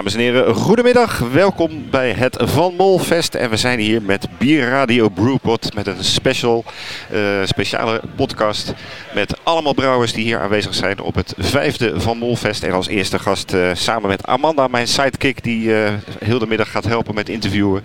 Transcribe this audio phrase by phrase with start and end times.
[0.00, 1.18] Dames en heren, goedemiddag.
[1.18, 3.34] Welkom bij het Van Molfest.
[3.34, 6.64] En we zijn hier met Bierradio Brewpot met een special,
[7.12, 8.74] uh, speciale podcast
[9.14, 12.62] met allemaal brouwers die hier aanwezig zijn op het vijfde Van Molfest.
[12.62, 16.70] En als eerste gast uh, samen met Amanda, mijn sidekick, die uh, heel de middag
[16.70, 17.82] gaat helpen met interviewen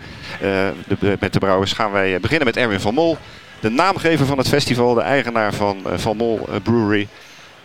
[1.20, 3.18] met de brouwers, gaan wij beginnen met Erwin van Mol.
[3.60, 7.08] De naamgever van het festival, de eigenaar van Van Mol Brewery.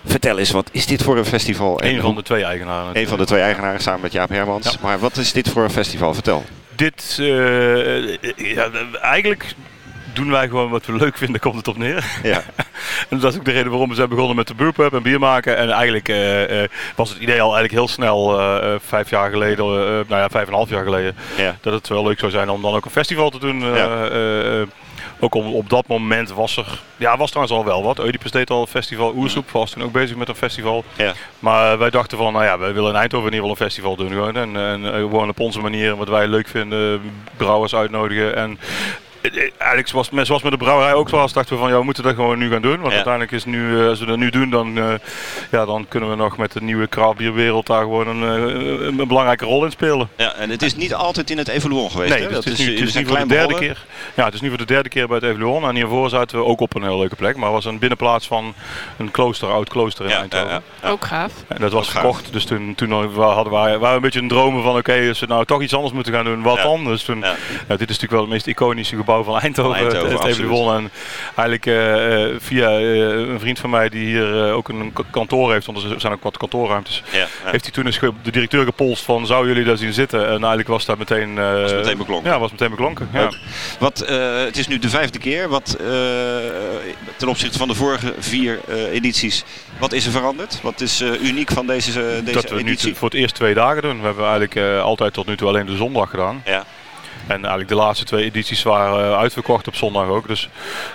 [0.04, 1.82] Vertel eens, wat is dit voor een festival?
[1.82, 2.96] Een van de twee eigenaren.
[2.96, 4.78] Een van de twee eigenaren samen met Jaap Hermans.
[4.78, 6.14] Maar wat is dit voor een festival?
[6.14, 6.45] Vertel.
[6.76, 9.54] Dit, uh, ja, eigenlijk
[10.12, 12.04] doen wij gewoon wat we leuk vinden, komt het op neer.
[12.23, 12.42] Ja.
[13.09, 15.18] en dat is ook de reden waarom we zijn begonnen met de brewpub en bier
[15.18, 15.56] maken.
[15.56, 19.66] En eigenlijk uh, uh, was het idee al eigenlijk heel snel, uh, vijf jaar geleden,
[19.66, 21.56] nou ja, vijf en een half jaar geleden, ja.
[21.60, 23.60] dat het wel leuk zou zijn om dan ook een festival te doen.
[23.60, 24.09] Ja.
[25.20, 27.99] Ook op, op dat moment was er, ja, was trouwens al wel wat.
[27.99, 29.15] Oedipus deed al een festival.
[29.15, 30.85] Oersoep was toen ook bezig met een festival.
[30.96, 31.15] Ja.
[31.38, 33.96] Maar wij dachten van, nou ja, wij willen in Eindhoven in ieder geval een festival
[33.96, 34.09] doen.
[34.09, 34.37] Gewoon.
[34.37, 38.37] En, en gewoon op onze manier, wat wij leuk vinden, brouwers uitnodigen.
[38.37, 41.79] En eh, eh, eigenlijk zoals, zoals met de brouwerij ook zoals dachten we van ja,
[41.79, 42.80] we moeten dat gewoon nu gaan doen.
[42.80, 44.95] Want uiteindelijk is nu, eh, als we dat nu doen, dan, uh,
[45.51, 48.23] ja, dan kunnen we nog met de nieuwe craftbierwereld daar gewoon een,
[48.87, 50.09] een, belangrijke rol in spelen.
[50.16, 52.18] Ja, en het is niet altijd in het Evoluon geweest.
[52.18, 53.85] Nee, dat het is, nu, het is nu voor de derde keer.
[54.15, 55.65] Ja, het is nu voor de derde keer bij het Evoluon.
[55.65, 57.37] En hiervoor zaten we ook op een heel leuke plek.
[57.37, 58.54] Maar het was een binnenplaats van
[58.96, 60.63] een klooster, oud klooster in ja, Eindhoven.
[60.82, 61.32] Ja, ook gaaf.
[61.48, 62.32] En dat was gekocht.
[62.32, 65.26] Dus toen, toen hadden wij, waren we een beetje een dromen van oké, als we
[65.26, 66.84] nou toch iets anders moeten gaan doen, wat dan?
[66.84, 67.31] Dus toen, dit
[67.69, 70.77] is natuurlijk wel het meest iconische gebouw van Eindhoven het, heeft gewonnen.
[70.77, 70.91] En
[71.34, 75.83] eigenlijk uh, via uh, een vriend van mij die hier ook een kantoor heeft, want
[75.83, 77.27] er zijn ook wat kantoorruimtes, ja, ja.
[77.44, 80.21] heeft hij toen eens de directeur gepolst van zou jullie daar zien zitten?
[80.21, 81.34] En eigenlijk was dat meteen...
[81.34, 82.31] was meteen beklonken.
[82.31, 83.09] Ja, was meteen beklonken.
[83.12, 83.33] Ja.
[83.78, 83.99] Wat,
[84.47, 85.49] het is nu de vijfde keer.
[85.49, 85.77] Wat
[87.16, 88.61] ten opzichte van de vorige vier
[88.93, 89.44] edities,
[89.78, 90.59] wat is er veranderd?
[90.62, 92.88] Wat is uniek van deze, deze dat we editie?
[92.88, 94.00] nu voor het eerst twee dagen doen.
[94.00, 96.43] We hebben eigenlijk altijd tot nu toe alleen de zondag gedaan.
[96.44, 96.65] Ja.
[97.30, 100.28] En eigenlijk de laatste twee edities waren eh, uitverkocht op zondag ook.
[100.28, 100.48] Dus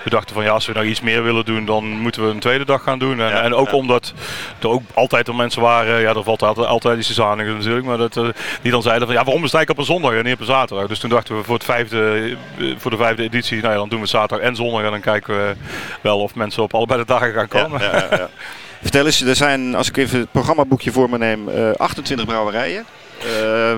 [0.03, 2.40] we dachten van ja, als we nou iets meer willen doen, dan moeten we een
[2.40, 3.22] tweede dag gaan doen.
[3.22, 4.13] En, en ook omdat
[4.59, 7.97] er ook altijd er mensen waren, ja, er valt altijd, altijd iets zanigen natuurlijk, maar
[7.97, 8.28] dat, uh,
[8.62, 10.45] die dan zeiden van ja, waarom besta ik op een zondag en niet op een
[10.45, 10.88] zaterdag?
[10.88, 13.90] Dus toen dachten we voor, het vijfde, eh, voor de vijfde editie, nou ja, dan
[13.90, 15.56] doen we zaterdag en zondag en dan kijken we
[16.01, 17.81] wel of mensen op allebei de dagen gaan komen.
[17.81, 18.29] Ja, ja,
[18.81, 22.85] Vertel eens, er zijn, als ik even het programmaboekje voor me neem, uh, 28 brouwerijen.
[23.25, 23.75] Uh,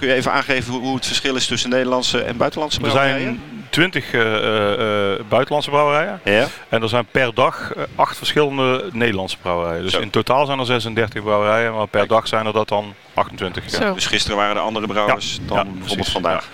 [0.00, 3.40] kun je even aangeven hoe het verschil is tussen Nederlandse en buitenlandse brouwerijen?
[3.70, 6.20] Er zijn 20 uh, uh, buitenlandse brouwerijen.
[6.24, 6.46] Ja.
[6.68, 9.82] En er zijn per dag uh, acht verschillende Nederlandse brouwerijen.
[9.82, 10.00] Dus Zo.
[10.00, 13.78] in totaal zijn er 36 brouwerijen, maar per dag zijn er dat dan 28.
[13.78, 13.92] Ja.
[13.92, 15.48] Dus gisteren waren er andere brouwers ja.
[15.48, 16.48] dan ja, bijvoorbeeld vandaag.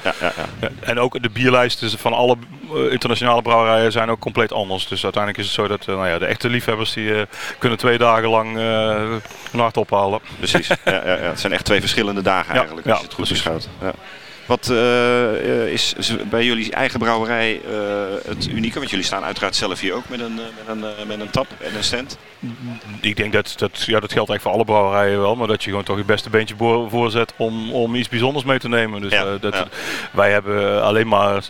[0.81, 2.37] En ook de bierlijsten van alle
[2.91, 4.88] internationale brouwerijen zijn ook compleet anders.
[4.88, 7.27] Dus uiteindelijk is het zo dat nou ja, de echte liefhebbers die
[7.59, 8.56] kunnen twee dagen lang
[9.53, 10.21] een hart ophalen.
[10.38, 10.69] Precies.
[10.69, 13.69] ja, ja, Het zijn echt twee verschillende dagen eigenlijk, als je het goed beschouwt.
[14.46, 15.94] Wat uh, is
[16.30, 17.80] bij jullie eigen brouwerij uh,
[18.26, 18.78] het unieke?
[18.78, 21.76] Want jullie staan uiteraard zelf hier ook met een, met een, met een tap en
[21.76, 22.18] een stand.
[23.00, 25.36] Ik denk dat dat, ja, dat geldt eigenlijk voor alle brouwerijen wel.
[25.36, 26.54] Maar dat je gewoon toch je beste beentje
[26.88, 29.00] voorzet om, om iets bijzonders mee te nemen.
[29.00, 29.66] Dus, ja, uh, dat, ja.
[30.12, 31.42] Wij hebben alleen maar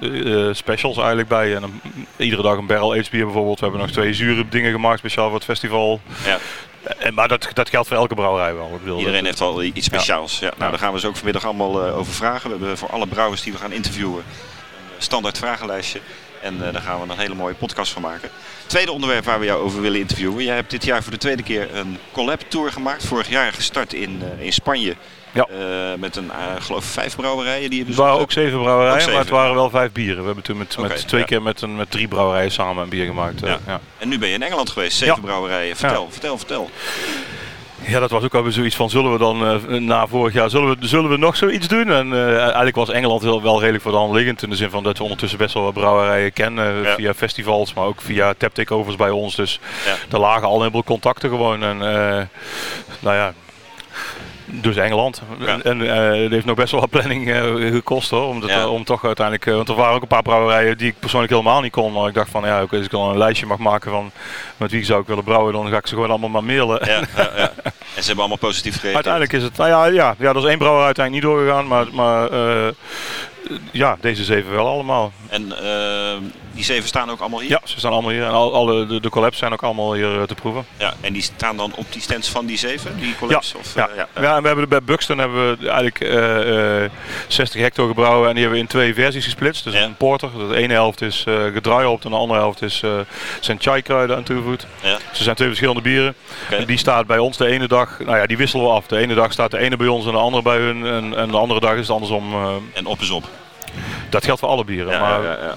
[0.52, 1.54] specials eigenlijk bij.
[1.54, 1.80] En een,
[2.16, 3.58] iedere dag een barrel aged bier bijvoorbeeld.
[3.60, 6.00] We hebben nog twee zure dingen gemaakt speciaal voor het festival.
[6.24, 6.38] Ja.
[6.98, 8.74] En, maar dat, dat geldt voor elke brouwerij wel.
[8.74, 10.38] Ik bedoel, Iedereen heeft wel iets speciaals.
[10.38, 10.52] Ja.
[10.58, 12.50] Nou, daar gaan we ze ook vanmiddag allemaal uh, over vragen.
[12.50, 14.24] We hebben voor alle brouwers die we gaan interviewen
[14.96, 16.00] een standaard vragenlijstje.
[16.42, 18.30] En uh, daar gaan we een hele mooie podcast van maken.
[18.66, 20.44] Tweede onderwerp waar we jou over willen interviewen.
[20.44, 23.06] Jij hebt dit jaar voor de tweede keer een collab tour gemaakt.
[23.06, 24.96] Vorig jaar gestart in, uh, in Spanje
[25.36, 25.46] ja.
[25.50, 27.98] Uh, met een, uh, geloof vijf brouwerijen die je bezocht.
[27.98, 30.18] Het waren ook zeven brouwerijen, zeven, maar het waren wel vijf bieren.
[30.18, 31.26] We hebben toen met, okay, met twee ja.
[31.26, 33.44] keer met, een, met drie brouwerijen samen een bier gemaakt.
[33.44, 33.80] Uh, ja.
[33.98, 35.76] En nu ben je in Engeland geweest, zeven brouwerijen.
[35.76, 36.70] Vertel, vertel, vertel.
[37.86, 40.78] Ja, dat was ook alweer zoiets van, zullen we dan uh, na vorig jaar, zullen
[40.78, 41.90] we, zullen we nog zoiets doen?
[41.90, 44.42] En uh, eigenlijk was Engeland wel, wel redelijk voor de hand liggend.
[44.42, 46.82] In de zin van dat we ondertussen best wel wat brouwerijen kennen.
[46.82, 46.94] Ja.
[46.94, 49.34] Via festivals, maar ook via tap takeovers bij ons.
[49.34, 50.14] Dus ja.
[50.14, 51.62] er lagen al een heleboel contacten gewoon.
[51.62, 53.34] En nou ja,
[54.46, 55.22] dus Engeland.
[55.38, 55.58] Ja.
[55.62, 58.26] En uh, het heeft nog best wel wat planning uh, gekost hoor.
[58.28, 58.68] Om, dat, ja.
[58.68, 59.46] om toch uiteindelijk.
[59.46, 61.92] Uh, want er waren ook een paar brouwerijen die ik persoonlijk helemaal niet kon.
[61.92, 64.10] Maar ik dacht van ja, ook als ik dan een lijstje mag maken van
[64.56, 66.86] met wie zou ik willen brouwen, dan ga ik ze gewoon allemaal maar mailen.
[66.86, 67.52] Ja, ja,
[67.96, 69.06] en ze hebben allemaal positief gereageerd.
[69.06, 69.56] Uiteindelijk is het.
[69.56, 71.66] Nou ja, ja, ja, er is één brouwer uiteindelijk niet doorgegaan.
[71.66, 72.30] Maar, maar
[73.70, 75.12] ja, deze zeven wel allemaal.
[75.28, 75.52] En
[76.56, 77.50] die zeven staan ook allemaal hier?
[77.50, 78.24] Ja, ze staan allemaal hier.
[78.24, 80.66] En al, alle, de, de collabs zijn ook allemaal hier uh, te proeven.
[80.76, 83.52] Ja, en die staan dan op die stands van die zeven, die collabs?
[83.52, 83.88] Ja, of, ja.
[83.88, 84.08] Uh, ja.
[84.20, 84.36] ja.
[84.36, 85.98] en we hebben bij Buxton hebben we eigenlijk
[87.28, 89.64] 60 hectare gebrouwen en die hebben we in twee versies gesplitst.
[89.64, 92.82] Dus een porter, de ene helft is gedraaihoopt en de andere helft is,
[93.40, 94.66] zijn chai kruiden aan toegevoegd.
[94.82, 94.98] Ja.
[95.12, 96.14] Ze zijn twee verschillende bieren.
[96.46, 96.64] Okay.
[96.64, 98.86] Die staat bij ons de ene dag, nou ja, die wisselen we af.
[98.86, 100.86] De ene dag staat de ene bij ons en de andere bij hun.
[100.86, 102.34] En, en de andere dag is het andersom.
[102.72, 103.24] En op is op.
[104.10, 104.92] Dat geldt voor alle bieren.
[104.92, 105.56] Ja, maar, ja,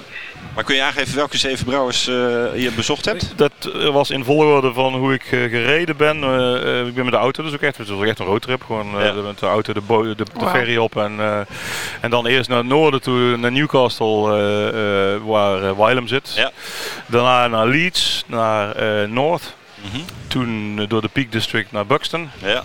[0.55, 2.15] maar kun je aangeven welke zeven brouwers uh,
[2.55, 3.33] je bezocht hebt?
[3.35, 3.51] Dat
[3.91, 6.17] was in volgorde van hoe ik uh, gereden ben.
[6.17, 8.63] Uh, ik ben met de auto, dus ook echt, het was echt een roadtrip.
[8.63, 8.91] Gewoon
[9.23, 10.49] met de auto de, de, de, wow.
[10.49, 10.97] ferry op.
[10.97, 11.45] En,
[12.01, 16.33] en dan eerst naar het noorden toe, naar Newcastle, waar Wylam zit.
[16.35, 16.51] Ja.
[17.05, 18.75] Daarna naar Leeds, naar
[19.09, 19.57] North.
[19.81, 20.05] Mm -hmm.
[20.27, 22.29] Toen door de Peak District naar Buxton.
[22.43, 22.63] Ja,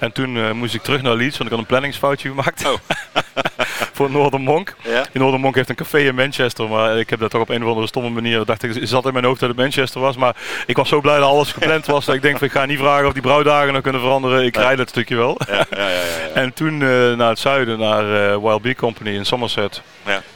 [0.00, 2.66] en toen moest ik terug naar Leeds, want ik had een planningsfoutje gemaakt.
[2.66, 2.78] Oh.
[3.92, 4.74] voor Northern Monk.
[4.82, 5.06] Ja?
[5.12, 7.68] Northern Monk heeft een café in Manchester, maar ik heb dat toch op een of
[7.68, 10.16] andere stomme manier, dacht ik, zat in mijn hoofd dat het Manchester was.
[10.16, 10.36] Maar
[10.66, 12.78] ik was zo blij dat alles gepland was, dat ik denk, van, ik ga niet
[12.78, 14.44] vragen of die brouwdagen nog kunnen veranderen.
[14.44, 15.40] Ik rijd het stukje wel.
[15.48, 15.88] Ja, ja,
[16.42, 19.82] en toen uh, naar het zuiden, naar uh, Wild Bee Company in Somerset.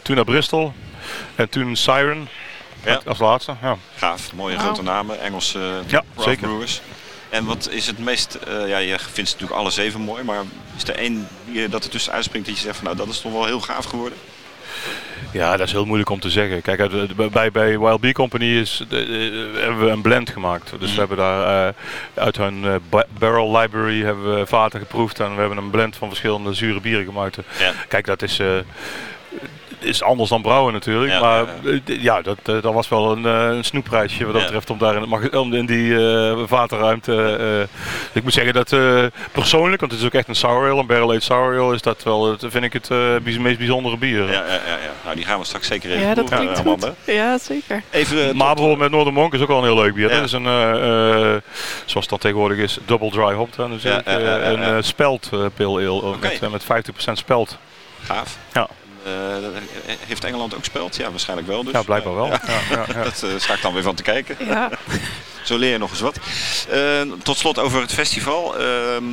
[0.03, 0.73] Toen naar Bristol.
[1.35, 2.29] En toen Siren.
[3.07, 3.77] Als laatste, ja.
[3.97, 6.49] Gaaf, mooie grote namen, Engelse ja, zeker.
[6.49, 6.81] brewers.
[7.29, 10.43] En wat is het meest, uh, ja, je vindt natuurlijk alle zeven mooi, maar
[10.77, 13.21] is er één die dat er tussen uitspringt dat je zegt van nou dat is
[13.21, 14.19] toch wel heel gaaf geworden?
[15.33, 16.63] Ja, dat is heel moeilijk om te zeggen.
[16.63, 16.91] Kijk,
[17.33, 18.99] bij, bij Wild Bee Company is, uh,
[19.61, 20.71] hebben we een blend gemaakt.
[20.71, 20.99] Dus we mm.
[20.99, 21.75] hebben daar uh,
[22.15, 26.09] uit hun uh, barrel library hebben we vaten geproefd en we hebben een blend van
[26.09, 27.37] verschillende zure bieren gemaakt.
[27.59, 27.73] Ja.
[27.89, 28.41] Kijk, dat is
[29.79, 31.21] is anders dan brouwen natuurlijk.
[31.21, 31.45] maar
[31.85, 35.55] ja, dat, dat was wel een, een snoepprijsje wat dat betreft om daar in, om
[35.55, 37.69] in die uh, waterruimte.
[38.13, 38.69] ik moet zeggen dat
[39.33, 41.83] persoonlijk, want het is ook echt een sour ale, een barrel aged sour ale, is
[41.83, 42.91] dat wel, vind ik het
[43.23, 44.25] meest bijzondere bier.
[44.25, 46.91] Ja, ja, ja, ja, Nou, die gaan we straks zeker even Ja, dat klinkt goed.
[47.05, 47.83] Ja, zeker.
[47.91, 50.09] Even, maar bijvoorbeeld met Noordermonk Monk is ook wel een heel leuk bier.
[50.09, 50.45] Dat is een,
[51.85, 53.57] zoals het dan tegenwoordig is, double dry hop.
[53.57, 56.39] Dus een spelt pale ale okay.
[56.41, 57.59] met, met 50% spelt.
[58.03, 58.39] Gaaf.
[58.53, 58.69] Ja.
[59.07, 59.13] Uh,
[60.07, 60.97] heeft Engeland ook speld?
[60.97, 61.73] Ja, waarschijnlijk wel dus.
[61.73, 62.27] Ja, blijkbaar wel.
[62.27, 62.41] Ja.
[62.71, 64.37] Ja, dat uh, sta ik dan weer van te kijken.
[64.47, 64.71] Ja.
[65.45, 66.19] Zo leer je nog eens wat.
[66.73, 68.59] Uh, tot slot over het festival.
[68.59, 69.05] Ehm,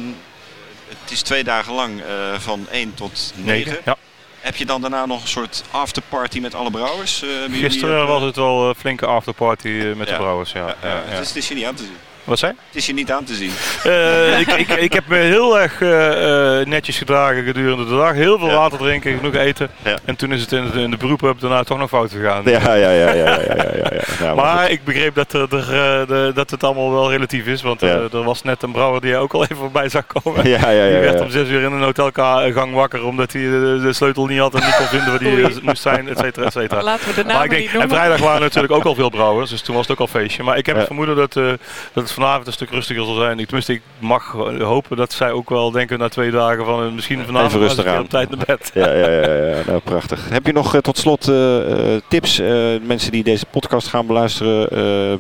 [0.90, 2.02] het is twee dagen lang
[2.38, 3.78] van 1 tot 9.
[3.86, 3.98] Ja.
[4.40, 7.24] Heb je dan daarna nog een soort afterparty met alle brouwers?
[7.52, 10.52] Gisteren was het wel een flinke afterparty met de brouwers.
[10.52, 10.76] Ja.
[10.82, 11.98] Ja, Het, is, het is je niet aan te zien.
[12.24, 12.54] Wat zei?
[12.68, 13.52] Het is je niet aan te zien.
[13.86, 18.14] Uh, ik, ik, ik, heb me heel erg uh, netjes gedragen gedurende de dag.
[18.14, 18.56] Heel veel ja.
[18.56, 19.70] water drinken, genoeg eten.
[19.84, 19.98] Ja.
[20.06, 22.42] En toen is het in de, in de beroep daarna toch nog fout gegaan.
[22.46, 22.90] Ja, ja, ja.
[22.92, 24.34] ja, ja, ja, ja, ja.
[24.34, 27.62] maar ik begreep dat, er, er de, dat het allemaal wel relatief is.
[27.62, 30.50] Want er was net een brouwer die ook al even voorbij zag komen.
[30.50, 33.80] Ja, ja, ja, die werd om zes uur in een hotelgang wakker omdat hij de,
[33.82, 36.52] de, sleutel niet had en niet kon vinden waar die moest zijn, et cetera, et
[36.54, 36.84] cetera.
[36.84, 39.50] Laten we de naam maar ik denk, En vrijdag waren natuurlijk ook al veel brouwers,
[39.50, 40.44] dus toen was het ook al feestje.
[40.44, 41.46] Maar ik heb het vermoeden dat, uh,
[41.94, 43.40] dat het vanavond een stuk rustiger zal zijn.
[43.40, 46.92] Ik, tenminste, ik mag hopen dat zij ook wel denken na twee dagen van eh,
[46.92, 48.02] misschien vanavond Even rustig aan.
[48.02, 48.72] op tijd naar bed.
[48.74, 50.30] Ja, ja, ja, ja, nou prachtig.
[50.30, 52.38] Heb je nog uh, tot slot uh, tips,
[52.82, 55.20] mensen die deze podcast gaan beluisteren,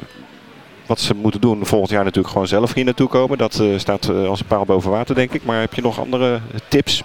[0.85, 3.37] wat ze moeten doen volgend jaar natuurlijk gewoon zelf hier naartoe komen.
[3.37, 5.43] Dat staat als een paal boven water denk ik.
[5.43, 7.03] Maar heb je nog andere tips,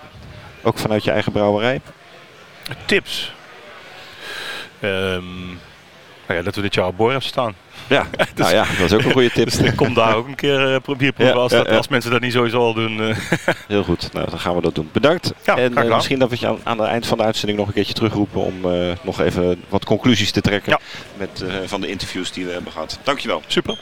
[0.62, 1.80] ook vanuit je eigen brouwerij?
[2.86, 3.32] Tips?
[4.82, 5.58] Um,
[6.28, 7.54] nou ja, dat we dit jaar op Boor hebben staan.
[7.86, 9.50] Ja, dus, nou ja, dat is ook een goede tip.
[9.50, 12.58] dus kom daar ook een keer uh, proeven als, dat, als mensen dat niet sowieso
[12.58, 13.00] al doen.
[13.00, 13.16] Uh.
[13.68, 14.88] Heel goed, nou dan gaan we dat doen.
[14.92, 15.32] Bedankt.
[15.44, 17.74] en uh, misschien dat we je aan, aan het eind van de uitzending nog een
[17.74, 18.54] keertje terugroepen om
[19.02, 20.78] nog even wat conclusies te trekken
[21.16, 22.98] met, van de interviews die we hebben gehad.
[23.02, 23.42] Dankjewel.
[23.46, 23.78] Super.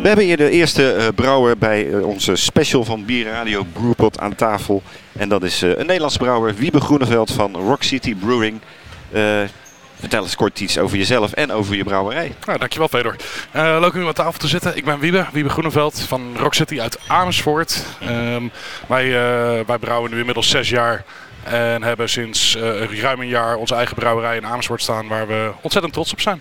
[0.00, 4.34] We hebben hier de eerste uh, brouwer bij uh, onze special van Bierradio Brewpot aan
[4.34, 4.82] tafel.
[5.12, 8.60] En dat is uh, een Nederlandse brouwer, Wiebe Groeneveld van Rock City Brewing.
[9.98, 12.34] vertel eens kort iets over jezelf en over je brouwerij.
[12.46, 13.16] Nou, dankjewel Fedor.
[13.52, 14.76] leuk om aan tafel te zitten.
[14.76, 17.84] Ik ben Wiebe, Wiebe Groeneveld van Rock City uit Amersfoort.
[18.08, 18.50] Um,
[18.86, 19.10] wij,
[19.66, 21.04] wij brouwen nu inmiddels zes jaar.
[21.42, 22.56] En hebben sinds
[23.00, 26.40] ruim een jaar onze eigen brouwerij in Amersfoort staan waar we ontzettend trots op zijn.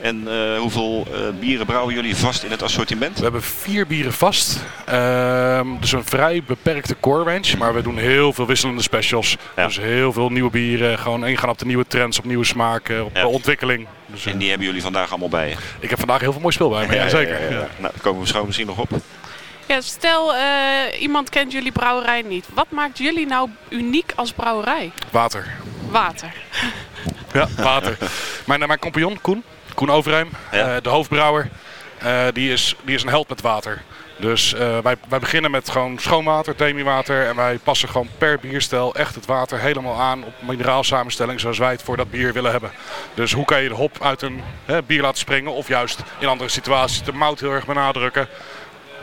[0.00, 3.16] En uh, hoeveel uh, bieren brouwen jullie vast in het assortiment?
[3.16, 4.60] We hebben vier bieren vast.
[4.92, 7.56] Uh, dus een vrij beperkte core range.
[7.58, 9.36] Maar we doen heel veel wisselende specials.
[9.56, 9.66] Ja.
[9.66, 10.98] Dus heel veel nieuwe bieren.
[10.98, 13.26] Gewoon ingaan op de nieuwe trends, op nieuwe smaken, op ja.
[13.26, 13.86] ontwikkeling.
[14.06, 15.56] Dus, en die hebben jullie vandaag allemaal bij?
[15.80, 17.40] Ik heb vandaag heel veel mooi spul bij me, ja, zeker.
[17.50, 18.88] Nou, daar komen we misschien nog op.
[19.66, 20.34] Ja, stel,
[20.98, 22.46] iemand kent jullie brouwerij niet.
[22.54, 24.92] Wat maakt jullie nou uniek als brouwerij?
[25.10, 25.46] Water.
[25.90, 26.32] Water.
[27.32, 27.98] Ja, water.
[28.46, 29.44] mijn, mijn compagnon, Koen,
[29.74, 31.48] Koen Overheim, uh, de hoofdbrouwer.
[32.04, 33.82] Uh, die, is, die is een held met water.
[34.16, 34.52] Dus
[34.82, 37.26] wij, wij beginnen met gewoon schoon water, demi-water.
[37.26, 41.70] En wij passen gewoon per bierstel echt het water helemaal aan op mineraalsamenstelling zoals wij
[41.70, 42.70] het voor dat bier willen hebben.
[43.14, 46.28] Dus hoe kan je de hop uit een hè, bier laten springen of juist in
[46.28, 48.28] andere situaties de mout heel erg benadrukken.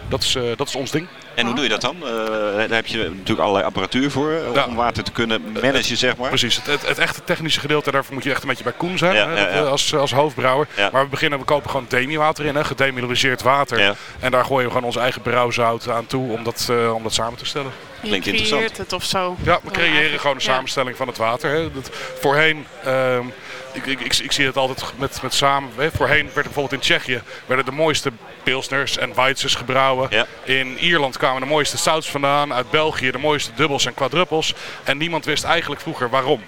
[0.07, 1.07] Dat is, dat is ons ding.
[1.35, 1.95] En hoe doe je dat dan?
[2.03, 2.07] Uh,
[2.55, 6.29] daar heb je natuurlijk allerlei apparatuur voor uh, om water te kunnen managen, zeg maar.
[6.29, 8.97] Precies, het, het, het, echte technische gedeelte, daarvoor moet je echt een beetje bij Koen
[8.97, 10.67] zijn ja, hè, ja, als, als hoofdbrouwer.
[10.91, 13.95] Maar we beginnen, we kopen gewoon demi-water in, hè, gedemineraliseerd water.
[14.19, 17.13] En daar gooien we gewoon ons eigen brouwzout aan toe om dat, uh, om dat
[17.13, 17.71] samen te stellen.
[18.01, 18.77] Klinkt interessant.
[18.77, 19.35] het of zo.
[19.43, 21.51] Ja, we creëren gewoon een samenstelling van het water.
[21.51, 21.71] Hè.
[21.71, 21.89] Dat,
[22.19, 22.65] voorheen...
[22.83, 23.25] Ehm,
[23.73, 25.69] ik, ik, ik, ik, zie het altijd met, met samen.
[25.75, 25.91] Hè.
[25.91, 28.11] Voorheen werd bijvoorbeeld in Tsjechië werden de mooiste
[28.43, 30.09] pilsners en weizers gebrouwen.
[30.43, 32.53] In Ierland kwamen de mooiste stouts vandaan.
[32.53, 34.53] Uit België de mooiste dubbels en quadruppels.
[34.83, 36.41] En niemand wist eigenlijk vroeger waarom.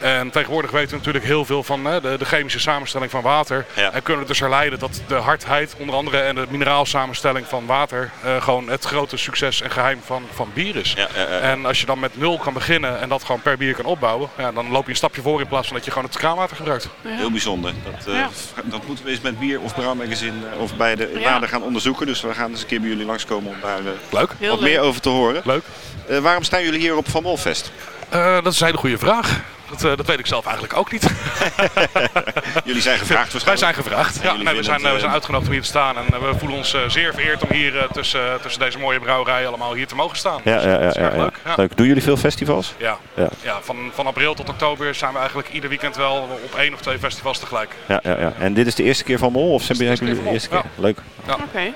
[0.00, 3.66] En tegenwoordig weten we natuurlijk heel veel van hè, de, de, chemische samenstelling van water.
[3.92, 8.10] En kunnen we dus herleiden dat de hardheid, onder andere, en de mineraalsamenstelling van water
[8.24, 10.94] uh, gewoon het grote succes en geheim van, van bier is.
[10.96, 11.08] Ja,
[11.40, 14.28] en als je dan met nul kan beginnen en dat gewoon per bier kan opbouwen,
[14.38, 16.56] ja, dan loop je een stapje voor in plaats van dat je gewoon het kraanwater
[16.56, 16.88] gebruikt.
[17.02, 17.72] Heel bijzonder.
[17.84, 18.26] Dat, uh,
[18.64, 22.06] dat moeten we eens met bier of brouwmagazine uh, of bij de water gaan onderzoeken.
[22.06, 24.32] Dus we gaan eens een keer bij jullie langskomen om daar leuk.
[24.40, 25.42] wat meer over te horen.
[25.44, 25.64] Leuk.
[26.22, 27.72] waarom staan jullie hier op Van Molfest?
[28.42, 29.40] Dat is een hele goede vraag.
[29.70, 31.02] Dat, uh, dat, weet ik zelf eigenlijk ook niet.
[32.64, 33.44] Jullie zijn gevraagd waarschijnlijk?
[33.44, 34.22] Wij zijn gevraagd.
[34.22, 35.96] Ja, nee, we, zijn, uh, we zijn uitgenodigd om hier te staan.
[35.96, 39.74] En uh, we voelen ons zeer vereerd om hier tussen, tussen deze mooie brouwerij allemaal
[39.74, 40.40] hier te mogen staan.
[40.44, 41.40] Ja, dus, ja, ja, ja, leuk.
[41.44, 41.76] ja, leuk.
[41.76, 42.74] Doen jullie veel festivals?
[42.76, 43.28] Ja, ja.
[43.42, 46.80] ja van, van april tot oktober zijn we eigenlijk ieder weekend wel op één of
[46.80, 47.74] twee festivals tegelijk.
[47.86, 48.32] Ja, ja, ja.
[48.38, 49.52] En dit is de eerste keer van Mol?
[49.52, 50.62] Of zijn jullie de eerste keer?
[50.74, 50.98] Leuk.
[51.26, 51.72] Oké.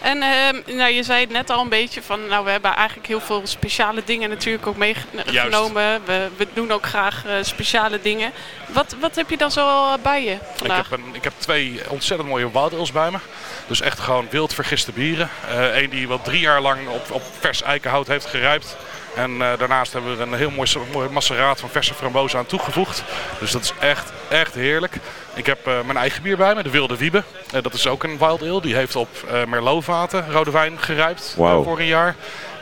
[0.00, 3.08] En uh, nou, je zei het net al een beetje van, nou we hebben eigenlijk
[3.08, 6.00] heel veel speciale dingen natuurlijk ook meegenomen.
[6.04, 8.32] We, we, doen ook graag uh, speciale dingen.
[8.68, 10.84] Wat, wat heb je dan zo bij je vandaag?
[10.84, 13.18] Ik heb, een, ik heb twee ontzettend mooie wild bij me.
[13.66, 15.30] Dus echt gewoon wild vergiste bieren.
[15.48, 18.76] Eén uh, die wel drie jaar lang op, op vers eikenhout heeft gerijpt.
[19.14, 22.46] En uh, daarnaast hebben we er een heel mooi, mooi maceraat van verse frambozen aan
[22.46, 23.04] toegevoegd.
[23.38, 24.96] Dus dat is echt, echt heerlijk.
[25.34, 27.22] Ik heb uh, mijn eigen bier bij me, de Wilde Wiebe.
[27.54, 28.60] Uh, dat is ook een wild ale.
[28.60, 29.08] Die heeft op
[29.46, 31.64] Merlotvaten rode wijn gerijpt wow.
[31.64, 32.14] voor een jaar.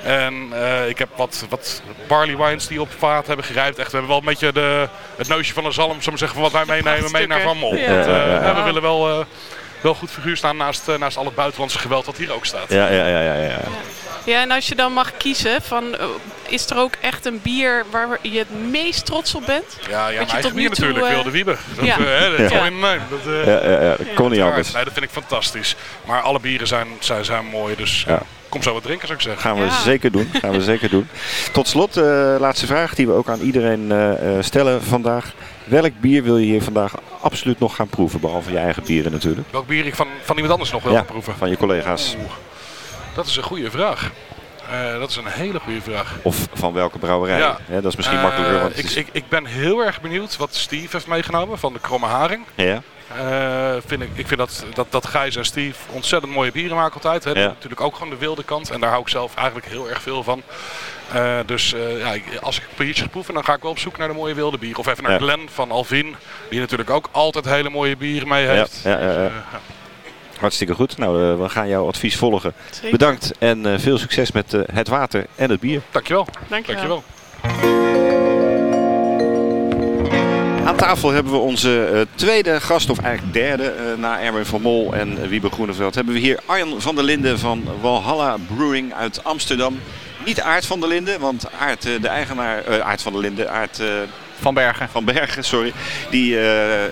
[0.02, 0.52] En
[0.88, 3.78] ik heb wat, wat barley wines die op vaat hebben gerijpt.
[3.78, 6.50] Echt, we hebben wel een beetje de, het neusje van de zalm, zullen zeggen, van
[6.50, 7.74] wat wij meenemen, mee naar Van Mol.
[7.74, 7.94] Ja.
[7.94, 9.26] Want, ja, ja, we willen wel,
[9.80, 12.68] wel goed figuur staan naast, naast al het buitenlandse geweld wat hier ook staat.
[12.68, 13.34] Ja, ja, ja, ja.
[13.34, 13.60] ja.
[14.28, 16.04] Ja, en als je dan mag kiezen, van, uh,
[16.48, 19.78] is er ook echt een bier waar je het meest trots op bent?
[19.88, 21.58] Ja, ja mijn eigen bier natuurlijk, uh, Wilde Wieber.
[21.76, 21.98] Dat, ja.
[21.98, 22.64] Uh, dat ja.
[22.64, 24.72] in Dat, uh, ja, ja, ja, dat kon niet anders.
[24.72, 25.76] Nee, dat vind ik fantastisch.
[26.04, 28.22] Maar alle bieren zijn, zijn, zijn mooi, dus ja.
[28.48, 29.42] kom zo wat drinken zou ik zeggen.
[29.42, 31.08] Gaan we zeker doen, gaan we zeker doen.
[31.52, 31.94] Tot slot,
[32.38, 33.92] laatste vraag die we ook aan iedereen
[34.40, 35.32] stellen vandaag.
[35.68, 39.48] Welk bier wil je hier vandaag absoluut nog gaan proeven, behalve je eigen bieren natuurlijk?
[39.50, 41.36] Welk bier ik van, van iemand anders nog wil gaan proeven?
[41.36, 42.16] van je collega's.
[42.18, 42.30] Oeh.
[43.14, 44.10] Dat is een goede vraag.
[44.70, 46.16] Uh, dat is een hele goede vraag.
[46.22, 47.38] Of van welke brouwerij?
[47.38, 47.58] Ja.
[47.68, 48.60] dat is misschien uh, makkelijker.
[48.60, 52.06] Want ik, ik, ik ben heel erg benieuwd wat Steve heeft meegenomen van de Kromme
[52.06, 52.44] Haring.
[52.54, 52.82] Ja.
[53.16, 56.94] Uh, vind ik, ik vind dat, dat, dat Gijs en Steve ontzettend mooie bieren maken
[56.94, 57.24] altijd.
[57.24, 57.30] Hè.
[57.30, 57.46] Ja.
[57.46, 58.70] Natuurlijk ook gewoon de wilde kant.
[58.70, 60.42] En daar hou ik zelf eigenlijk heel erg veel van.
[61.46, 64.34] Dus ja, als ik biertjes proeven, dan ga ik wel op zoek naar de mooie
[64.34, 64.78] wilde bier.
[64.78, 65.18] Of even naar ja.
[65.18, 66.16] Glen van Alvin.
[66.50, 68.80] Die natuurlijk ook altijd hele mooie bieren mee heeft.
[68.84, 69.30] Ja, ja, ja,
[70.38, 70.98] Hartstikke goed.
[70.98, 72.52] Nou, uh, we gaan jouw advies volgen.
[72.70, 72.90] Zeker.
[72.90, 75.80] Bedankt en uh, veel succes met uh, het water en het bier.
[75.90, 76.26] Dankjewel.
[76.48, 77.02] Dankjewel.
[77.42, 77.86] Dankjewel.
[80.64, 85.28] Aan tafel hebben we onze tweede gast, of eigenlijk derde, na Erwin van Mol en
[85.28, 85.94] Wiebe Groeneveld.
[85.94, 89.80] Hebben we hier Arjan van der Linden van Walhalla Brewing uit Amsterdam.
[90.24, 93.80] Niet Aart van der Linden, want Aart, de eigenaar, Aart van der Linden, Aart
[94.40, 94.88] van Bergen.
[94.88, 95.72] Van Bergen, sorry.
[96.10, 96.44] Die uh,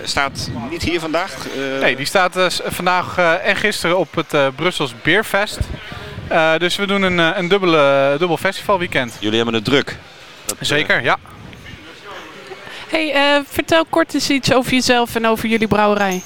[0.03, 1.33] staat niet hier vandaag?
[1.57, 1.81] Uh...
[1.81, 5.59] Nee, die staat uh, vandaag en gisteren op het Brussels Beerfest.
[6.57, 9.17] dus we doen een, een dubbele, dubbel festivalweekend.
[9.19, 9.97] Jullie hebben het druk.
[10.45, 11.17] Dat, Zeker, ja.
[12.87, 16.21] Hey, vertel kort eens iets over jezelf en over jullie brouwerij.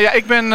[0.00, 0.52] ja, ik ben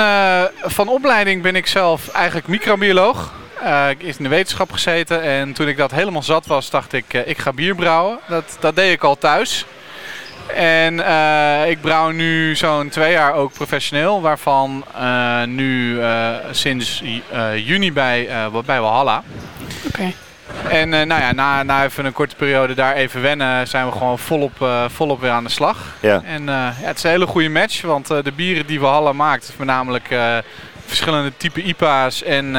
[0.62, 3.31] van opleiding ben ik zelf eigenlijk microbioloog.
[3.63, 6.93] Uh, ik is in de wetenschap gezeten en toen ik dat helemaal zat was, dacht
[6.93, 8.19] ik, uh, ik ga bier brouwen.
[8.27, 9.65] Dat, dat deed ik al thuis.
[10.55, 14.85] En uh, ik brouw nu zo'n twee jaar ook professioneel, waarvan
[15.45, 16.01] nu
[16.51, 17.03] sinds
[17.55, 18.29] juni bij,
[18.65, 19.23] bij Walhalla.
[19.87, 19.87] Oké.
[19.87, 20.15] Okay.
[20.81, 24.19] En nou ja, na, na even een korte periode daar even wennen, zijn we gewoon
[24.19, 25.77] volop, volop weer aan de slag.
[25.99, 26.21] Ja.
[26.25, 29.67] En ja, het is een hele goede match, want de bieren die Walhalla maakt, met
[29.67, 30.15] namelijk
[30.85, 32.55] verschillende type IPA's en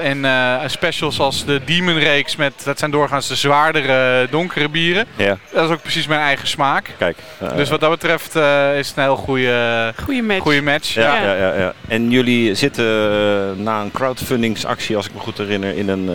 [0.00, 5.06] en specials als de Demon reeks, met, dat zijn doorgaans de zwaardere, donkere bieren.
[5.16, 5.38] Ja.
[5.52, 6.90] Dat is ook precies mijn eigen smaak.
[6.98, 7.16] Kijk.
[7.56, 8.34] dus wat dat betreft
[8.76, 10.42] is het een heel goede, goede match.
[10.42, 10.94] Goede match.
[10.94, 11.34] Ja, ja.
[11.34, 16.10] Ja, ja, En jullie zitten na een crowdfundingsactie, als ik me goed herinner, in een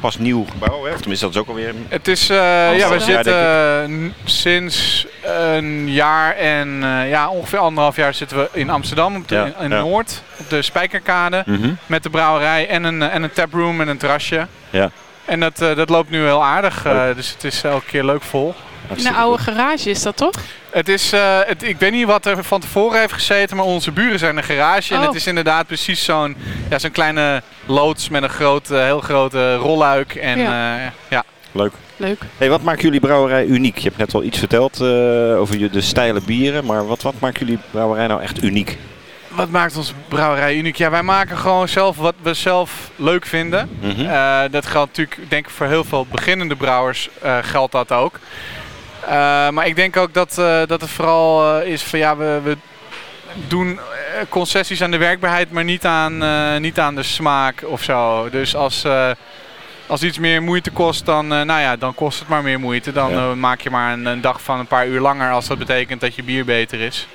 [0.00, 0.84] pas nieuw gebouw.
[0.84, 0.92] Hè?
[0.92, 1.74] Of tenminste, dat is ook alweer...
[1.88, 8.48] Het is, ja, we zitten sinds een jaar en ja, ongeveer anderhalf jaar zitten we
[8.52, 11.42] in Amsterdam, op de, in, Noord, op de Spijkerkade.
[11.46, 11.70] Mhm.
[11.86, 14.46] Met de brouwerij en een, en een taproom en een terrasje.
[14.70, 14.90] Ja.
[15.24, 18.54] En dat, dat loopt nu heel aardig, dus het is elke keer leuk vol.
[18.94, 20.34] In een oude garage is dat toch?
[20.70, 21.12] Het is,
[21.46, 24.42] het, ik weet niet wat er van tevoren heeft gezeten, maar onze buren zijn een
[24.42, 24.94] garage.
[24.94, 25.16] En het oh.
[25.16, 26.36] is inderdaad precies zo'n
[26.70, 30.14] ja, zo'n kleine loods met een groot, heel grote rolluik.
[30.14, 30.92] En, ja.
[31.08, 31.24] ja.
[31.52, 31.72] Leuk.
[31.96, 32.18] Leuk.
[32.36, 33.76] Hey, wat maakt jullie brouwerij uniek?
[33.76, 34.88] Je hebt net al iets verteld uh,
[35.40, 38.78] over de stijle bieren, maar wat, wat maakt jullie brouwerij nou echt uniek?
[39.40, 40.76] Wat maakt onze brouwerij uniek?
[40.76, 43.70] Ja, wij maken gewoon zelf wat we zelf leuk vinden.
[43.80, 44.06] Mhm.
[44.06, 48.18] Eh, dat geldt natuurlijk, denk ik, voor heel veel beginnende brouwers uh, geldt dat ook.
[49.50, 50.34] maar ik denk ook dat,
[50.66, 52.56] dat het vooral is van ja, we, we
[53.48, 53.80] doen
[54.28, 56.22] concessies aan de werkbaarheid, maar niet aan,
[56.60, 58.30] niet aan de smaak of zo.
[58.30, 58.84] Dus als
[59.90, 62.92] als iets meer moeite kost, dan, uh, nou ja, dan kost het maar meer moeite.
[62.92, 65.58] Dan uh, maak je maar een, een, dag van een paar uur langer als dat
[65.58, 67.06] betekent dat je bier beter is.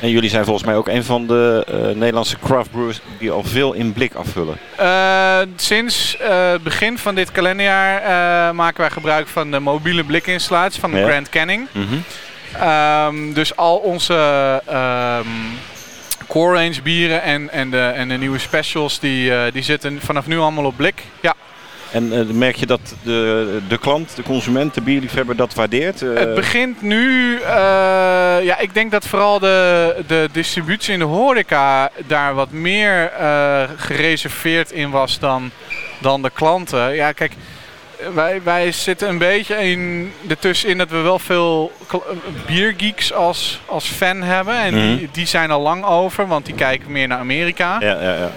[0.00, 3.42] En jullie zijn volgens mij ook een van de uh, Nederlandse craft brewers die al
[3.42, 4.58] veel in blik afvullen.
[5.56, 10.98] sinds het begin van dit kalenderjaar maken wij gebruik van de mobiele blikinstallatie van de
[10.98, 11.06] ja.
[11.06, 11.68] Grand Canning.
[11.72, 13.34] Mm -hmm.
[13.34, 14.14] dus al onze
[14.68, 15.58] um,
[16.28, 20.38] core range bieren en, en, de, en de nieuwe specials die, die zitten vanaf nu
[20.38, 21.02] allemaal op blik.
[21.20, 21.34] Ja.
[21.94, 26.02] En uh, merk je dat de, de klant, de consument, de bierliefhebber dat waardeert?
[26.02, 26.18] Uh...
[26.18, 27.46] Het begint nu, uh,
[28.42, 33.12] ja, ik denk dat vooral de, de distributie in de horeca daar wat meer
[33.76, 35.50] gereserveerd in was dan,
[36.00, 36.94] dan de klanten.
[36.94, 37.32] Ja, kijk,
[38.14, 41.72] wij, wij zitten een beetje in, ertussenin dat we wel veel
[42.46, 44.58] biergeeks als, als fan hebben.
[44.58, 45.06] En die, mhm.
[45.12, 47.76] die zijn al lang over, want die kijken meer naar Amerika.
[47.80, 48.30] Ja, ja, ja.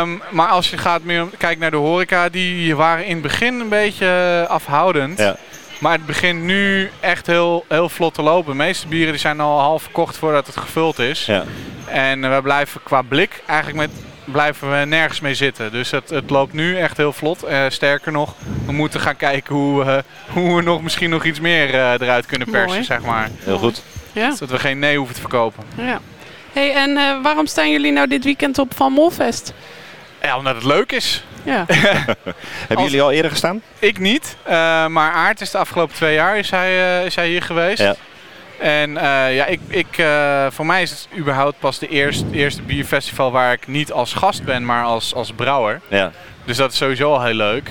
[0.00, 3.60] Ehm, maar als je gaat meer kijkt naar de horeca, die waren in het begin
[3.60, 5.18] een beetje afhoudend.
[5.18, 5.36] Ja.
[5.78, 8.50] Maar het begint nu echt heel, heel vlot te lopen.
[8.50, 11.26] De meeste bieren die zijn al half verkocht voordat het gevuld is.
[11.26, 11.44] Ja.
[11.86, 13.90] En we blijven qua blik eigenlijk met
[14.32, 15.72] blijven we nergens mee zitten.
[15.72, 17.44] Dus het, het loopt nu echt heel vlot.
[17.44, 18.34] Uh, sterker nog,
[18.66, 19.98] we moeten gaan kijken hoe, uh,
[20.34, 22.84] hoe we nog misschien nog iets meer uh, eruit kunnen persen, Mooi.
[22.84, 23.28] zeg maar.
[23.38, 23.82] Heel goed.
[24.12, 24.30] Ja.
[24.30, 25.64] Zodat we geen nee hoeven te verkopen.
[25.76, 26.00] Ja.
[26.52, 29.52] Hey, en waarom staan jullie nou dit weekend op Van Molfest?
[30.22, 31.24] Ja, omdat het leuk is.
[31.42, 31.64] Ja.
[32.68, 33.62] Hebben jullie al eerder gestaan?
[33.78, 34.36] Ik niet.
[34.88, 37.78] maar Aard is de afgelopen twee jaar is hij, is hij hier geweest.
[37.78, 37.96] Ja.
[38.58, 42.62] En uh, ja, ik, ik, uh, voor mij is het überhaupt pas de eerste, eerste
[42.62, 45.80] bierfestival waar ik niet als gast ben, maar als, als brouwer.
[45.88, 46.12] Ja.
[46.44, 47.70] Dus dat is sowieso al heel leuk.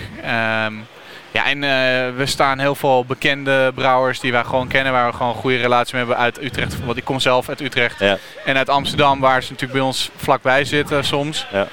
[0.66, 0.88] Um,
[1.32, 5.18] ja, en uh, we staan heel veel bekende brouwers die wij gewoon kennen, waar we
[5.18, 6.86] gewoon een goede relatie mee hebben uit Utrecht.
[6.86, 8.00] Want ik kom zelf uit Utrecht.
[8.00, 8.18] Ja.
[8.46, 11.46] En uit Amsterdam, waar ze natuurlijk bij ons vlakbij zitten soms.
[11.52, 11.68] Ja.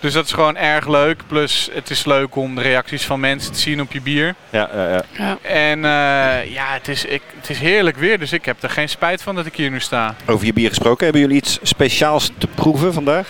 [0.00, 1.22] Dus dat is gewoon erg leuk.
[1.26, 4.34] Plus het is leuk om de reacties van mensen te zien op je bier.
[4.50, 5.02] Ja, ja, ja.
[5.12, 5.38] ja.
[5.42, 8.18] En uh, ja, het is, ik, het is heerlijk weer.
[8.18, 10.14] Dus ik heb er geen spijt van dat ik hier nu sta.
[10.26, 11.04] Over je bier gesproken.
[11.04, 13.28] Hebben jullie iets speciaals te proeven vandaag?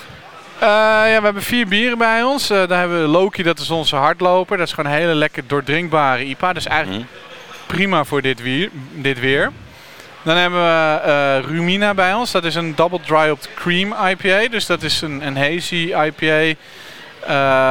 [0.55, 2.51] Uh, ja, we hebben vier bieren bij ons.
[2.51, 4.57] Uh, daar hebben we Loki, dat is onze hardloper.
[4.57, 6.53] Dat is gewoon een hele lekker doordrinkbare IPA.
[6.53, 7.09] Dus eigenlijk mm.
[7.67, 8.71] prima voor dit weer.
[8.95, 9.51] Dit weer.
[10.23, 12.31] Dan hebben we uh, Rumina bij ons.
[12.31, 14.49] Dat is een double dry op cream IPA.
[14.51, 16.57] Dus dat is een, een hazy IPA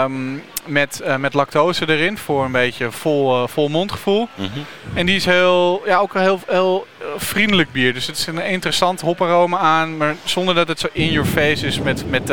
[0.04, 4.28] um, met, uh, met lactose erin voor een beetje vol, uh, vol mondgevoel.
[4.36, 4.66] Mm -hmm.
[4.94, 7.94] En die is heel, ja, ook een heel, heel vriendelijk bier.
[7.94, 11.66] Dus het is een interessant hoparoma aan, maar zonder dat het zo in your face
[11.66, 12.28] is met, met,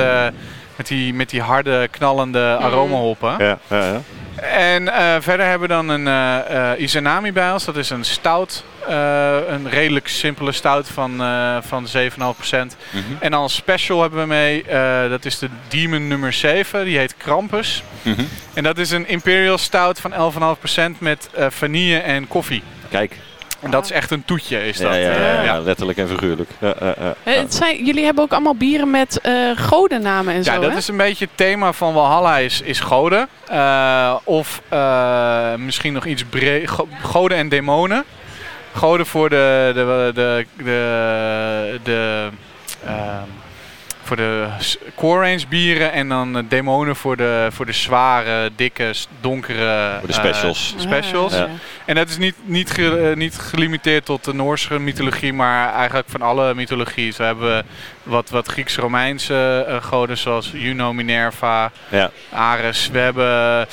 [0.76, 2.64] met, die, met die harde, knallende mhm.
[2.66, 3.34] aromahoppen.
[3.38, 4.00] Ja, ja, ja.
[4.42, 6.06] En uh, verder hebben we dan een
[6.50, 7.64] uh, Izanami bij ons.
[7.64, 8.64] Dat is een stout.
[8.88, 11.16] Uh, een redelijk simpele stout van,
[11.62, 11.96] van 7,5%.
[12.18, 12.28] Mm
[12.90, 13.16] -hmm.
[13.20, 14.64] En dan een special hebben we mee.
[15.08, 16.84] dat is de Demon nummer 7.
[16.84, 17.82] Die heet Krampus.
[18.02, 18.28] Mm -hmm.
[18.54, 20.12] En dat is een Imperial stout van
[20.94, 22.62] 11,5% met vanille en koffie.
[22.90, 23.16] Kijk.
[23.60, 24.94] En dat is echt een toetje, is dat.
[24.94, 26.50] Ja, ja, ja, letterlijk en figuurlijk.
[27.22, 30.88] Het zijn, jullie hebben ook allemaal bieren met uh, godennamen en zo, Ja, dat is
[30.88, 33.28] een beetje het thema van Walhalla is, is goden.
[33.52, 36.70] Uh, of uh, misschien nog iets breed,
[37.02, 38.04] goden en demonen.
[38.76, 42.30] Goden voor de, de, de, de, de
[44.06, 44.46] voor de
[44.94, 50.14] core range bieren en dan demonen voor de, voor de zware, dikke, donkere voor de
[50.14, 50.74] specials.
[50.78, 51.32] specials.
[51.32, 51.48] Ja.
[51.84, 56.22] En dat is niet, niet, ge, niet gelimiteerd tot de Noorse mythologie, maar eigenlijk van
[56.22, 57.14] alle mythologie.
[57.16, 57.66] We hebben
[58.02, 62.10] wat, wat Grieks-Romeinse goden zoals Juno, Minerva, ja.
[62.32, 62.88] Ares.
[62.88, 63.66] We hebben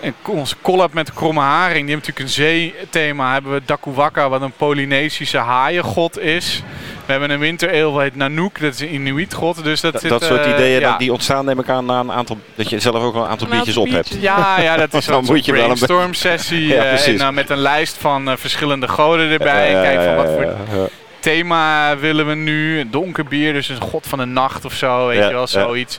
[0.00, 3.32] en onze collab met de kromme haring, die heeft natuurlijk een zeethema.
[3.32, 6.62] Hebben we Dakuwaka, wat een Polynesische haaiengod is.
[7.06, 9.64] We hebben een wintereel, wat heet Nanook, dat is een Inuit-god.
[9.64, 12.38] Dus dat, dat, soort uh, ideeën, dat, die ontstaan neem ik aan na een aantal,
[12.54, 14.16] dat je zelf ook wel een aantal biertjes op hebt.
[14.20, 16.66] Ja, ja dat is een brainstorm sessie.
[16.74, 19.72] ja, uh, en, uh, met een lijst van uh, verschillende goden erbij.
[19.72, 22.80] Kijk van wat voor thema willen we nu.
[22.80, 25.98] Een donker bier, dus een god van de nacht of zo, weet je wel, zoiets.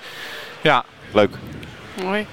[0.61, 0.83] Ja.
[1.11, 1.29] Leuk.
[2.03, 2.25] Mooi.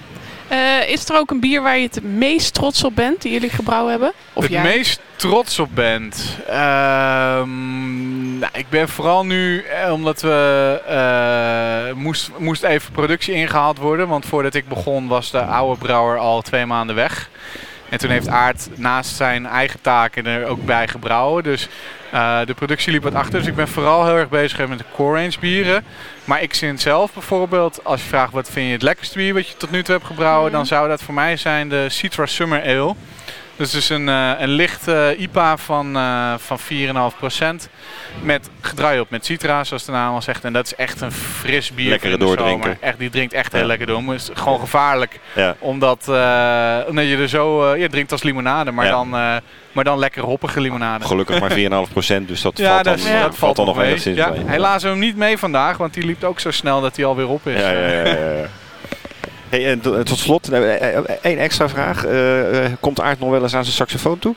[0.52, 3.50] Uh, is er ook een bier waar je het meest trots op bent, die jullie
[3.50, 4.12] gebrouwen hebben?
[4.33, 6.38] Of het meest trots op bent?
[6.46, 13.78] Ehm, nou, ik ben vooral nu, eh, omdat we uh, moest, moest even productie ingehaald
[13.78, 14.09] worden.
[14.09, 17.30] Want voordat ik begon was de oude brouwer al twee maanden weg.
[17.88, 21.42] En toen heeft Aard naast zijn eigen taken er ook bij gebrouwen.
[21.42, 21.68] Dus
[22.14, 23.38] uh, de productie liep wat achter.
[23.38, 25.85] Dus ik ben vooral heel erg bezig met de core range bieren.
[26.24, 29.48] Maar ik vind zelf bijvoorbeeld, als je vraagt wat vind je het lekkerste bier wat
[29.48, 32.62] je tot nu toe hebt gebrouwen, dan zou dat voor mij zijn de Citra Summer
[32.62, 32.94] Ale.
[33.56, 37.68] Dus het is een, uh, een licht uh, IPA van, uh, van 4,5%
[38.22, 40.44] met gedraaid op met citra, zoals de naam al zegt.
[40.44, 41.88] En dat is echt een fris bier.
[41.88, 42.76] Lekkere doordrinken.
[42.80, 44.02] Echt, die drinkt echt heel lekker door.
[44.02, 45.20] Maar het is gewoon gevaarlijk.
[45.34, 45.56] Ja.
[45.58, 46.08] Omdat,
[46.88, 48.90] omdat je er zo, je drinkt als limonade, maar, ja.
[48.90, 49.08] dan,
[49.72, 51.04] maar dan lekker hoppige limonade.
[51.04, 51.56] Gelukkig maar 4,5%,
[52.26, 54.32] dus dat valt dan, dat, dat valt dan nog enigszins ja.
[54.46, 57.46] Helaas hem niet mee vandaag, want die liep ook zo snel dat hij alweer op
[57.46, 57.60] is.
[57.60, 57.88] ja, ja.
[57.88, 58.48] ja, ja.
[59.54, 60.50] Hey, en tot slot,
[61.22, 62.04] één extra vraag.
[62.80, 64.34] Komt Aard nog wel eens aan zijn saxofoon toe?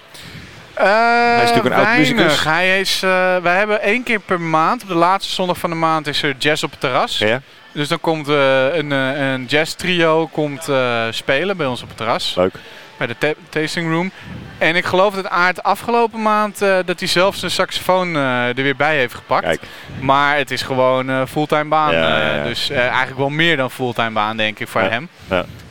[0.78, 2.44] Uh, hij is natuurlijk een oud muzikus.
[2.44, 5.76] Hij is, uh, wij hebben één keer per maand, op de laatste zondag van de
[5.76, 7.18] maand, is er jazz op het terras.
[7.18, 7.42] Ja.
[7.72, 10.70] Dus dan komt uh, een, een jazz trio komt,
[11.10, 12.34] spelen bij ons op het terras.
[12.36, 12.54] Leuk.
[12.98, 14.12] Bij de tasting room.
[14.58, 18.64] En ik geloof dat Aard afgelopen maand uh, dat hij zelfs zijn saxofoon uh, er
[18.64, 19.44] weer bij heeft gepakt.
[19.44, 19.62] Kijk.
[20.00, 21.94] Maar het is gewoon uh, fulltime baan.
[21.94, 22.44] Ja, ja, ja.
[22.44, 25.10] Dus eigenlijk wel meer dan fulltime baan denk ik voor hem.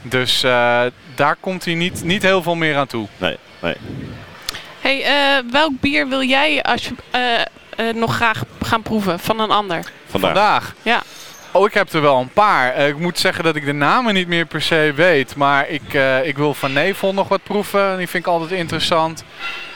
[0.02, 0.40] Dus
[1.14, 3.08] daar komt hij niet, niet heel veel meer aan toe.
[3.16, 3.76] Nee, nee.
[4.80, 5.04] Hey,
[5.50, 6.94] welk bier wil jij als je,
[7.94, 9.84] nog graag gaan proeven van een ander?
[10.06, 10.32] Vandaag.
[10.32, 10.74] Vandaag.
[10.82, 11.02] Ja.
[11.57, 12.79] Oh, ik heb er wel een paar.
[12.79, 15.37] Uh, ik moet zeggen dat ik de namen niet meer per se weet.
[15.37, 17.97] Maar ik, uh, ik wil van Nevel nog wat proeven.
[17.97, 19.25] Die vind ik altijd interessant.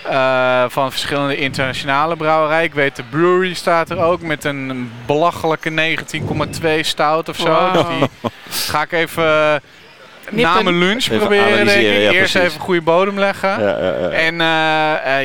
[0.07, 2.65] Uh, van verschillende internationale brouwerijen.
[2.65, 5.97] Ik weet de brewery staat er ook met een belachelijke
[6.61, 7.49] 19,2 stout of zo.
[7.49, 7.73] Wow.
[7.73, 9.63] Dus die ga ik even
[10.31, 11.67] na mijn lunch even proberen.
[11.67, 12.03] Denk ik.
[12.03, 13.61] Ja, Eerst even goede bodem leggen.
[13.61, 14.37] Ja, ja, en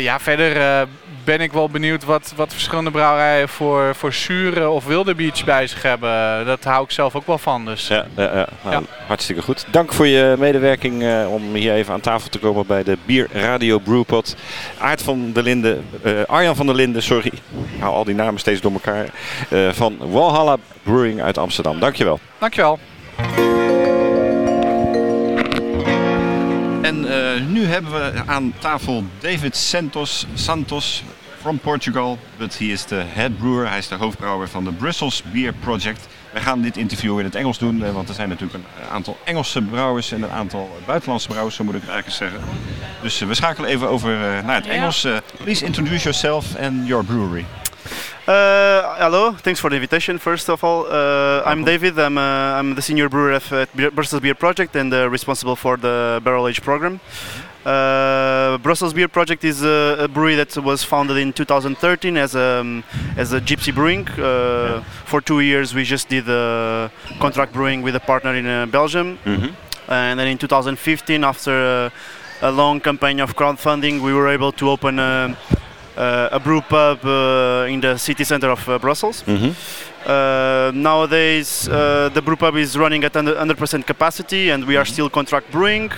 [0.01, 0.87] ja, verder
[1.25, 5.67] ben ik wel benieuwd wat, wat verschillende brouwerijen voor, voor zure of wilde beach bij
[5.67, 6.45] zich hebben.
[6.45, 7.65] Dat hou ik zelf ook wel van.
[7.65, 7.87] Dus.
[7.87, 8.47] Ja, ja, ja.
[8.63, 9.65] Nou, hartstikke goed.
[9.69, 13.27] Dank voor je medewerking uh, om hier even aan tafel te komen bij de Bier
[13.31, 14.35] Radio Brewpot.
[14.77, 17.31] Aart van der Linden, uh, Arjan van der Linden, sorry.
[17.75, 19.05] Ik hou al die namen steeds door elkaar.
[19.49, 21.79] Uh, van Walhalla Brewing uit Amsterdam.
[21.79, 22.19] Dankjewel.
[22.39, 22.79] Dankjewel.
[26.81, 31.03] En uh, nu hebben we aan tafel David Santos, Santos
[31.45, 32.17] from Portugal.
[32.37, 33.67] But he is the head brewer.
[33.67, 36.07] Hij is de hoofdbrouwer van de Brussels Beer Project.
[36.33, 39.17] We gaan dit interview in het Engels doen, eh, want er zijn natuurlijk een aantal
[39.23, 42.39] Engelse brouwers en een aantal buitenlandse brouwers, zo moet ik eigenlijk zeggen.
[43.01, 44.11] Dus uh, we schakelen even over
[44.45, 45.07] naar het Engels.
[45.43, 47.45] please introduce yourself and your brewery.
[48.27, 50.19] Uh, hello, thanks for the invitation.
[50.19, 51.97] First of all, uh, I'm David.
[51.97, 56.19] I'm, uh, I'm the senior brewer at Brussels Beer Project and uh, responsible for the
[56.23, 56.99] barrel age program.
[57.65, 62.59] Uh, Brussels Beer Project is a, a, brewery that was founded in 2013 as a
[62.59, 62.83] um,
[63.17, 64.07] as a gypsy brewing.
[64.09, 64.83] Uh, yeah.
[65.05, 66.25] For two years, we just did
[67.19, 69.91] contract brewing with a partner in Belgium, mm-hmm.
[69.91, 71.91] and then in 2015, after
[72.43, 74.99] a long campaign of crowdfunding, we were able to open.
[74.99, 79.23] Uh, a brew pub uh, in the city center of uh, Brussels.
[79.23, 80.81] Mm-hmm.
[80.81, 84.93] nowadays, the brew pub is running at 100% capacity, and we are mm-hmm.
[84.93, 85.89] still contract brewing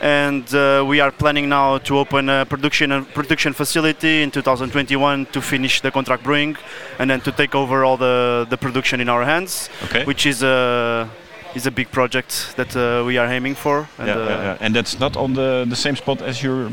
[0.00, 5.26] and uh, we are planning now to open a production and production facility in 2021
[5.26, 6.56] to finish the contract brewing
[6.98, 10.04] and then to take over all the, the production in our hands okay.
[10.04, 11.08] which is a
[11.54, 14.56] is a big project that uh, we are aiming for and, yeah, uh, yeah, yeah.
[14.60, 16.70] and that's not on the, the same spot as your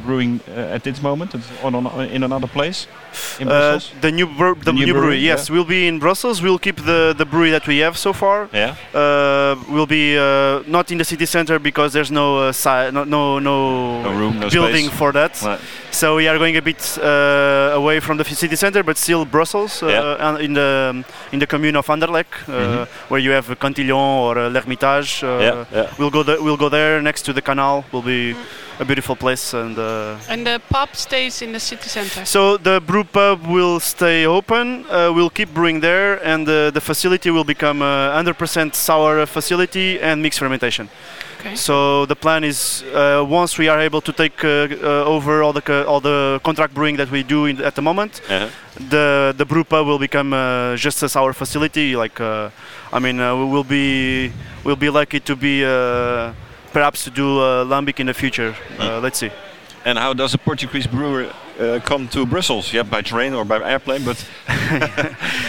[0.00, 2.86] brewing uh, at this moment on, on, in another place
[3.38, 3.92] in uh, Brussels?
[4.00, 5.54] the new the, the, new, new brewery, brewery, yes, yeah.
[5.54, 6.42] we'll be in Brussels.
[6.42, 8.48] We'll keep the the brewery that we have so far.
[8.52, 8.76] Yeah.
[8.94, 13.04] Uh, we'll be uh, not in the city center because there's no uh, si- no,
[13.04, 15.40] no no, no room, building for that.
[15.42, 15.60] Right.
[15.92, 19.82] So we are going a bit uh, away from the city center, but still Brussels,
[19.82, 20.38] yeah.
[20.38, 22.84] in the in the commune of Anderlecht, mm-hmm.
[23.08, 25.22] where you have Cantillon or L'Hermitage.
[25.22, 25.92] Yeah, yeah.
[25.98, 26.40] We'll go there.
[26.40, 27.84] We'll go there next to the canal.
[27.92, 28.36] We'll be
[28.80, 29.54] a beautiful place.
[29.54, 32.24] And uh, and the pub stays in the city center.
[32.24, 34.86] So the brew pub will stay open.
[34.86, 40.00] Uh, we'll keep brewing there, and uh, the facility will become a 100% sour facility
[40.00, 40.88] and mixed fermentation.
[41.40, 41.56] Okay.
[41.56, 44.48] So the plan is uh, once we are able to take uh,
[44.82, 47.82] uh, over all the co- all the contract brewing that we do in, at the
[47.82, 48.48] moment, Uh-huh.
[48.90, 51.96] the the brew pub will become uh, just a sour facility.
[51.96, 52.50] Like uh,
[52.92, 54.32] I mean, uh, we will be
[54.64, 56.32] we'll be lucky to be uh,
[56.72, 58.54] perhaps to do uh, lambic in the future.
[58.78, 59.30] Uh, let's see.
[59.84, 61.24] And how does a Portuguese brewer
[61.58, 62.70] uh, come to Brussels?
[62.72, 64.18] Yeah, by train or by airplane, but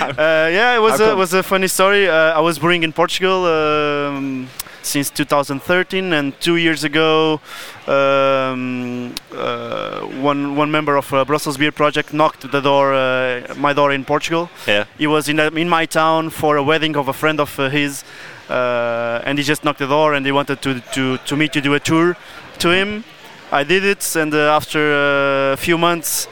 [0.02, 1.18] Uh, yeah, it was a, come?
[1.20, 2.08] was a funny story.
[2.08, 4.48] Uh, I was brewing in Portugal um,
[4.84, 7.40] since 2013, and two years ago,
[7.88, 13.74] um, uh, one one member of uh, Brussels Beer Project knocked the door, uh, my
[13.74, 14.50] door in Portugal.
[14.68, 14.86] yeah.
[14.98, 17.70] He was in a, in my town for a wedding of a friend of uh,
[17.70, 18.04] his,
[18.50, 21.62] uh, and he just knocked the door, and he wanted to to to me to
[21.62, 22.16] do a tour
[22.60, 23.04] to him.
[23.52, 26.28] I did it, and uh, after a few months,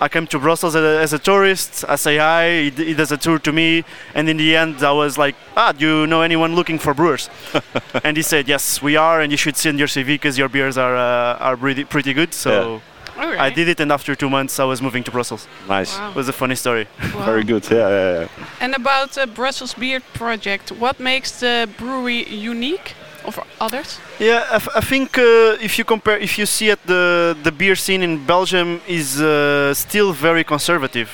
[0.00, 1.84] I came to Brussels as a, as a tourist.
[1.88, 2.62] I say hi.
[2.62, 5.34] He, d- he does a tour to me, and in the end, I was like,
[5.56, 7.30] "Ah, do you know anyone looking for brewers?"
[8.04, 10.76] and he said, "Yes, we are, and you should send your CV because your beers
[10.76, 12.82] are uh, are pretty pretty good." So
[13.16, 13.38] All right.
[13.38, 15.46] I did it, and after two months, I was moving to Brussels.
[15.68, 15.96] Nice.
[15.96, 16.10] Wow.
[16.10, 16.86] It was a funny story.
[17.14, 17.24] Wow.
[17.30, 17.64] Very good.
[17.70, 18.28] Yeah, yeah, yeah.
[18.60, 23.98] And about the Brussels Beer Project, what makes the brewery unique over others?
[24.18, 28.02] Yeah, I think uh, if you compare, if you see at the the beer scene
[28.02, 31.10] in Belgium is uh, still very conservative,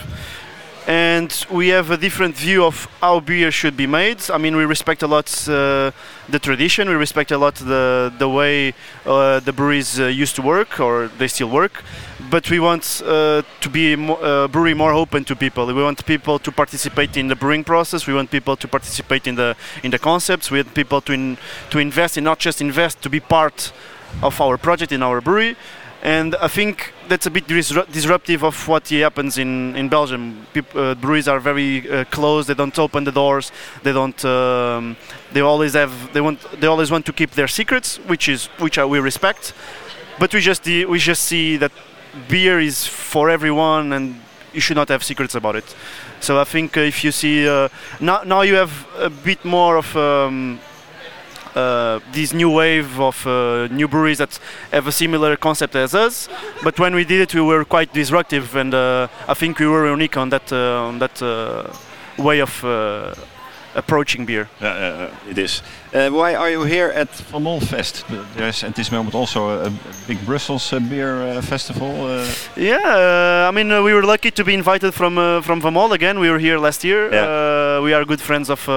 [0.87, 4.19] and we have a different view of how beer should be made.
[4.31, 5.93] I mean, we respect a lot uh,
[6.29, 8.75] the tradition, we respect a lot the the way
[9.07, 11.85] uh, the breweries uh, used to work or they still work,
[12.31, 15.67] but we want uh, to be mo- uh, brewery more open to people.
[15.67, 18.07] We want people to participate in the brewing process.
[18.07, 20.51] We want people to participate in the in the concepts.
[20.51, 21.39] We want people to in,
[21.71, 23.73] to invest in not just invest to be part
[24.23, 25.57] of our project in our brewery.
[26.03, 30.47] And I think that's a bit disru- disruptive of what happens in, in Belgium.
[30.55, 32.49] Peop- uh, breweries are very uh, closed.
[32.49, 33.53] They don't open the doors.
[33.83, 34.25] They don't.
[34.25, 34.97] Um,
[35.33, 35.93] they always have.
[36.15, 36.39] They want.
[36.61, 39.53] They always want to keep their secrets, which is which I, we respect.
[40.19, 41.73] But we just de- we just see that
[42.29, 44.21] beer is for everyone, and
[44.53, 45.77] you should not have secrets about it.
[46.21, 47.69] So I think uh, if you see uh,
[48.01, 49.97] now now you have a bit more of.
[49.97, 50.61] Um,
[51.53, 54.39] uh, this new wave of uh, new breweries that
[54.71, 56.29] have a similar concept as us.
[56.63, 59.91] But when we did it, we were quite disruptive, and uh, I think we were
[59.91, 61.21] unique on that on that
[62.17, 62.65] way of
[63.75, 64.49] approaching beer.
[64.61, 65.63] Yeah, it is.
[65.95, 68.05] Uh, why are you here at Van Mol Fest?
[68.37, 69.73] There's at this moment also a, a
[70.07, 71.91] big Brussels uh, beer uh, festival.
[72.07, 75.61] Uh, Yeah, uh, I mean uh, we were lucky to be invited from uh, from
[75.61, 76.19] Vamol again.
[76.21, 77.11] We were here last year.
[77.13, 77.25] Yeah.
[77.79, 78.69] Uh, we are good friends of.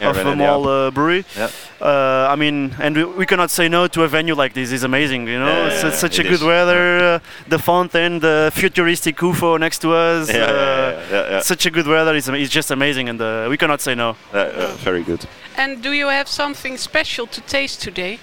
[0.00, 0.88] Yeah, of René Vamol Diab.
[0.88, 1.24] uh, Brewery.
[1.36, 1.50] Yeah.
[1.80, 4.70] Uh, I mean, and we, we cannot say no to a venue like this.
[4.72, 5.46] It's amazing, you know.
[5.46, 6.44] Yeah, it's, yeah, it's such it a good is.
[6.44, 6.98] weather.
[7.14, 10.28] Uh, the fountain, the futuristic UFO next to us.
[10.28, 11.40] yeah, yeah, uh, yeah, yeah, yeah.
[11.40, 12.14] Such a good weather.
[12.14, 14.16] It's, it's just amazing, and uh, we cannot say no.
[14.32, 15.26] Uh, uh, very good.
[15.56, 18.18] And do you have something special to taste today?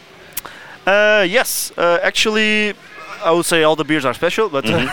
[0.86, 2.74] Uh, yes, uh, actually,
[3.26, 4.88] I would say all the beers are special, but uh,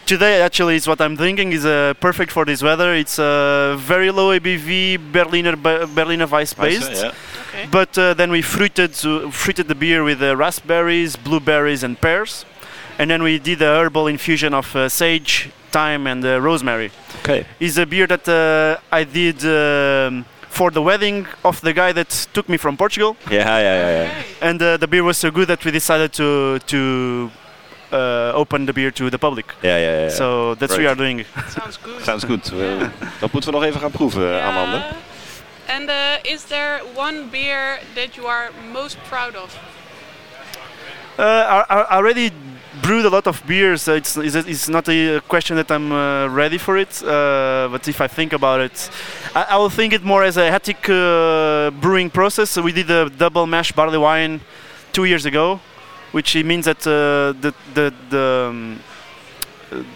[0.06, 2.94] today actually is what I'm drinking is uh, perfect for this weather.
[2.94, 7.12] It's a very low ABV Berliner Be- Berliner Weiss based, Yeah.
[7.48, 7.66] Okay.
[7.70, 12.44] but uh, then we fruited uh, fruited the beer with uh, raspberries, blueberries, and pears,
[12.98, 16.90] and then we did a herbal infusion of uh, sage, thyme, and uh, rosemary.
[17.22, 17.44] Okay.
[17.58, 19.44] Is a beer that uh, I did.
[19.44, 24.02] Um, for the wedding of the guy that took me from Portugal, Yeah, yeah, yeah,
[24.04, 24.48] yeah.
[24.48, 27.30] And uh, the beer was so good that we decided to to
[27.92, 29.44] uh, open the beer to the public.
[29.62, 30.08] Yeah, yeah, yeah.
[30.10, 31.24] So that's what we are doing.
[31.48, 32.02] Sounds good.
[32.04, 32.40] Sounds good.
[32.52, 32.88] Uh,
[33.20, 34.48] dat moeten we nog even gaan proeven, Yeah.
[34.48, 34.86] Amanda.
[35.68, 39.54] And uh, is there one beer that you are most proud of?
[41.18, 42.30] Uh, I, I already
[42.82, 43.88] brewed a lot of beers.
[43.88, 47.02] Uh, it's, it's it's not a question that I'm uh, ready for it.
[47.02, 48.90] Uh, but if I think about it,
[49.34, 52.50] I, I will think it more as a Hattic uh, brewing process.
[52.50, 54.40] So we did a double mash barley wine
[54.92, 55.58] two years ago,
[56.16, 56.92] which means that uh,
[57.44, 58.80] the the the um,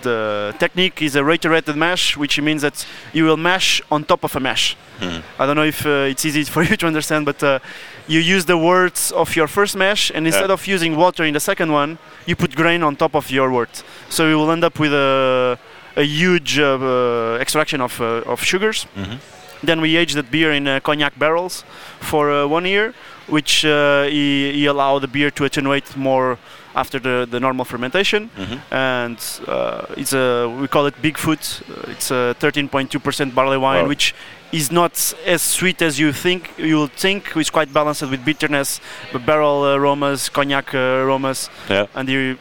[0.03, 2.77] the technique is a reiterated mash, which means that
[3.13, 4.77] you will mash on top of a mash.
[4.99, 5.21] Hmm.
[5.39, 7.59] I don't know if uh, it's easy for you to understand, but uh,
[8.09, 10.55] you use the words of your first mash, and instead Yeah.
[10.55, 13.85] of using water in the second one, you put grain on top of your wort.
[14.09, 15.57] So you will end up with a,
[15.97, 18.87] a huge uh, uh, extraction of, uh, of sugars.
[18.97, 19.19] Mhm.
[19.63, 21.65] Then we aged that beer in uh, cognac barrels
[22.01, 22.93] for uh, one year,
[23.31, 26.39] which uh, he, he allowed the beer to attenuate more
[26.75, 28.61] after the, the normal fermentation, Mhm.
[28.71, 31.63] and uh, it's a we call it Bigfoot.
[31.69, 33.89] Uh, it's a 13.2% barley wine, Wow.
[33.89, 34.15] which
[34.53, 34.93] is not
[35.27, 37.33] as sweet as you think you would think.
[37.37, 38.81] It's quite balanced with bitterness,
[39.13, 41.87] but barrel aromas, cognac uh, aromas, Yeah.
[41.95, 42.37] and you.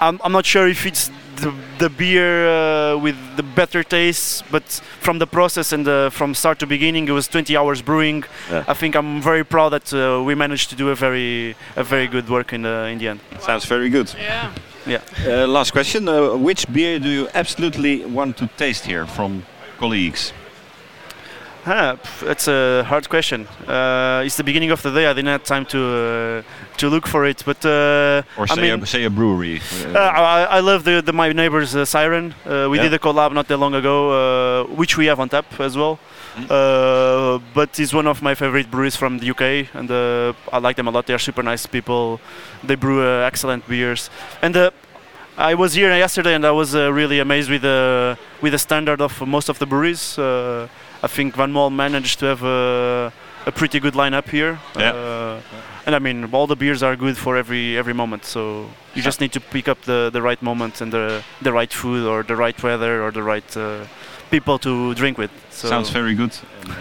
[0.00, 4.62] I'm, I'm not sure if it's the, the beer uh, with the better taste, but
[5.00, 8.24] from the process and the, from start to beginning, it was 20 hours brewing.
[8.50, 8.64] Yeah.
[8.68, 12.06] I think I'm very proud that uh, we managed to do a very a very
[12.06, 13.20] good work in the in the end.
[13.40, 14.14] Sounds very good.
[14.86, 15.00] Ja.
[15.26, 16.08] Uh, last question.
[16.08, 19.42] Uh, which beer do you absolutely want to taste here from
[19.78, 20.32] colleagues?
[21.68, 23.46] Huh, that's a hard question.
[23.66, 25.04] Uh, it's the beginning of the day.
[25.06, 28.60] I didn't have time to uh, to look for it, but uh, Or I say,
[28.62, 29.60] mean, a, say a brewery?
[29.84, 32.34] Uh, I, I love the, the my neighbor's uh, siren.
[32.46, 32.84] Uh, we Yeah.
[32.84, 35.98] did a collab not that long ago, uh, which we have on tap as well.
[36.36, 36.46] Mm.
[36.48, 39.42] Uh, but it's one of my favorite breweries from the UK,
[39.74, 41.04] and uh, I like them a lot.
[41.06, 42.18] They are super nice people.
[42.64, 44.08] They brew uh, excellent beers.
[44.40, 44.70] And uh,
[45.36, 49.00] I was here yesterday, and I was uh, really amazed with the with the standard
[49.02, 50.16] of most of the breweries.
[51.02, 53.12] I think Van Mol managed to have a,
[53.46, 54.58] a pretty good lineup here.
[54.76, 54.92] Yeah.
[54.92, 55.40] Uh,
[55.86, 58.24] and I mean, all the beers are good for every every moment.
[58.24, 61.72] So you just need to pick up the, the right moment and the the right
[61.72, 63.84] food or the right weather or the right uh,
[64.30, 65.30] people to drink with.
[65.50, 66.32] So Sounds very good.
[66.62, 66.74] And, uh,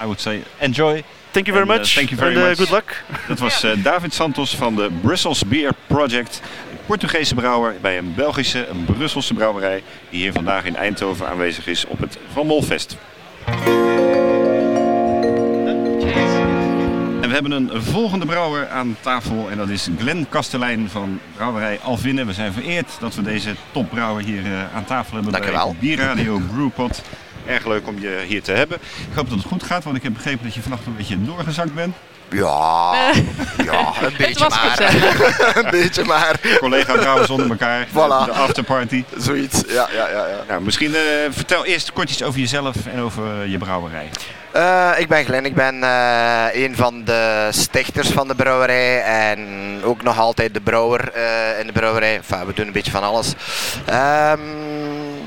[0.00, 1.02] I would say enjoy.
[1.32, 1.94] thank you very and, uh, much.
[1.94, 2.58] thank you very and uh, much.
[2.58, 2.94] good luck.
[3.28, 6.40] Dat was uh, David Santos van de Brussels Beer Project.
[6.70, 9.82] Een Portugese brouwer bij een Belgische, een Brusselse brouwerij.
[10.10, 12.96] Die hier vandaag in Eindhoven aanwezig is op het Van Molfest.
[17.20, 21.78] En we hebben een volgende brouwer aan tafel en dat is Glenn Kastelein van brouwerij
[21.82, 22.24] Alvinne.
[22.24, 25.66] We zijn vereerd dat we deze topbrouwer hier eh, aan tafel hebben Dankjewel.
[25.70, 27.02] bij Bierradio Brewpot.
[27.46, 28.78] Erg leuk om je hier te hebben.
[28.80, 31.22] Ik hoop dat het goed gaat, want ik heb begrepen dat je vannacht een beetje
[31.24, 31.94] doorgezakt bent.
[32.28, 32.94] Ja,
[33.64, 34.80] ja, een beetje was maar.
[35.64, 36.40] een beetje maar.
[36.58, 38.24] Collega brouwers onder elkaar, Voilà.
[38.24, 39.04] de afterparty.
[39.16, 40.26] Zoiets, ja, ja, ja.
[40.26, 40.44] ja.
[40.48, 44.08] Nou, misschien eh, vertel eerst kort iets over jezelf en over je brouwerij.
[44.56, 49.40] Eh, ik ben Glenn, ik ben eh, een van de stichters van de brouwerij en
[49.84, 52.14] ook nog altijd de brouwer eh, in de brouwerij.
[52.16, 53.32] Enfin, we doen een beetje van alles.
[53.86, 54.40] Ehm,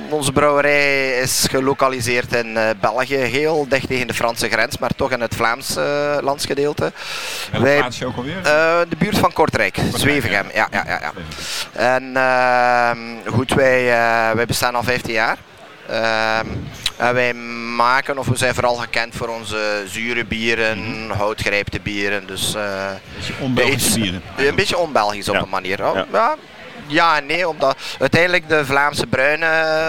[0.09, 5.11] onze brouwerij is gelokaliseerd in eh, België, heel dicht tegen de Franse grens, maar toch
[5.11, 5.35] in het
[5.77, 6.91] eh, landsgedeelte.
[7.51, 8.37] En Wij- ook alweer?
[8.37, 10.45] Eh, de buurt van Kortrijk, Zwevegem.
[10.53, 11.11] Ja, ja, ja, ja.
[11.73, 13.83] En ehm, goed, wij,
[14.35, 15.37] wij bestaan al 15 jaar.
[15.89, 16.45] Ehm,
[16.97, 17.33] en wij
[17.75, 22.27] maken, of we zijn vooral gekend voor onze zure bieren, houtgrijpte bieren.
[22.27, 22.61] Dus eh,
[23.15, 24.21] Beetje onbelgische iets- bieren.
[24.37, 25.85] een beetje onbelgisch op een manier.
[25.87, 26.05] Oh, Ja.
[26.11, 26.35] ja.
[26.89, 29.45] Ja en nee, omdat uiteindelijk de Vlaamse bruine,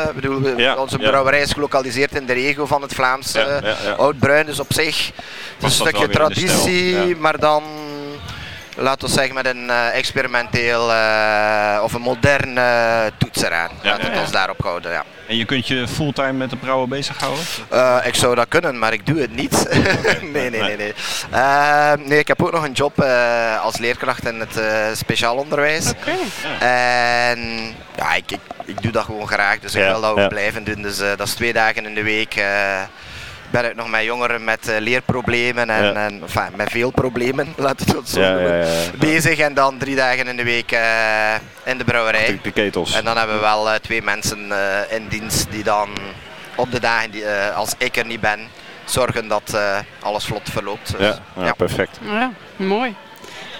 [0.09, 1.09] ik bedoel, Ja, onze ja.
[1.09, 5.15] brouwerij is gelokaliseerd in de regio van het Vlaamse Ja, oud-bruin, dus op zich het
[5.59, 7.63] is een stukje traditie, maar dan
[8.77, 13.71] laten we zeggen met een eh, experimenteel eh, of een moderne toets eraan.
[13.83, 14.93] Ja, Laten we ons daarop houden.
[14.93, 15.05] Ja.
[15.31, 17.45] En je kunt je fulltime met de brouwen bezighouden?
[17.69, 19.66] Eh, ik zou dat kunnen, maar ik doe het niet.
[20.33, 20.77] nee, nee, nee.
[20.77, 20.95] Nee.
[21.31, 25.37] Eh, nee, ik heb ook nog een job eh, als leerkracht in het eh, speciaal
[25.37, 25.90] onderwijs.
[25.90, 26.11] Oké.
[26.64, 27.38] En
[27.97, 30.27] ja, ik, ik, ik doe dat gewoon graag, dus ik Ja, wil dat ook ja.
[30.27, 30.83] blijven doen.
[30.83, 32.35] Dus eh, dat is twee dagen in de week.
[33.51, 35.93] Ben ik nog met jongeren met eh, leerproblemen en, Ja.
[35.95, 38.91] en enfin, met veel problemen, laat het zo Ja, noemen, ja, ja.
[38.99, 39.39] bezig.
[39.39, 41.35] En dan drie dagen in de week eh,
[41.65, 42.27] in de brouwerij.
[42.27, 42.95] De, de ketels.
[42.95, 45.89] En dan hebben we wel eh, twee mensen eh, in dienst die dan
[46.55, 48.41] op de dagen die, eh, als ik er niet ben,
[48.85, 50.91] zorgen dat eh, alles vlot verloopt.
[50.99, 51.53] Dus, ja, ja, ja.
[51.53, 51.99] perfect.
[52.05, 52.95] Ja, mooi.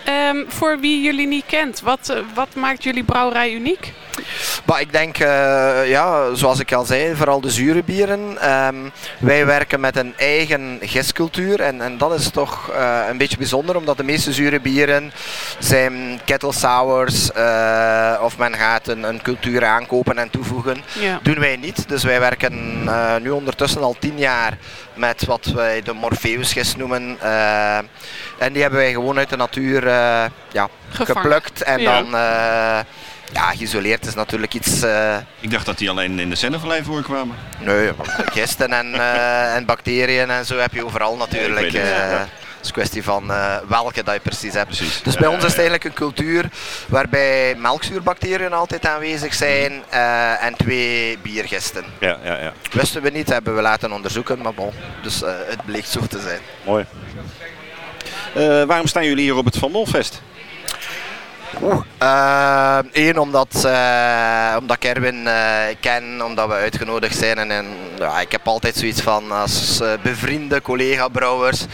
[0.05, 3.93] Ehm, voor wie jullie niet kent, wat, wat maakt jullie brouwerij uniek?
[4.65, 8.39] Maar ik denk, eh, ja, zoals ik al zei, vooral de zure bieren.
[8.41, 8.77] Ehm,
[9.19, 13.77] wij werken met een eigen gistcultuur en, en dat is toch eh, een beetje bijzonder,
[13.77, 15.13] omdat de meeste zure bieren
[15.59, 20.77] zijn kettle sours eh, of men gaat een, een cultuur aankopen en toevoegen.
[21.01, 21.19] Ja.
[21.23, 21.89] doen wij niet.
[21.89, 22.85] Dus wij werken
[23.23, 24.59] nu ondertussen al tien jaar
[24.95, 27.19] met wat wij de Morpheusgist noemen.
[28.39, 29.89] en die hebben wij gewoon uit de natuur
[30.53, 31.23] ja, Gevangen.
[31.23, 32.03] geplukt en Ja.
[32.03, 32.15] dan
[33.33, 34.83] ja, geïsoleerd is natuurlijk iets.
[34.83, 37.37] eh, Ik dacht dat die alleen in de Zennevallei voorkwamen.
[37.61, 37.91] nee,
[38.33, 41.67] gisten en, eh, en bacteriën en zo heb je overal natuurlijk.
[41.67, 42.29] het, eh, ja.
[42.61, 43.33] Het is een kwestie van
[43.69, 44.67] welke dat je precies hebt.
[44.67, 45.03] Precies.
[45.03, 46.49] Dus bij ons is het eigenlijk een cultuur
[46.89, 49.83] waarbij melkzuurbacteriën altijd aanwezig zijn
[50.41, 51.85] en twee biergisten.
[52.01, 52.53] Ja, ja, ja.
[52.73, 56.41] Wisten we niet, hebben we laten onderzoeken, maar bon, dus het bleek zo te zijn.
[56.65, 56.85] Mooi.
[58.67, 60.23] Waarom staan jullie hier op het Van Molfest?
[62.93, 65.29] Eén, omdat, uh, omdat ik Erwin
[65.81, 67.39] ken, omdat we uitgenodigd zijn.
[67.39, 67.67] En, en
[67.99, 71.67] ja, ik heb altijd zoiets van als bevriende collega-brouwers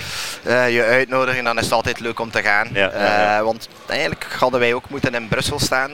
[0.44, 2.68] je uitnodigen, dan is het altijd leuk om te gaan.
[3.44, 5.90] want eigenlijk hadden wij ook moeten in Brussel staan.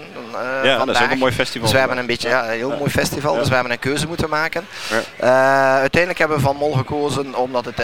[0.63, 0.87] ja, vandaag.
[0.87, 1.63] dat is ook een mooi festival.
[1.63, 4.07] Dus we hebben een beetje, ja, een heel mooi festival, dus we hebben een keuze
[4.07, 4.67] moeten maken.
[5.19, 7.77] uiteindelijk hebben we van Mol gekozen omdat het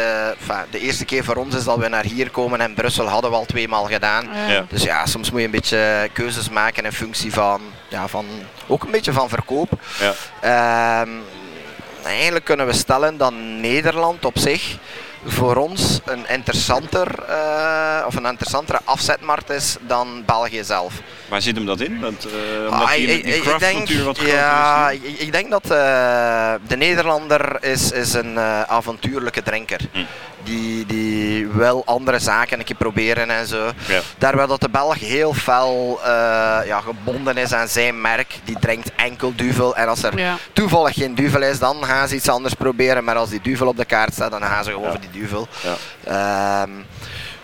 [0.70, 2.60] de eerste keer voor ons is dat we naar hier komen.
[2.60, 4.28] En Brussel hadden we al twee maal gedaan.
[4.68, 8.26] Dus ja, soms moet je een beetje keuzes maken in functie van, ja, van
[8.66, 9.70] ook een beetje van verkoop.
[10.00, 10.14] Ja.
[10.40, 11.10] Ehm,
[12.04, 14.76] eigenlijk kunnen we stellen dat Nederland op zich
[15.24, 20.94] voor ons een interessanter uh, of een interessantere afzetmarkt is dan België zelf.
[21.28, 22.00] Waar zit hem dat in?
[22.00, 24.98] Dat, uh, omdat ah, die, die craftcultuur wat groter ja, is?
[25.00, 25.70] Ik, ik, denk dat uh,
[26.66, 29.80] de Nederlander is, is een avontuurlijke drinker.
[29.92, 30.00] Hm
[30.42, 33.70] die, die wel andere zaken een keer proberen en zo.
[33.86, 34.00] Ja.
[34.18, 36.06] Terwijl dat de Belg heel fel uh,
[36.66, 38.38] ja, gebonden is aan zijn merk.
[38.44, 39.76] Die drinkt enkel duvel.
[39.76, 43.04] En als er toevallig geen duvel is, dan gaan ze iets anders proberen.
[43.04, 45.48] Maar als die duvel op de kaart staat, dan gaan ze gewoon voor die duvel.
[46.04, 46.70] Ehm,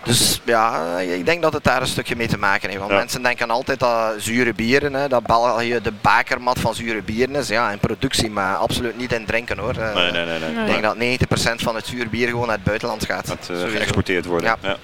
[0.05, 2.81] dus ja, ik denk dat het daar een stukje mee te maken heeft.
[2.81, 7.35] Want mensen denken altijd dat zure bieren, hè, dat België de bakermat van zure bieren
[7.35, 7.47] is.
[7.47, 9.75] Ja, in productie, maar absoluut niet in drinken hoor.
[9.77, 10.65] Eh, nee, nee, nee, nee.
[10.65, 13.27] Ik denk dat 90% van het zuur bier gewoon naar het buitenland gaat.
[13.27, 14.45] Dat uh, geëxporteerd wordt.
[14.45, 14.57] Ja.
[14.61, 14.77] Ja,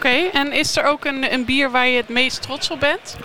[0.00, 3.16] Oké, en is er ook een, een bier waar je het meest trots op bent?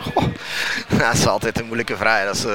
[0.87, 2.25] dat is altijd een moeilijke vraag.
[2.25, 2.45] Dat is,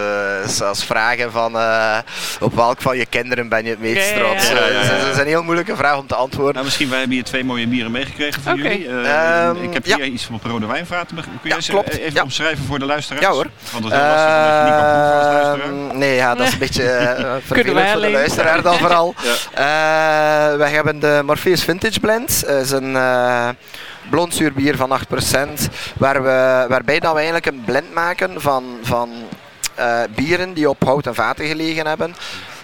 [0.61, 1.99] uh, als vragen van uh,
[2.41, 4.49] op welk van je kinderen ben je het meest trots.
[4.49, 6.53] Ja, dat is een heel moeilijke vraag om te antwoorden.
[6.55, 8.85] Nou, misschien wij hebben hier twee mooie bieren meegekregen voor jullie.
[8.85, 11.17] Uh, ik heb hier iets van rode wijnvaten.
[11.17, 11.99] Kun je ja, klopt.
[11.99, 13.27] even omschrijven voor de luisteraars?
[13.27, 13.47] Ja hoor.
[13.73, 15.97] Want dat is heel lastig omdat je niet kan proeven als luisteraar.
[15.97, 16.83] Nee, ja, dat is een beetje
[17.47, 19.15] vervelend voor de luisteraar dan vooral.
[20.57, 22.47] wij hebben de Morpheus Vintage Blend.
[22.47, 22.97] Dat is een
[24.11, 25.03] blondzuurbier van 8%,
[25.99, 29.11] waar we, waarbij dat we eigenlijk een blend maken van, van
[29.79, 32.15] uh, bieren die op houten vaten gelegen hebben.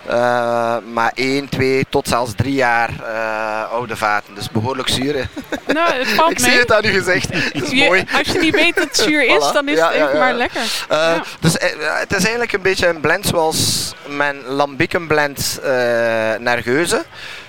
[0.09, 4.35] Uh, maar 1, 2 tot zelfs 3 jaar uh, oude vaten.
[4.35, 5.15] Dus behoorlijk zuur.
[5.67, 7.33] Nou, het valt Ik zie het aan u gezegd.
[7.55, 8.05] Dat is mooi.
[8.19, 10.61] Als je niet weet dat het zuur is, dan is het even maar lekker.
[10.93, 15.61] Uh, dus het is eigenlijk een beetje een blend zoals mijn lambieken blend
[16.39, 17.05] naar geuze.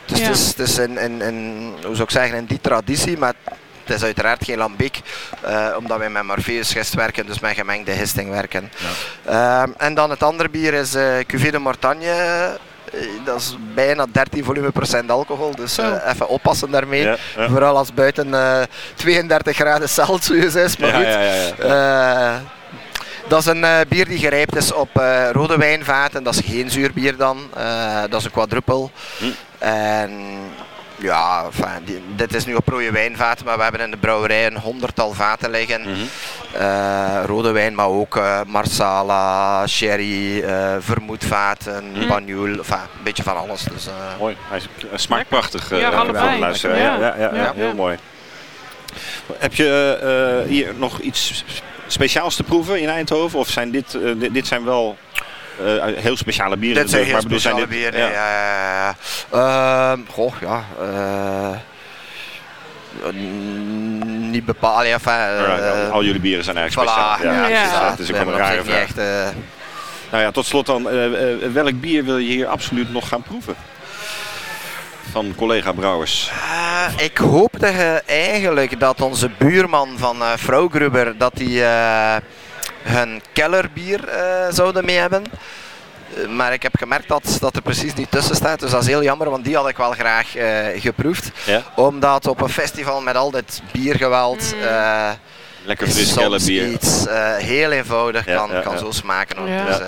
[0.05, 3.17] Dus het is, het is een, een, een, hoe zou ik zeggen, in die traditie,
[3.17, 3.33] maar
[3.87, 5.01] het is uiteraard geen lambiek,
[5.45, 8.71] uh, omdat wij met Morpheus werken, dus met gemengde gisting werken.
[9.25, 9.65] Ja.
[9.65, 12.05] Uh, en dan het andere bier is uh, Cuvée de Mortagne.
[12.05, 17.01] Eh, dat is bijna 13 volume procent alcohol, dus even oppassen daarmee.
[17.01, 17.49] Ja, ja.
[17.49, 18.33] Vooral als buiten
[18.95, 20.77] 32 graden Celsius is.
[20.77, 22.45] Maar goed.
[23.27, 26.23] Dat is een uh, bier die gerijpt is op uh, rode wijnvaten.
[26.23, 27.37] Dat is geen zuurbier dan.
[27.57, 28.91] Uh, dat is een quadruppel.
[29.17, 29.25] Hm.
[29.57, 30.11] En
[30.97, 34.57] ja, enfin, dit is nu op rode wijnvaten, maar we hebben in de brouwerij een
[34.57, 35.81] honderdtal vaten liggen.
[35.81, 36.07] Mm
[37.25, 42.11] rode wijn, maar ook uh, marsala, sherry, uh, vermoedvaten, mm.
[42.11, 43.63] enfin, een beetje van alles.
[43.63, 43.87] Dus,
[44.19, 44.61] mooi, hij
[44.95, 45.69] smaakt prachtig.
[45.69, 46.39] ja, allebei.
[46.39, 47.97] Ja, ja, ja, ja, heel mooi.
[49.37, 51.43] Heb je hier nog iets
[51.87, 53.39] speciaals te proeven in Eindhoven?
[53.39, 54.97] Of zijn dit, dit, dit zijn wel
[55.61, 56.81] uh, heel speciale bieren.
[56.81, 58.09] Dit zijn heel speciale dit, bieren, ja.
[58.09, 58.95] ja,
[59.31, 60.63] ja uh, goh, ja.
[60.81, 61.57] Uh,
[64.31, 64.85] niet bepaald.
[64.87, 67.33] Ja, uh, al jullie bieren zijn eigenlijk voilà, speciaal.
[67.35, 68.81] Ja, ja, het is ook een rare vraag.
[68.81, 68.95] Echt,
[70.11, 70.83] nou ja, tot slot dan.
[71.53, 73.55] welk bier wil je hier absoluut nog gaan proeven?
[75.11, 76.31] Van collega Brouwers.
[76.97, 77.67] ik hoopte
[78.05, 81.63] eigenlijk dat onze buurman van Vrouw Gruber, dat die
[82.87, 85.23] hun kellerbier uh, zouden mee hebben.
[86.15, 88.59] Eh, maar ik heb gemerkt dat, dat er precies niet tussen staat.
[88.59, 91.31] Dus dat is heel jammer, want die had ik wel graag uh, geproefd.
[91.45, 91.63] Ja?
[91.75, 94.53] Omdat op een festival met al dit biergeweld...
[94.55, 94.61] Mm.
[94.61, 95.09] Uh,
[95.63, 96.67] Lekker fris kellerbier.
[96.67, 97.05] iets
[97.37, 99.45] heel eenvoudig kan, kan zo smaken.
[99.45, 99.79] Dus,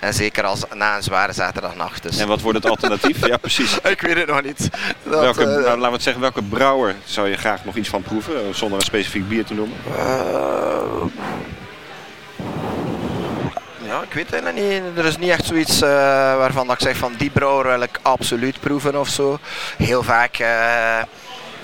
[0.00, 2.02] en zeker als na een zware zaterdagnacht.
[2.02, 2.18] Dus.
[2.18, 3.26] En wat wordt het alternatief?
[3.26, 3.78] ja, precies.
[3.82, 4.68] ik weet het nog niet.
[5.02, 8.02] Dat, welke, nou, laten we het zeggen, welke brouwer zou je graag nog iets van
[8.02, 8.54] proeven?
[8.54, 9.76] Zonder een specifiek bier te noemen.
[13.90, 14.82] Ja, ik weet het niet.
[14.96, 15.88] Er is niet echt zoiets uh,
[16.36, 19.38] waarvan ik zeg van die brouwer wil ik absoluut proeven of zo.
[19.76, 21.02] Heel vaak uh,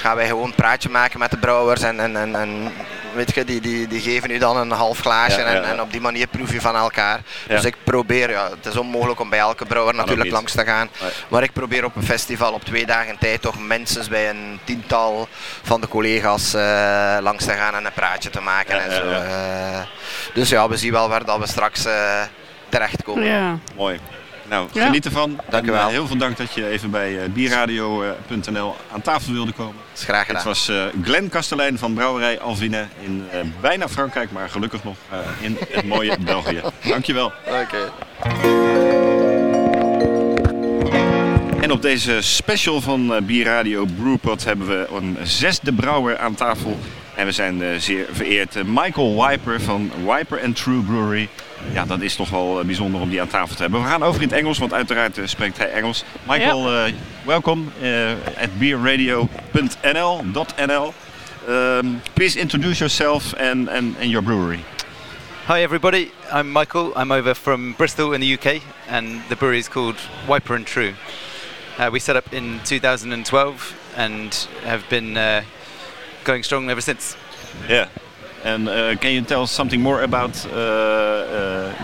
[0.07, 2.73] gaan wij gewoon een praatje maken met de brouwers en, en, en, en
[3.15, 6.01] weet je, die, die, die geven u dan een half glaasje en, en, op die
[6.01, 7.21] manier proef je van elkaar.
[7.49, 10.89] Dus ik probeer, ja, het is onmogelijk om bij elke brouwer natuurlijk langs te gaan.
[11.29, 15.29] Maar ik probeer op een festival op twee dagen tijd toch minstens bij een tiental
[15.63, 19.09] van de collega's uh, langs te gaan en een praatje te maken en zo.
[19.09, 19.81] Uh,
[20.35, 22.23] dus ja, we zien wel waar dat we straks uh,
[22.69, 23.63] terechtkomen.
[23.77, 24.01] Mooi.
[24.49, 25.41] Nou, geniet ervan.
[25.49, 25.89] Dank u wel.
[25.89, 29.75] heel veel dank dat je even bij bierradio.nl aan tafel wilde komen.
[29.91, 30.37] Dat is graag gedaan.
[30.37, 30.73] Het was
[31.03, 33.27] Glenn Kastelein van Brouwerij Alvine in
[33.61, 34.97] bijna Frankrijk, maar gelukkig nog
[35.41, 36.61] in het mooie België.
[36.89, 37.33] Dankjewel.
[37.47, 37.93] Oké.
[41.61, 46.79] En op deze special van Bierradio Brewpot hebben we een zesde brouwer aan tafel.
[47.15, 51.29] En we zijn zeer vereerd Michael Wiper van Wiper True Brewery.
[51.73, 53.83] Ja, dat is toch wel bijzonder om die aan tafel te hebben.
[53.83, 56.05] We gaan over in het Engels, want uiteraard spreekt hij Engels.
[56.29, 56.93] Michael, ja.
[57.25, 57.73] welkom
[58.41, 60.25] at beerradio.nl.
[61.49, 64.65] Um, please introduce yourself and, and, and your brewery.
[65.47, 66.93] Hi everybody, I'm Michael.
[66.97, 69.97] I'm over from Bristol in the UK and the brewery is called
[70.27, 70.95] Wiper and True.
[71.79, 74.35] Uh, we set up in 2012 and
[74.65, 75.45] have been uh,
[76.25, 77.17] going strong ever since.
[77.69, 77.89] Yeah.
[78.47, 81.75] And uh, can you tell us something more about uh, uh,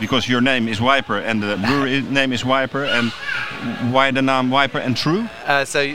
[0.00, 3.10] because your name is Wiper and the brewery name is Wiper and
[3.92, 5.28] why the name Wiper and True?
[5.44, 5.94] Uh, so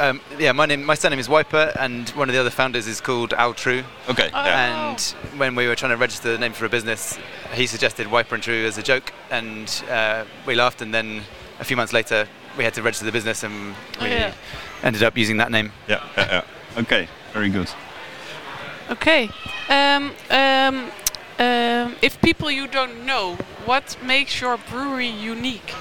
[0.00, 3.00] um, yeah, my name, my surname is Wiper, and one of the other founders is
[3.00, 3.84] called Al True.
[4.08, 4.28] Okay.
[4.34, 4.38] Oh.
[4.38, 5.00] And
[5.36, 7.16] when we were trying to register the name for a business,
[7.52, 10.82] he suggested Wiper and True as a joke, and uh, we laughed.
[10.82, 11.22] And then
[11.60, 12.26] a few months later,
[12.58, 14.34] we had to register the business and we oh, yeah.
[14.82, 15.72] ended up using that name.
[15.88, 16.42] Yeah, yeah,
[16.76, 16.80] yeah.
[16.80, 17.70] Okay, very good.
[18.90, 19.30] Okay.
[19.68, 20.90] Um, um,
[21.38, 25.74] um, if people you don't know, what makes your brewery unique?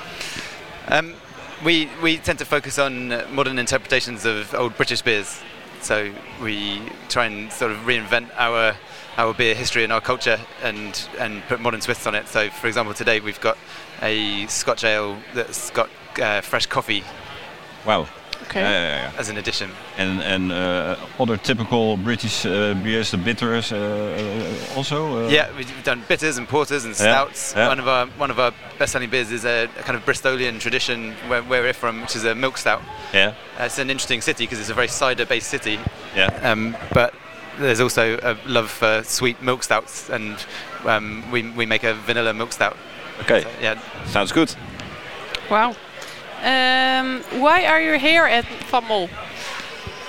[0.88, 1.16] Um,
[1.64, 5.42] we we tend to focus on modern interpretations of old British beers.
[5.82, 8.76] So we try and sort of reinvent our
[9.18, 12.28] our beer history and our culture and and put modern twists on it.
[12.28, 13.58] So for example, today we've got
[14.02, 15.90] a Scotch ale that's got
[16.22, 17.04] uh, fresh coffee.
[17.86, 18.08] Wow.
[18.44, 18.62] Okay.
[18.62, 19.20] Yeah, yeah, yeah.
[19.20, 19.72] As an addition.
[19.98, 25.26] And and uh, other typical British uh, beers, the bitters uh, uh, also.
[25.26, 25.30] Uh?
[25.30, 27.56] yeah, we've done bitters and porters and stouts.
[27.56, 31.14] One of our one of our best-selling beers is a, a kind of Bristolian tradition
[31.28, 32.82] where, where, we're from, which is a milk stout.
[33.14, 33.34] Yeah.
[33.60, 35.80] it's an interesting city because it's a very cider-based city.
[36.16, 36.28] Yeah.
[36.44, 37.14] Um, but
[37.60, 40.36] there's also a love for sweet milk stouts, and
[40.86, 42.78] um, we we make a vanilla milk stout.
[43.22, 43.42] Okay.
[43.42, 43.80] So, yeah.
[44.06, 44.54] Sounds good.
[45.50, 45.76] Wow.
[46.42, 49.10] Um, why are you here at Van Mol?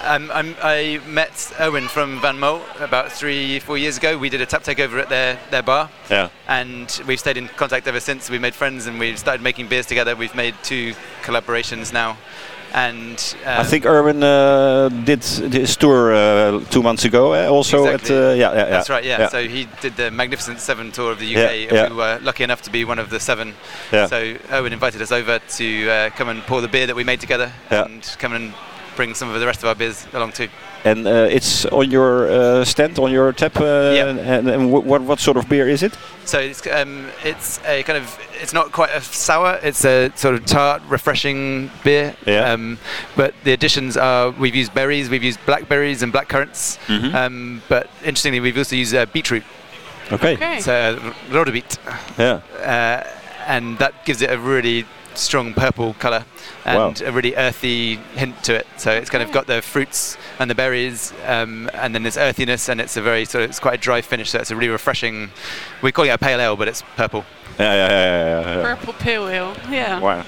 [0.02, 4.18] Um, i met Owen from Van Mol about three, four years ago.
[4.18, 5.90] We did a tap takeover at their, their bar.
[6.10, 6.30] Yeah.
[6.48, 8.28] And we've stayed in contact ever since.
[8.28, 10.16] We've made friends and we've started making beers together.
[10.16, 12.16] We've made two collaborations now
[12.74, 17.34] and um, I think Erwin uh, did his tour uh, two months ago.
[17.34, 18.16] Uh, also exactly.
[18.16, 19.04] at yeah, yeah, that's right.
[19.04, 19.20] Yeah.
[19.20, 19.28] yeah.
[19.28, 21.36] so he did the Magnificent Seven tour of the UK.
[21.36, 21.88] Yeah, yeah.
[21.90, 23.54] We were lucky enough to be one of the seven.
[23.92, 24.06] Yeah.
[24.06, 27.20] So Erwin invited us over to uh, come and pour the beer that we made
[27.20, 28.54] together and come and
[28.96, 30.48] bring some of the rest of our beers along too.
[30.84, 33.56] And uh, it's on your uh, stand, on your tap.
[33.56, 34.06] Uh, yeah.
[34.08, 35.96] And, and what what sort of beer is it?
[36.24, 39.60] So it's um, it's a kind of it's not quite a sour.
[39.62, 42.16] It's a sort of tart, refreshing beer.
[42.26, 42.52] Yeah.
[42.52, 42.78] Um,
[43.16, 46.78] but the additions are we've used berries, we've used blackberries and blackcurrants.
[46.86, 47.14] Mm-hmm.
[47.14, 49.44] Um, but interestingly, we've also used uh, beetroot.
[50.10, 50.34] Okay.
[50.34, 50.60] okay.
[50.60, 51.78] So uh, rode beet.
[52.18, 52.40] Yeah.
[52.58, 53.08] Uh,
[53.46, 54.84] and that gives it a really
[55.14, 56.24] strong purple colour
[56.64, 57.08] and wow.
[57.08, 58.66] a really earthy hint to it.
[58.76, 62.68] So it's kind of got the fruits and the berries, um, and then there's earthiness,
[62.68, 64.30] and it's a very sort of it's quite a dry finish.
[64.30, 65.30] So it's a really refreshing.
[65.82, 67.24] We call it a pale ale, but it's purple.
[67.58, 68.56] Yeah, yeah, yeah, yeah.
[68.56, 68.74] yeah.
[68.74, 69.56] Purple pale ale.
[69.70, 70.00] Yeah.
[70.00, 70.24] Wow.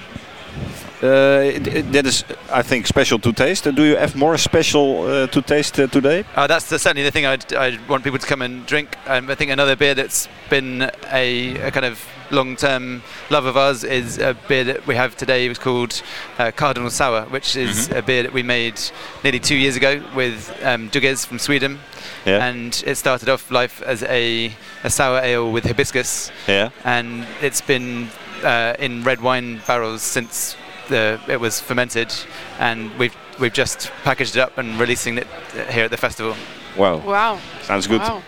[1.03, 1.59] Uh,
[1.93, 3.67] that is, I think, special to taste.
[3.67, 6.25] Uh, do you have more special uh, to taste uh, today?
[6.35, 8.97] Uh, that's the, certainly the thing I'd, I'd, want people to come and drink.
[9.07, 13.85] Um, I think another beer that's been a, a kind of long-term love of ours
[13.85, 15.47] is a beer that we have today.
[15.47, 16.03] It was called
[16.39, 17.99] uh, Cardinal Sour, which is mm-hmm.
[17.99, 18.81] a beer that we made
[19.23, 21.79] nearly two years ago with um, Duges from Sweden.
[22.25, 22.47] Yeah.
[22.47, 24.53] And it started off life as a,
[24.83, 26.31] a sour ale with hibiscus.
[26.49, 26.71] Yeah.
[26.85, 28.09] And it's been
[28.43, 30.57] uh, in red wine barrels since
[30.89, 32.13] the, it was fermented,
[32.59, 35.27] and we've we've just packaged it up and releasing it
[35.71, 36.37] here at the festival.
[36.77, 36.99] Wow!
[36.99, 37.41] Wow!
[37.63, 38.01] Sounds good.
[38.01, 38.23] Wow.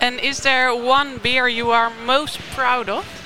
[0.00, 3.23] And is there one beer you are most proud of?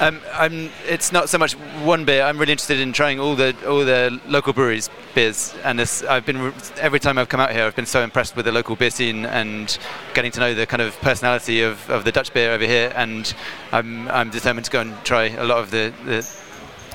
[0.00, 1.52] Um, I'm, it's not so much
[1.84, 2.22] one beer.
[2.22, 6.26] I'm really interested in trying all the all the local breweries beers, and this, I've
[6.26, 8.90] been every time I've come out here, I've been so impressed with the local beer
[8.90, 9.78] scene and
[10.12, 12.92] getting to know the kind of personality of, of the Dutch beer over here.
[12.96, 13.32] And
[13.70, 16.28] I'm I'm determined to go and try a lot of the, the,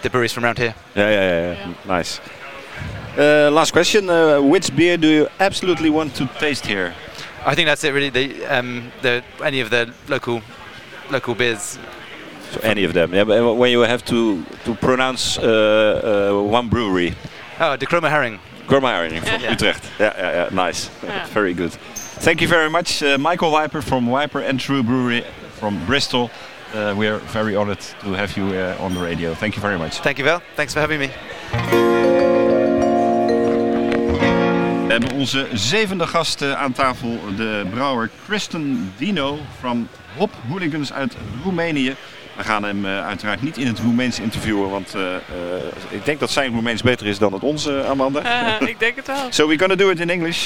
[0.02, 0.76] the breweries from around here.
[0.95, 1.74] Yeah, yeah, yeah, yeah.
[1.86, 2.20] nice.
[3.18, 6.93] Uh, last question: uh, Which beer do you absolutely want to taste here?
[7.45, 7.91] I think that's it.
[7.93, 10.41] Really, the, um, the any of the local
[11.10, 11.80] local beers
[12.52, 13.14] so any of them.
[13.14, 17.14] Yeah, when you have to to pronounce uh, uh, one brewery.
[17.60, 18.39] Oh, the Kromme Haring.
[18.68, 19.52] Kromme Haring from yeah.
[19.52, 19.84] Utrecht.
[20.00, 20.66] Yeah, yeah, yeah.
[20.68, 20.89] Nice.
[21.04, 21.26] Yeah.
[21.34, 21.72] very good.
[22.22, 25.24] Thank you very much, uh, Michael Wiper from Wiper and True Brewery
[25.60, 26.30] from Bristol.
[26.74, 29.34] uh, we are very honored to have you uh, on the radio.
[29.34, 30.00] Thank you very much.
[30.00, 30.41] Thank you, Val.
[30.56, 31.10] Thanks for having me.
[34.86, 39.88] We hebben onze zevende gast aan tafel, de brouwer Kristen Dino van
[40.18, 41.95] Hop Hooligans uit Roemenië.
[42.40, 45.18] We gaan hem uh, uiteraard niet in het Roemeens interviewen, want uh, uh,
[45.90, 48.60] ik denk dat zijn Roemeens beter is dan het onze, Amanda.
[48.60, 49.28] ik denk het wel.
[49.30, 50.46] so we're gonna do it in English.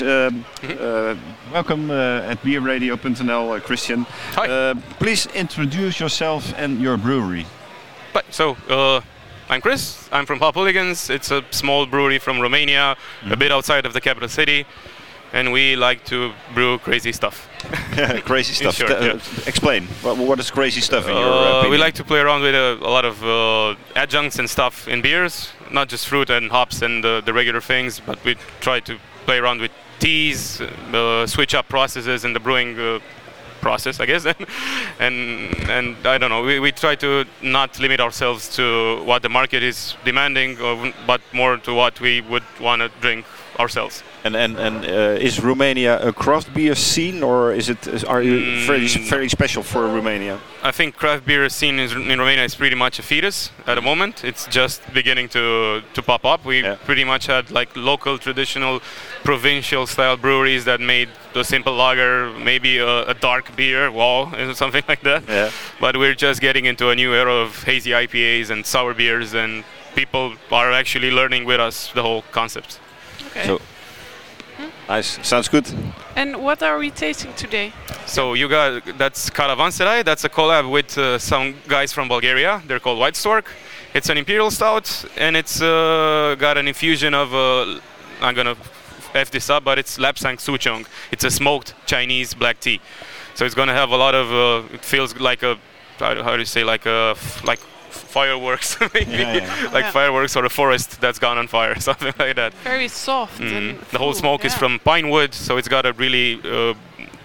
[1.51, 1.93] welcome
[2.29, 4.05] at beerradio.nl, Christian.
[4.35, 4.73] Hi.
[4.97, 7.45] please introduce yourself and your brewery.
[8.29, 8.55] So,
[9.49, 10.09] I'm Chris.
[10.11, 11.09] I'm from Hop Hooligans.
[11.09, 13.31] It's a small brewery from Romania, mm-hmm.
[13.31, 14.65] a bit outside of the capital city,
[15.31, 17.47] and we like to brew crazy stuff.
[18.25, 18.75] crazy stuff.
[18.75, 19.13] Short, yeah.
[19.47, 19.83] Explain.
[20.01, 21.71] What, what is crazy stuff in uh, your opinion?
[21.71, 25.01] We like to play around with a, a lot of uh, adjuncts and stuff in
[25.01, 28.97] beers, not just fruit and hops and the, the regular things, but we try to
[29.25, 32.99] play around with teas, uh, switch up processes in the brewing uh,
[33.61, 34.25] process, I guess.
[34.99, 35.15] and
[35.69, 36.43] and I don't know.
[36.43, 40.57] We, we try to not limit ourselves to what the market is demanding,
[41.07, 43.25] but more to what we would want to drink
[43.59, 44.03] ourselves.
[44.23, 47.87] And and and uh, is Romania a craft beer scene, or is it?
[47.87, 48.65] Is, are you mm.
[48.65, 50.39] very very special for Romania?
[50.63, 53.81] I think craft beer scene is, in Romania is pretty much a fetus at the
[53.81, 54.23] moment.
[54.23, 56.45] It's just beginning to to pop up.
[56.45, 56.77] We yeah.
[56.85, 58.81] pretty much had like local traditional,
[59.23, 64.83] provincial style breweries that made the simple lager, maybe a, a dark beer, wall, something
[64.87, 65.23] like that.
[65.27, 65.51] Yeah.
[65.79, 69.63] But we're just getting into a new era of hazy IPAs and sour beers, and
[69.95, 72.79] people are actually learning with us the whole concept.
[73.35, 73.47] Okay.
[73.47, 73.59] So,
[74.87, 75.19] nice.
[75.27, 75.65] Sounds good.
[76.15, 77.73] And what are we tasting today?
[78.05, 80.05] So you got that's Caravanserai.
[80.05, 82.61] That's a collab with uh, some guys from Bulgaria.
[82.67, 83.49] They're called White Stork.
[83.95, 87.33] It's an imperial stout, and it's uh, got an infusion of.
[87.33, 87.79] Uh,
[88.21, 88.55] I'm gonna
[89.15, 90.85] f this up, but it's Lapsang Souchong.
[91.11, 92.79] It's a smoked Chinese black tea.
[93.33, 94.31] So it's gonna have a lot of.
[94.31, 95.57] Uh, it feels like a.
[95.97, 97.59] How do you say like a like
[98.13, 99.69] fireworks, maybe yeah, yeah.
[99.77, 99.99] like yeah.
[99.99, 102.53] fireworks or a forest that's gone on fire, something like that.
[102.63, 103.41] Very soft.
[103.41, 103.79] Mm.
[103.89, 106.73] the whole smoke is from pine wood, so it's got a really uh,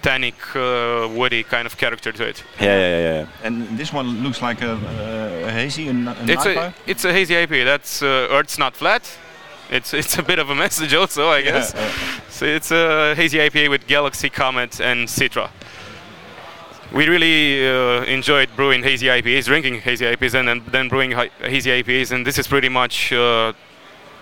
[0.01, 2.43] tannic, uh, woody kind of character to it.
[2.59, 3.45] Yeah, yeah, yeah.
[3.45, 4.73] And this one looks like a,
[5.47, 6.67] a hazy, an, an it's IPA?
[6.67, 7.65] a it's a hazy IPA.
[7.65, 9.03] That's uh, Earth's not flat.
[9.69, 11.67] It's it's a bit of a message also, I guess.
[12.29, 15.49] So it's a hazy IPA with Galaxy Comet and Citra
[16.93, 21.11] we really uh, enjoyed brewing hazy IPAs, drinking hazy IPAs, and, and then brewing
[21.41, 22.11] hazy IPAs.
[22.11, 23.53] And this is pretty much uh,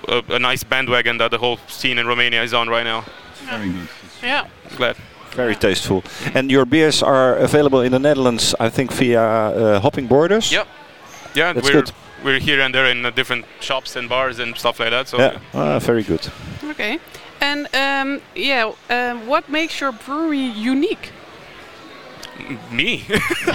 [0.08, 3.06] a, a, nice bandwagon that the whole scene in Romania is on right now.
[3.46, 3.88] Very good.
[4.22, 4.48] Yeah.
[4.76, 4.98] Glad.
[5.32, 6.04] Very tasteful.
[6.34, 10.52] And your beers are available in the Netherlands, I think, via uh, Hopping Borders.
[10.52, 10.68] Yep.
[11.36, 11.92] Yeah, that's we're, good.
[12.24, 15.08] We're here and there in uh, different shops and bars and stuff like that.
[15.08, 16.28] So yeah, ah, very good.
[16.64, 17.00] Okay.
[17.40, 21.12] And um, yeah, uh, what makes your brewery unique?
[22.72, 23.06] Me.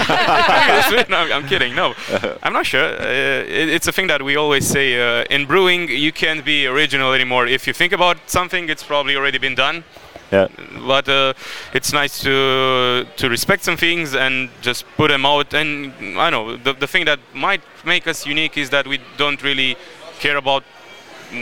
[1.08, 1.74] no, I'm kidding.
[1.74, 1.94] No,
[2.42, 2.84] I'm not sure.
[2.84, 5.88] Uh, it, it's a thing that we always say uh, in brewing.
[5.88, 7.46] You can't be original anymore.
[7.46, 9.84] If you think about something, it's probably already been done.
[10.30, 10.48] Yeah.
[10.86, 11.34] But uh,
[11.74, 15.52] it's nice to to respect some things and just put them out.
[15.52, 19.42] And I know the the thing that might make us unique is that we don't
[19.42, 19.76] really
[20.20, 20.64] care about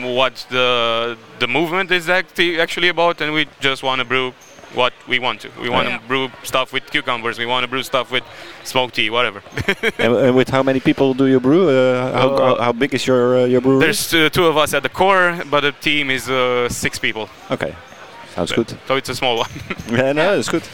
[0.03, 4.35] what the the movement is actually about, and we just want to brew
[4.75, 5.51] what we want to.
[5.61, 7.39] We want to brew stuff with cucumbers.
[7.39, 8.25] We want to brew stuff with
[8.65, 9.43] smoked tea, whatever.
[9.99, 11.69] and, and, with how many people do you brew?
[11.69, 13.81] Uh, how, uh, how, big is your uh, your brewery?
[13.81, 17.29] There's two of us at the core, but the team is uh, six people.
[17.51, 17.75] Okay,
[18.35, 18.79] sounds so, good.
[18.87, 19.51] So it's a small one.
[19.91, 20.65] yeah, no, it's good.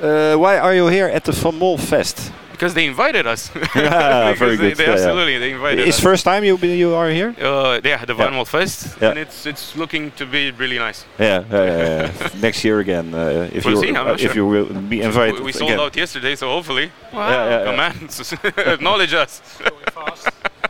[0.00, 2.32] Uh, why are you here at the Van Mol Fest?
[2.56, 3.50] Because they invited us.
[3.74, 4.76] yeah, very good.
[4.76, 5.38] They yeah, absolutely, yeah.
[5.38, 6.02] they invited it's us.
[6.02, 7.34] first time you you are here?
[7.40, 11.04] Uh, yeah, the Van Mol Fest, and it's it's looking to be really nice.
[11.18, 13.14] Yeah, yeah next year again.
[13.14, 15.40] Uh, if we'll you see, uh, if you will be invited.
[15.40, 15.80] We, we sold again.
[15.80, 16.90] out yesterday, so hopefully.
[17.12, 17.28] Wow.
[17.28, 19.42] Yeah, yeah, Come on, acknowledge us.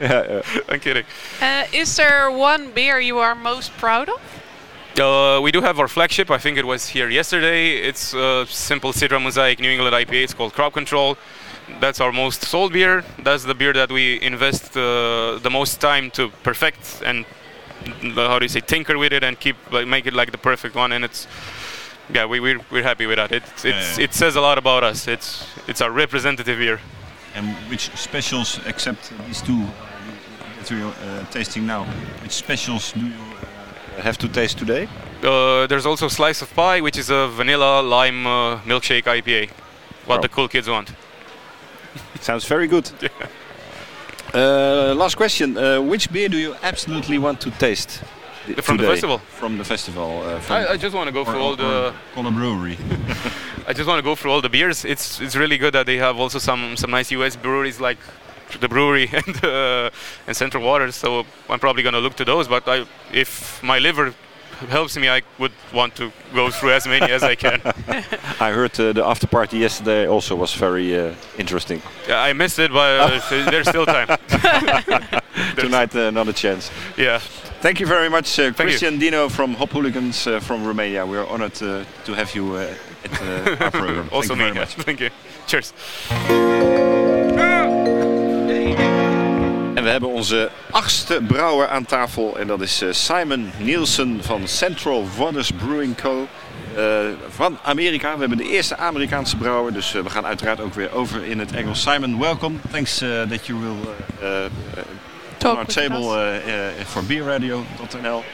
[0.01, 1.05] yeah, I'm kidding.
[1.41, 4.21] Uh, is there one beer you are most proud of?
[4.99, 6.31] Uh, we do have our flagship.
[6.31, 7.77] I think it was here yesterday.
[7.77, 10.25] It's a simple Citra Mosaic New England IPA.
[10.25, 11.19] It's called Crop Control
[11.81, 13.05] that's our most sold beer.
[13.19, 17.25] That's the beer that we invest uh, the most time to perfect and
[17.87, 20.39] uh, how do you say tinker with it and keep like make it like the
[20.39, 20.93] perfect one.
[20.93, 21.27] And it's
[22.13, 23.33] yeah, we we're, we're happy with that.
[23.33, 24.05] It it's, yeah, yeah.
[24.05, 25.09] it says a lot about us.
[25.09, 26.81] It's it's our representative beer.
[27.35, 29.67] And which specials, except these two
[30.59, 31.85] that we're uh, tasting now,
[32.23, 34.89] which specials do you uh, have to taste today?
[35.23, 39.51] Uh, there's also Slice of Pie, which is a vanilla lime uh, milkshake IPA.
[40.07, 40.23] What oh.
[40.23, 40.93] the cool kids want.
[42.21, 42.91] Sounds very good.
[44.35, 48.03] Uh, last question: uh, Which beer do you absolutely want to taste?
[48.61, 49.19] From the festival.
[49.19, 50.23] From the festival.
[50.23, 51.95] Uh, from I, I, just want to go for all the.
[52.15, 52.77] Call a brewery.
[53.67, 54.85] I just want to go through all the beers.
[54.85, 57.99] It's it's really good that they have also some some nice US breweries like
[58.61, 59.91] the brewery and uh,
[60.27, 60.97] and Central Waters.
[60.97, 62.47] So I'm probably gonna look to those.
[62.49, 64.13] But I, if my liver
[64.69, 67.61] helps me, I would want to go through as many as I can.
[68.41, 71.83] I heard uh, the after party yesterday also was very uh, interesting.
[72.09, 74.09] Yeah, I missed it, but uh, there's still time.
[75.57, 76.71] Tonight, uh, another chance.
[76.97, 77.19] Yeah.
[77.61, 79.01] Thank you very much, uh, Christian you.
[79.01, 81.07] Dino from Hop Hooligans uh, from Romania.
[81.07, 82.79] We are honored to have you at
[83.61, 84.09] our program.
[84.13, 84.53] also Thank you me.
[84.53, 84.75] very much.
[84.75, 85.11] Thank you.
[85.47, 85.73] Cheers.
[89.87, 92.39] We hebben onze achtste brouwer aan tafel.
[92.39, 96.27] En dat is uh, Simon Nielsen van Central Waters Brewing Co.
[96.77, 96.97] Uh,
[97.29, 98.13] van Amerika.
[98.13, 99.73] We hebben de eerste Amerikaanse brouwer.
[99.73, 101.83] Dus uh, we gaan uiteraard ook weer over in het Engels.
[101.83, 102.57] Simon, welcome.
[102.71, 103.77] Thanks that you will
[105.37, 106.41] Talk on our table
[106.87, 108.25] for beerradio.nl.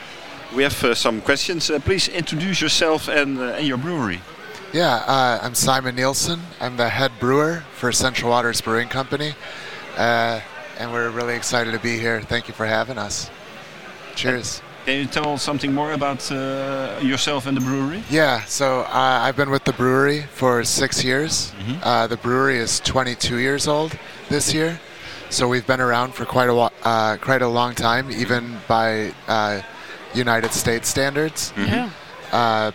[0.54, 1.70] We have some questions.
[1.84, 4.20] please introduce yourself and, and your brewery.
[4.70, 6.40] Yeah, uh, I'm Simon Nielsen.
[6.60, 9.34] I'm the head brewer for Central Waters Brewing Company.
[10.78, 12.20] And we're really excited to be here.
[12.22, 13.30] Thank you for having us.
[14.14, 14.62] Cheers.
[14.84, 18.02] Can you tell us something more about uh, yourself and the brewery?
[18.10, 21.52] Yeah, so uh, I've been with the brewery for six years.
[21.52, 21.80] Mm-hmm.
[21.84, 23.96] Uh, the brewery is 22 years old
[24.28, 24.80] this year,
[25.30, 26.54] so we've been around for quite a
[26.84, 29.62] uh, quite a long time, even by uh,
[30.14, 31.52] United States standards.
[31.52, 31.70] Mm-hmm.
[31.70, 31.90] Yeah.
[32.32, 32.72] Uh,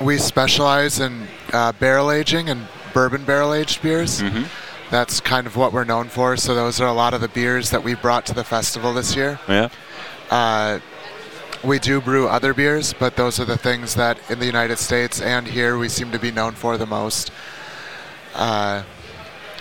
[0.00, 1.26] we specialize in
[1.80, 4.22] barrel aging and bourbon barrel aged beers.
[4.22, 4.44] Mm-hmm
[4.90, 6.36] that's kind of what we're known for.
[6.36, 9.16] So those are a lot of the beers that we brought to the festival this
[9.16, 9.38] year.
[9.48, 9.68] Yeah.
[10.30, 10.80] Uh,
[11.64, 15.20] we do brew other beers, but those are the things that in the United States
[15.20, 17.30] and here we seem to be known for the most.
[18.34, 18.82] Uh,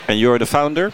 [0.07, 0.91] and you're the founder?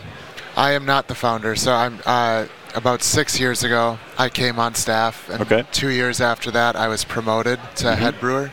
[0.56, 1.56] I am not the founder.
[1.56, 3.98] So I'm uh, about six years ago.
[4.18, 5.64] I came on staff, and okay.
[5.72, 8.02] two years after that, I was promoted to mm-hmm.
[8.02, 8.52] head brewer.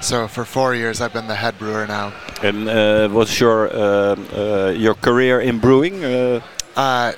[0.00, 2.12] So for four years, I've been the head brewer now.
[2.42, 6.04] And uh, what's your uh, uh, your career in brewing?
[6.04, 6.40] Uh,
[6.76, 7.12] uh,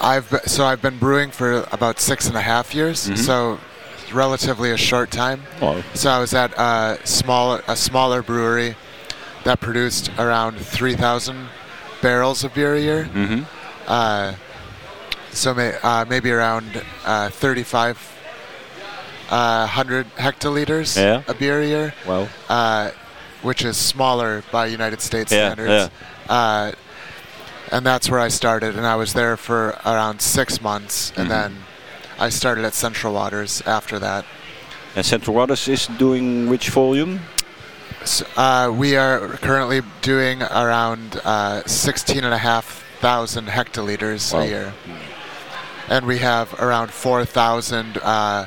[0.00, 3.08] I've been, so I've been brewing for about six and a half years.
[3.08, 3.24] Mm -hmm.
[3.24, 3.58] So
[4.12, 5.38] relatively a short time.
[5.60, 5.82] Wow.
[5.94, 8.74] So I was at a smaller a smaller brewery
[9.44, 11.36] that produced around three thousand
[12.02, 13.08] barrels of beer a year.
[13.14, 14.34] Mm -hmm.
[15.32, 15.72] so may,
[16.08, 16.82] maybe around
[17.40, 17.96] thirty five
[19.32, 21.22] uh, 100 hectoliters yeah.
[21.26, 21.94] a beer a year.
[22.06, 22.28] Wow.
[22.48, 22.90] Uh,
[23.40, 25.90] which is smaller by United States yeah, standards.
[26.28, 26.32] Yeah.
[26.32, 26.72] Uh,
[27.72, 31.28] and that's where I started, and I was there for around six months, and mm-hmm.
[31.28, 31.56] then
[32.18, 34.24] I started at Central Waters after that.
[34.94, 37.20] And Central Waters is doing which volume?
[38.04, 44.40] So, uh, we are currently doing around uh, 16,500 hectoliters wow.
[44.40, 44.74] a year.
[45.88, 48.44] And we have around 4,000 uh,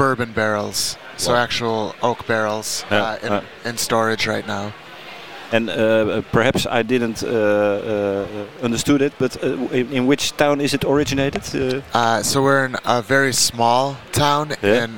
[0.00, 1.44] bourbon barrels, so wow.
[1.44, 3.68] actual oak barrels yeah, uh, in, yeah.
[3.70, 4.72] in, storage right now.
[5.52, 9.48] And uh, perhaps I didn't uh, uh understood it, but uh,
[9.78, 11.42] in, in, which town is it originated?
[11.92, 14.84] Uh, so we're in a very small town yeah.
[14.84, 14.90] in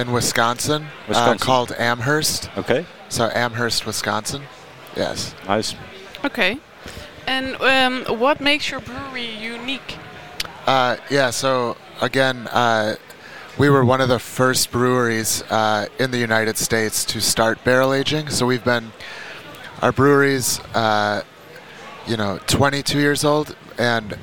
[0.00, 1.38] in Wisconsin, Wisconsin.
[1.46, 2.50] called Amherst.
[2.58, 2.84] Okay.
[3.08, 4.42] So Amherst, Wisconsin.
[4.96, 5.34] Yes.
[5.46, 5.76] Nice.
[6.24, 6.58] Okay.
[7.26, 9.96] And um, what makes your brewery unique?
[11.10, 11.30] yeah.
[11.30, 12.48] So again,
[13.58, 17.94] we were one of the first breweries uh, in the United States to start barrel
[17.94, 18.28] aging.
[18.28, 18.92] So we've been,
[19.80, 21.22] our brewery's, uh,
[22.06, 24.18] you know, 22 years old, and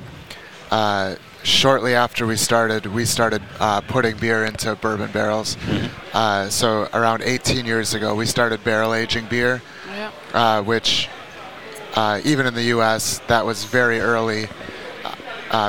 [0.69, 5.55] uh, shortly after we started, we started uh, putting beer into bourbon barrels.
[5.55, 5.87] Mm-hmm.
[6.13, 10.11] Uh, so around 18 years ago, we started barrel aging beer, yeah.
[10.33, 11.09] Uh, which
[12.23, 13.19] even in the U.S.
[13.27, 14.47] that was very early,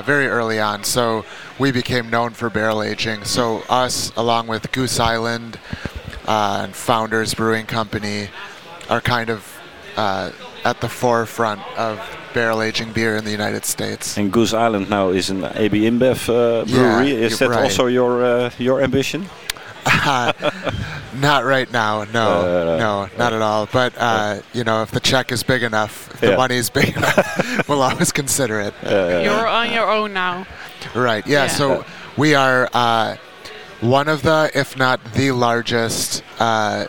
[0.05, 0.85] very early on.
[0.85, 1.25] So
[1.59, 3.24] we became known for barrel aging.
[3.24, 5.59] So us, along with Goose Island
[6.26, 8.28] uh, and Founders Brewing Company,
[8.88, 9.59] are kind of
[9.96, 10.32] uh,
[10.64, 12.00] at the forefront of
[12.32, 14.16] barrel aging beer in the United States.
[14.16, 17.12] And Goose Island now is an AB InBev uh, brewery.
[17.12, 17.62] Yeah, is that right.
[17.62, 19.26] also your uh, your ambition?
[21.14, 23.66] not right now, no, no, not at all.
[23.66, 26.96] But uh, you know, if the check is big enough, if the money is big
[26.96, 28.74] enough, we'll always consider it.
[28.82, 30.46] You're on your own now.
[30.95, 31.26] Right.
[31.26, 31.45] Yeah.
[31.45, 31.49] Yeah.
[31.49, 31.85] So
[32.16, 33.16] we are uh,
[33.80, 36.87] one of the, if not the largest, uh,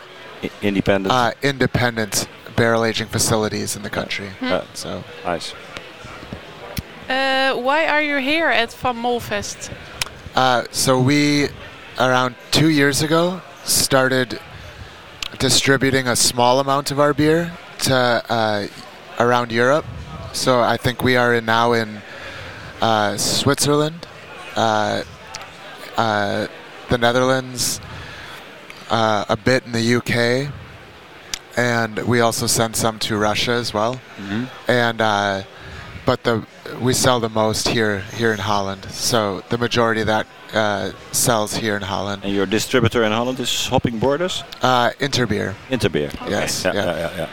[0.62, 1.12] independent.
[1.12, 4.28] uh, independent barrel aging facilities in the country.
[4.40, 5.54] Uh, So nice.
[7.08, 9.70] Uh, why are you here at Van Molfest?
[10.34, 11.48] Uh, so we,
[11.98, 14.40] around two years ago, started
[15.38, 18.66] distributing a small amount of our beer to uh,
[19.20, 19.84] around Europe.
[20.32, 22.02] So I think we are in now in
[22.80, 24.06] uh, Switzerland,
[24.56, 25.02] uh,
[25.96, 26.46] uh,
[26.90, 27.80] the Netherlands,
[28.90, 30.52] uh, a bit in the UK,
[31.56, 34.00] and we also send some to Russia as well.
[34.68, 35.42] And uh,
[36.04, 36.46] but the
[36.80, 38.84] we sell the most here here in Holland.
[38.90, 42.22] So the majority of that uh, sells here in Holland.
[42.24, 44.44] And your distributor in Holland is Hopping Borders?
[44.62, 45.54] Uh, Interbeer.
[45.70, 46.12] Interbeer.
[46.28, 46.64] Yes.
[46.64, 46.84] Yeah, yeah.
[46.84, 47.28] yeah, yeah.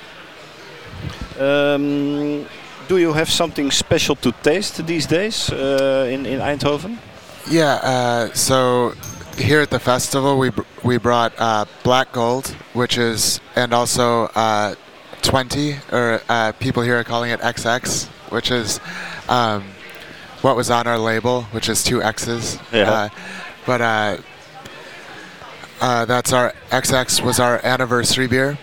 [1.40, 1.74] yeah.
[1.74, 2.46] Um,
[2.88, 6.98] do you have something special to taste these days uh, in in Eindhoven?
[7.50, 8.94] Yeah, uh, so
[9.38, 14.26] here at the festival, we br- we brought uh, Black Gold, which is, and also
[14.36, 14.76] uh,
[15.22, 18.80] 20, or uh, people here are calling it XX, which is
[19.30, 19.64] um,
[20.42, 22.60] what was on our label, which is two X's.
[22.72, 22.92] Yeah.
[22.92, 23.10] Uh,
[23.66, 24.18] but uh,
[25.82, 28.58] uh, that's our XX was our anniversary beer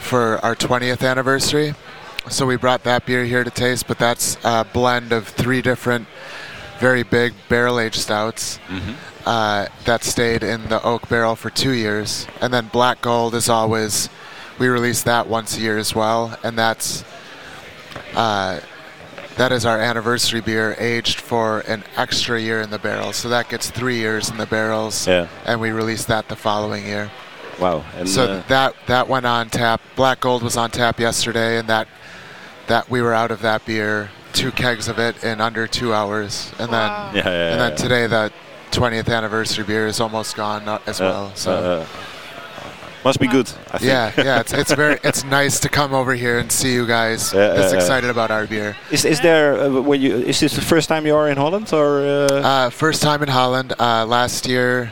[0.00, 1.74] for our 20th anniversary.
[2.28, 6.06] So we brought that beer here to taste, but that's a blend of three different
[6.78, 8.58] very big barrel aged stouts
[9.26, 12.26] uh, that stayed in the oak barrel for two years.
[12.40, 14.08] And then Black Gold is always,
[14.58, 16.38] we release that once a year as well.
[16.42, 17.04] And that's,
[18.14, 18.60] uh,
[19.36, 23.12] that is our anniversary beer aged for an extra year in the barrel.
[23.12, 25.06] So that gets three years in the barrels.
[25.06, 25.28] Yeah.
[25.44, 27.10] And we release that the following year.
[27.58, 27.84] Wow.
[27.96, 29.82] And so uh, that that went on tap.
[29.96, 31.88] Black Gold was on tap yesterday, and that
[32.70, 36.52] that we were out of that beer, two kegs of it in under two hours,
[36.58, 38.32] and then Yeah, yeah, and then today the
[38.70, 41.32] 20th anniversary beer is almost gone uh, as uh, well.
[41.34, 41.50] So.
[41.52, 41.86] uh,
[43.04, 43.48] must be good.
[43.72, 43.88] I think.
[43.90, 47.32] yeah, yeah, it's, it's very it's nice to come over here and see you guys
[47.32, 47.76] Yeah, this yeah, yeah.
[47.76, 48.76] excited about our beer.
[48.90, 51.72] Is is there uh, when you is this the first time you are in Holland
[51.72, 52.00] or?
[52.02, 53.72] Uh, Uh, first time in Holland.
[53.80, 54.90] Uh, last year,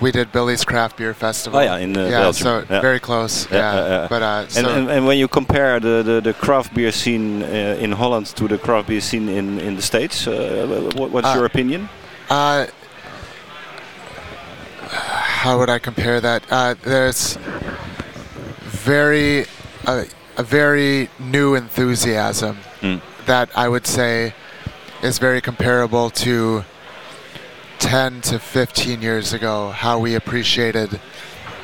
[0.00, 1.58] we did Billy's Craft Beer Festival.
[1.58, 2.42] Oh, yeah, in, uh, yeah, Belgium.
[2.44, 2.80] so Yeah.
[2.80, 3.46] very close.
[3.50, 6.74] Yeah, Yeah, but uh, so and, and, and when you compare the, the, the craft
[6.74, 7.46] beer scene uh,
[7.84, 11.34] in Holland to the craft beer scene in, in the States, uh, what, what's Uh,
[11.36, 11.88] your opinion?
[12.28, 12.66] Uh,
[14.88, 16.42] how would I compare that?
[16.50, 17.38] Uh, there's
[18.64, 19.46] very
[19.86, 20.04] uh,
[20.36, 23.00] a very new enthusiasm Mm.
[23.24, 24.34] that I would say
[25.02, 26.64] is very comparable to
[27.78, 29.70] 10 to 15 years ago.
[29.70, 31.00] How we appreciated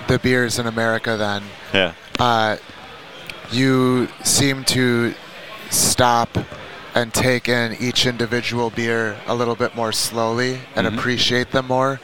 [0.08, 1.42] the beers in America then.
[1.72, 1.92] Yeah.
[2.18, 2.56] Uh,
[3.50, 5.14] you seem to
[5.70, 6.28] stop
[6.94, 10.98] and take in each individual beer a little bit more slowly and Mhm.
[10.98, 12.00] appreciate them more.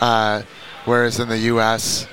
[0.00, 0.42] Uh,
[0.84, 2.06] whereas in the U.S.,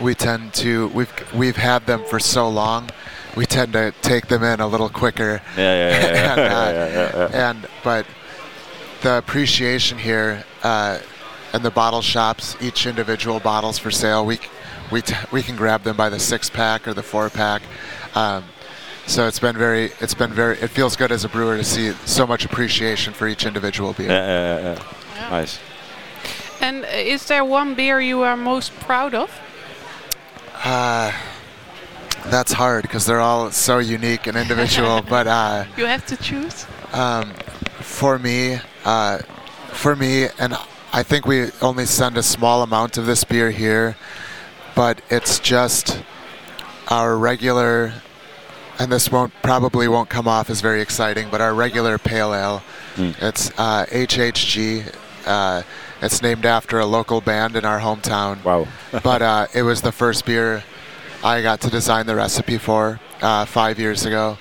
[0.00, 2.90] we tend to we've we've had them for so long,
[3.36, 5.40] we tend to take them in a little quicker.
[5.56, 6.32] Yeah, yeah, yeah, yeah.
[6.32, 7.50] and, uh, Yeah, yeah, yeah.
[7.50, 8.06] and but
[9.02, 10.98] the appreciation here uh,
[11.54, 14.38] in the bottle shops, each individual bottles for sale, we
[14.90, 17.62] we t- we can grab them by the six pack or the four pack.
[18.14, 18.44] Um,
[19.06, 21.92] so it's been very it's been very it feels good as a brewer to see
[22.04, 24.08] so much appreciation for each individual beer.
[24.08, 24.82] Yeah, yeah, yeah,
[25.16, 25.30] yeah.
[25.30, 25.58] Nice.
[26.60, 29.30] And is there one beer you are most proud of?
[30.64, 31.10] Uh,
[32.26, 35.02] that's hard because they're all so unique and individual.
[35.08, 36.66] but uh, You have to choose.
[36.92, 37.32] um,
[37.80, 39.18] for me, uh,
[39.68, 40.56] for me, and
[40.92, 43.96] I think we only send a small amount of this beer here,
[44.74, 46.02] but it's just
[46.88, 47.94] our regular,
[48.78, 52.62] and this won't probably won't come off as very exciting, but our regular pale ale.
[53.20, 54.94] It's uh, HHG.
[55.24, 55.62] Uh,
[56.02, 58.42] it's named after a local band in our hometown.
[58.44, 58.66] Wow.
[59.02, 60.64] but uh, it was the first beer
[61.24, 64.36] I got to design the recipe for uh, five years ago.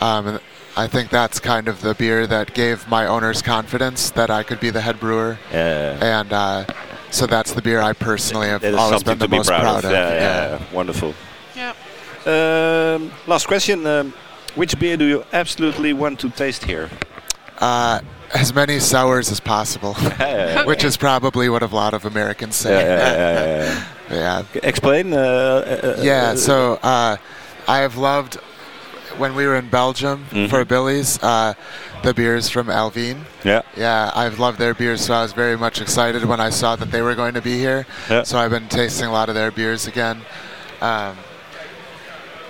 [0.00, 0.38] Um,
[0.76, 4.58] I think that's kind of the beer that gave my owners confidence that I could
[4.58, 5.38] be the head brewer.
[5.52, 5.98] Yeah.
[6.20, 6.64] And uh,
[7.10, 9.36] so that's the beer I personally have That is always something been the to be
[9.36, 9.90] most proud, of.
[9.90, 10.14] Yeah, Yeah.
[10.14, 10.74] yeah, yeah.
[10.74, 11.14] Wonderful.
[11.54, 11.74] Yeah.
[12.26, 13.86] Um, last question.
[13.86, 14.12] Um,
[14.56, 16.90] which beer do you absolutely want to taste here?
[17.58, 18.00] Uh,
[18.34, 20.64] as many sours as possible, yeah.
[20.64, 22.72] which is probably what a lot of Americans say.
[22.72, 24.60] Yeah, yeah, yeah, yeah, Yeah.
[24.68, 25.12] Explain.
[25.12, 27.16] Uh, uh, yeah, uh, so uh,
[27.68, 28.38] I have loved
[29.18, 30.50] when we were in Belgium Mhm.
[30.50, 31.54] for Billy's uh,
[32.02, 33.24] the beers from Alvin.
[33.44, 33.62] Yeah.
[33.76, 36.90] Yeah, I've loved their beers, so I was very much excited when I saw that
[36.90, 37.86] they were going to be here.
[38.10, 38.22] Yeah.
[38.24, 40.20] So I've been tasting a lot of their beers again.
[40.82, 41.16] Um,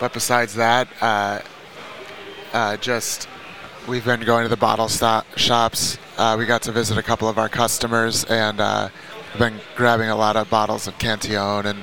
[0.01, 1.39] but besides that, uh,
[2.53, 3.29] uh, just
[3.87, 5.99] we've been going to the bottle stop shops.
[6.19, 8.89] Uh, we got to visit a couple of our customers, and uh,
[9.39, 11.79] been grabbing a lot of bottles of Cantillon and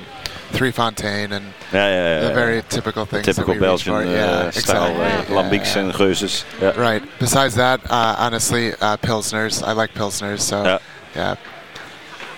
[0.52, 3.26] Three Fontaine and Yeah, yeah, yeah, the very typical things.
[3.26, 4.00] that Typical we reach Belgian for.
[4.00, 5.36] uh, yeah, style, exactly.
[5.36, 6.44] uh, lambics and geuzes.
[6.60, 6.78] Yeah.
[6.80, 7.02] Right.
[7.18, 9.62] Besides that, uh, honestly, uh, pilsners.
[9.66, 10.40] I like pilsners.
[10.40, 10.78] So Yeah.
[11.16, 11.34] yeah.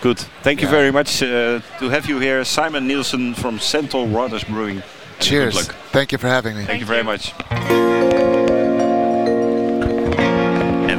[0.00, 0.18] Good.
[0.42, 0.70] Thank you Yeah.
[0.78, 4.82] very much uh, to have you here, Simon Nielsen from Central Waters Brewing.
[5.20, 5.54] Cheers.
[5.54, 5.76] Good luck.
[5.92, 6.64] Thank you for having me.
[6.64, 7.32] Thank you very much.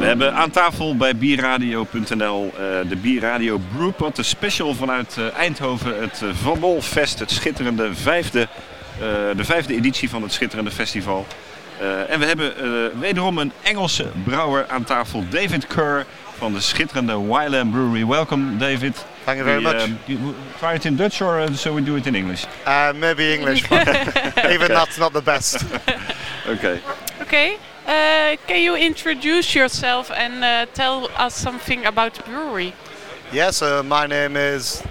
[0.06, 6.02] We hebben aan tafel bij bierradio.nl eh, de Bierradio Brewpot, de special vanuit eh, Eindhoven,
[6.02, 8.48] het eh, Van Mol Fest, het schitterende vijfde
[9.36, 11.26] de vijfde editie van het schitterende festival.
[12.10, 12.54] en we hebben
[13.00, 16.06] wederom een Engelse brouwer aan tafel, David Kerr
[16.38, 18.06] van de schitterende Wylam Brewery.
[18.06, 19.06] Welcome, David.
[19.24, 19.90] Thank you very we, much.
[20.06, 22.46] You try it in Dutch or uh, so we do it in English?
[22.68, 23.88] Uh, maybe English, but
[24.54, 25.64] even that's not the best.
[26.54, 26.80] okay.
[27.22, 27.58] Okay.
[27.86, 32.74] Uh, can you introduce yourself and uh, tell us something about the brewery?
[33.32, 34.82] Yes, uh, my name is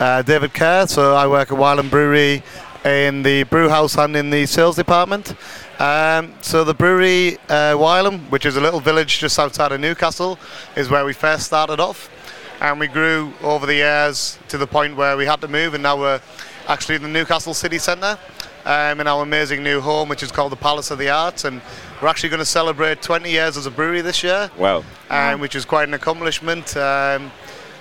[0.00, 0.88] uh, David Kerr.
[0.88, 2.42] So I work at Wylam Brewery
[2.84, 5.36] in the brew house and in the sales department.
[5.78, 10.36] Um, so the brewery uh, Wylam, which is a little village just outside of Newcastle,
[10.74, 12.10] is where we first started off,
[12.60, 15.82] and we grew over the years to the point where we had to move, and
[15.84, 16.20] now we're
[16.68, 18.18] actually in the Newcastle city centre
[18.64, 21.60] um, in our amazing new home, which is called the Palace of the Arts, and
[22.00, 24.50] we're actually going to celebrate 20 years as a brewery this year.
[24.56, 24.84] Wow!
[25.10, 27.30] Um, which is quite an accomplishment, um,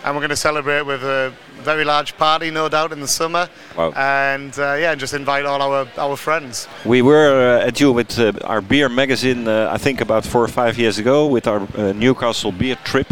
[0.04, 3.48] and we're going to celebrate with a very large party, no doubt, in the summer.
[3.78, 3.92] Wow!
[3.96, 6.68] And uh, yeah, just invite all our our friends.
[6.86, 10.44] We were uh, at you with uh, our beer magazine, uh, I think about four
[10.44, 13.08] or five years ago, with our uh, Newcastle beer trip.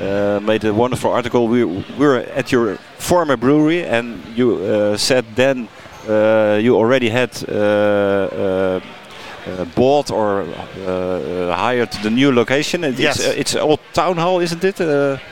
[0.00, 1.48] Uh, made a wonderful article.
[1.48, 5.68] We, we were at your former brewery, and you said then
[6.06, 7.30] you already had
[9.46, 12.84] uh, bought or uh, hired the new location.
[12.84, 13.20] It's, yes.
[13.20, 14.78] Uh, it's old town hall, isn't it?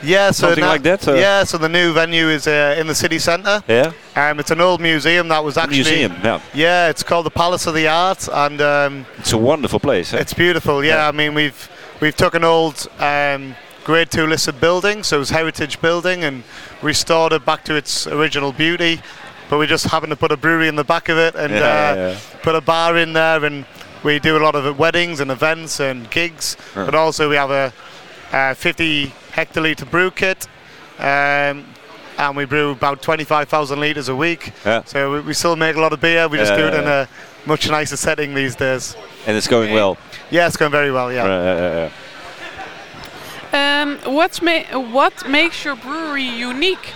[0.02, 1.06] yeah, so something like that.
[1.06, 3.62] yeah, so the new venue is in the city centre.
[3.68, 3.92] Yeah.
[4.16, 6.12] Um, it's an old museum that was actually museum.
[6.24, 6.40] Yeah.
[6.54, 10.12] Yeah, it's called the Palace of the Arts, and um, it's a wonderful place.
[10.12, 10.18] Eh?
[10.18, 10.84] It's beautiful.
[10.84, 12.88] Yeah, yeah, I mean we've we've took an old.
[12.98, 13.54] Um,
[13.90, 16.44] Grade 2 listed building, so it was heritage building, and
[16.80, 19.00] restored it back to its original beauty.
[19.48, 21.58] But we just happened to put a brewery in the back of it and yeah,
[21.58, 22.18] uh, yeah.
[22.40, 23.66] put a bar in there and
[24.04, 26.84] we do a lot of weddings and events and gigs, uh-huh.
[26.84, 27.72] but also we have a,
[28.32, 30.46] a 50 hectolitre brew kit.
[31.00, 31.64] Um,
[32.16, 34.52] and we brew about 25,000 litres a week.
[34.64, 34.84] Yeah.
[34.84, 36.28] So we, we, still make a lot of beer.
[36.28, 37.08] We just do it in a
[37.44, 38.94] much nicer setting these days.
[39.26, 39.98] And it's going well.
[40.30, 41.12] Yeah, it's going very well.
[41.12, 41.90] Yeah.
[43.52, 44.60] Um, what's ma
[44.92, 46.92] what makes your brewery unique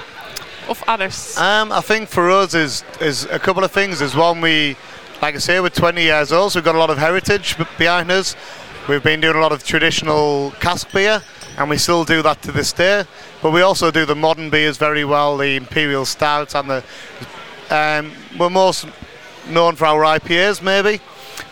[0.69, 1.37] of others?
[1.37, 3.99] Um, I think for us is is a couple of things.
[3.99, 4.77] There's one we
[5.23, 8.11] like I say, we're 20 years old, so we've got a lot of heritage behind
[8.11, 8.37] us.
[8.89, 11.23] We've been doing a lot of traditional cask beer,
[11.57, 13.05] and we still do that to this day.
[13.41, 16.85] But we also do the modern beers very well, the imperial stouts, and the.
[17.71, 18.87] Um, we're most
[19.49, 21.01] known for our IPAs, maybe,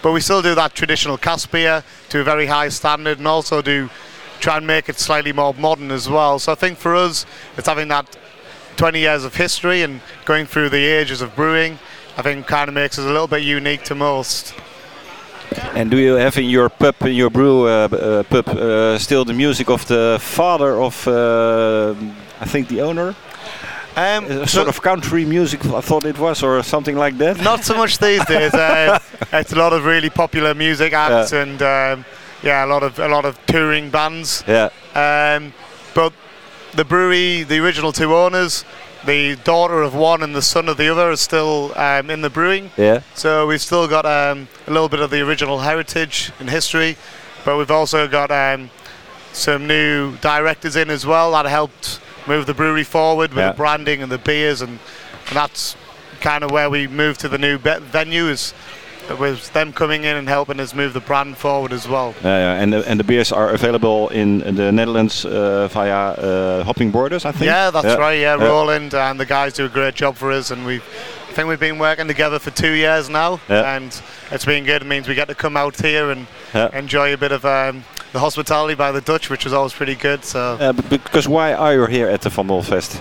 [0.03, 3.63] but we still do that traditional cask beer to a very high standard, and also
[3.63, 3.89] do
[4.43, 6.39] try and make it slightly more modern as well.
[6.39, 7.25] So I think for us,
[7.57, 8.19] it's having that
[8.77, 11.79] 20 years of history and going through the ages of brewing
[12.17, 14.55] I think kind of makes us a little bit unique to most.
[15.75, 19.25] And do you have in your pub, in your brew uh, uh, pub, uh, still
[19.25, 21.95] the music of the father of, uh,
[22.41, 23.15] I think, the owner?
[23.97, 27.43] Um, sort of country music, I thought it was, or something like that.
[27.43, 28.55] Not so much these days.
[28.55, 28.99] Uh,
[29.33, 31.43] it's a lot of really popular music acts yeah.
[31.43, 32.05] and um,
[32.43, 34.45] yeah, a lot of a lot of touring bands.
[34.47, 34.71] Yeah.
[34.95, 35.53] Um,
[35.95, 36.13] but
[36.75, 38.65] the brewery, the original two owners,
[39.05, 42.31] the daughter of one and the son of the other is still um, in the
[42.31, 42.71] brewing.
[42.77, 43.03] Yeah.
[43.15, 46.97] So we've still got um, a little bit of the original heritage and history,
[47.45, 48.71] but we've also got um,
[49.33, 53.51] some new directors in as well that helped move the brewery forward with yeah.
[53.53, 54.79] the branding and the beers, and,
[55.29, 55.77] and that's
[56.21, 58.29] kind of where we moved to the new be- venue.
[58.29, 58.55] Is
[59.19, 62.11] with them coming in and helping us move the brand forward as well.
[62.25, 66.65] Uh, yeah, and the, and the beers are available in the Netherlands uh, via uh,
[66.65, 67.45] Hopping Borders, I think.
[67.45, 67.97] Yeah, that's yeah.
[67.97, 68.19] right.
[68.19, 70.77] Yeah, Roland and the guys do a great job for us, and we.
[70.77, 73.75] I think we've been working together for two years now, yeah.
[73.75, 74.83] and it's been good.
[74.83, 76.27] It means we get to come out here and
[76.75, 80.27] enjoy a bit of um, the hospitality by the Dutch, which is always pretty good.
[80.27, 80.75] So.
[80.91, 83.01] because why are you here at the Van Mol Fest?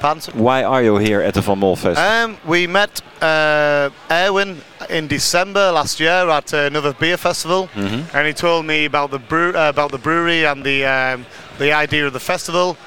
[0.00, 0.22] Pardon?
[0.42, 2.00] Why are you here at the Van Mol Fest?
[2.00, 8.16] Um, we met uh, Erwin in December last year at another beer festival, mm-hmm.
[8.16, 11.26] and he told me about the brew uh, about the brewery and the um,
[11.58, 12.78] the idea of the festival,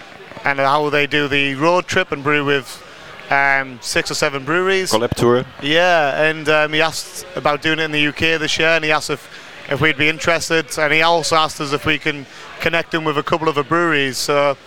[0.43, 2.83] and how they do the road trip and brew with
[3.29, 4.91] um, six or seven breweries.
[4.91, 5.45] Collab tour.
[5.61, 8.91] Yeah, and um, he asked about doing it in the UK this year, and he
[8.91, 9.29] asked if
[9.69, 12.25] if we'd be interested, and he also asked us if we can
[12.59, 14.17] connect him with a couple of the breweries.
[14.17, 14.57] So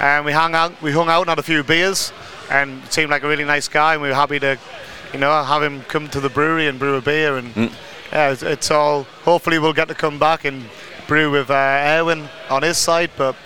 [0.00, 2.12] and we hung out, we hung out and had a few beers,
[2.50, 4.58] and seemed like a really nice guy, and we were happy to,
[5.12, 7.72] you know, have him come to the brewery and brew a beer, and mm.
[8.12, 9.04] yeah, it's, it's, all.
[9.24, 10.64] Hopefully, we'll get to come back and
[11.06, 13.36] brew with uh, Erwin on his side, but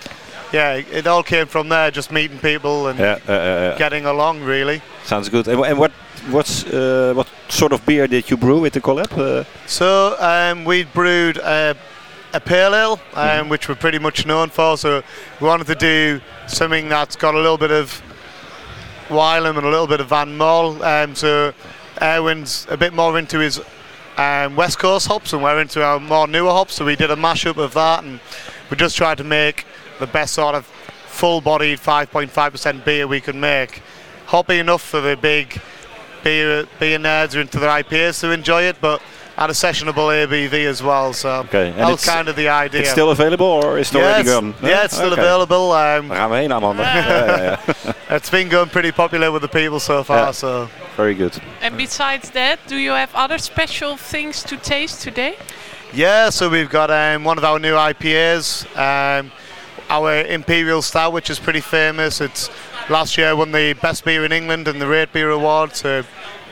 [0.53, 4.43] yeah, it all came from there, just meeting people and yeah, uh, uh, getting along,
[4.45, 4.81] really.
[5.05, 5.49] Sounds good.
[5.49, 5.91] And, and what
[6.31, 9.13] what's uh, what sort of beer did you brew with the collab?
[9.19, 11.77] Uh, so um, we brewed a
[12.41, 14.77] pale ale, um, which we're pretty much known for.
[14.77, 15.03] So
[15.41, 18.03] we wanted to do something that's got a little bit of
[19.09, 20.83] Wylam and a little bit of Van Mol.
[20.83, 21.53] Um, so
[22.01, 23.61] Erwin's a bit more into his
[24.17, 26.75] um, West Coast hops, and we're into our more newer hops.
[26.75, 28.21] So we did a mashup of that, and
[28.71, 29.67] we just tried to make
[29.99, 33.83] the best sort of full-bodied 5.5% beer we could make.
[34.27, 35.61] Hoppy enough for the big
[36.25, 39.03] beer beer nerds or into their IPAs to enjoy it, but
[39.37, 41.13] at a sessionable ABV as well.
[41.13, 41.73] So okay.
[41.73, 42.83] that was kind of the idea.
[42.83, 44.55] It's still available or is it yeah, already it's, gone?
[44.63, 45.23] Yeah, it's still okay.
[45.23, 45.73] available.
[45.73, 46.83] Um, Daar gaan we heen, Amanda.
[46.83, 47.93] yeah, yeah.
[48.17, 50.17] it's been going pretty popular with the people so far.
[50.17, 50.31] Yeah.
[50.33, 51.41] So very good.
[51.61, 55.37] And besides that, do you have other special things to taste today?
[55.93, 59.31] Yeah, so we've got um, one of our new IPAs, um,
[59.89, 62.21] our Imperial Stout, which is pretty famous.
[62.21, 62.51] It's
[62.89, 65.77] last year won the best beer in England and the Rate Beer Award.
[65.77, 66.03] So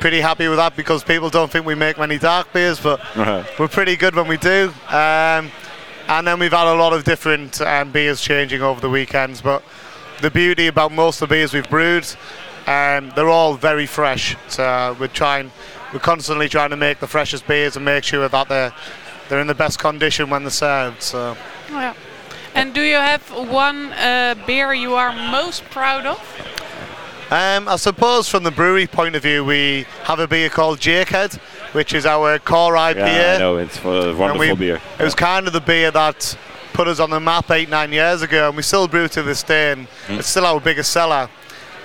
[0.03, 3.45] pretty happy with that because people don't think we make many dark beers, but uh-huh.
[3.57, 4.75] we're pretty good when we do.
[4.89, 5.49] Um,
[6.09, 9.41] and then we've had a lot of different um, beers changing over the weekends.
[9.41, 9.63] But
[10.21, 12.05] the beauty about most of the beers we've brewed,
[12.67, 14.37] um, they're all very fresh.
[14.49, 15.53] So we're trying,
[15.93, 18.75] we're constantly trying to make the freshest beers and make sure that they're
[19.29, 21.01] they're in the best condition when they're served.
[21.01, 21.37] So.
[21.71, 21.95] Yeah.
[22.57, 26.62] And do you have one uh, beer you are most proud of?
[27.33, 31.37] Um, I suppose from the brewery point of view, we have a beer called Jakehead,
[31.73, 32.97] which is our core IPA.
[32.97, 34.83] Yeah, I know, it's a wonderful we, beer.
[34.99, 36.37] It was kind of the beer that
[36.75, 39.43] put us on the map eight, nine years ago, and we still brew to this
[39.43, 40.19] day, and mm.
[40.19, 41.31] it's still our biggest seller.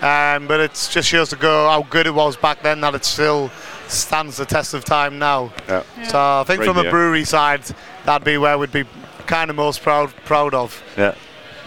[0.02, 3.06] Um, but it just shows to go how good it was back then that it
[3.06, 3.50] still
[3.88, 5.54] stands the test of time now.
[5.70, 5.84] Yeah.
[5.98, 6.08] Yeah.
[6.08, 6.90] So I think Great from beer.
[6.90, 7.64] a brewery side,
[8.04, 8.84] that'd be where we'd be
[9.28, 10.84] kind of most proud proud of.
[10.98, 11.16] Yeah,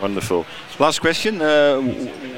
[0.00, 0.46] wonderful.
[0.78, 1.80] Last question: uh,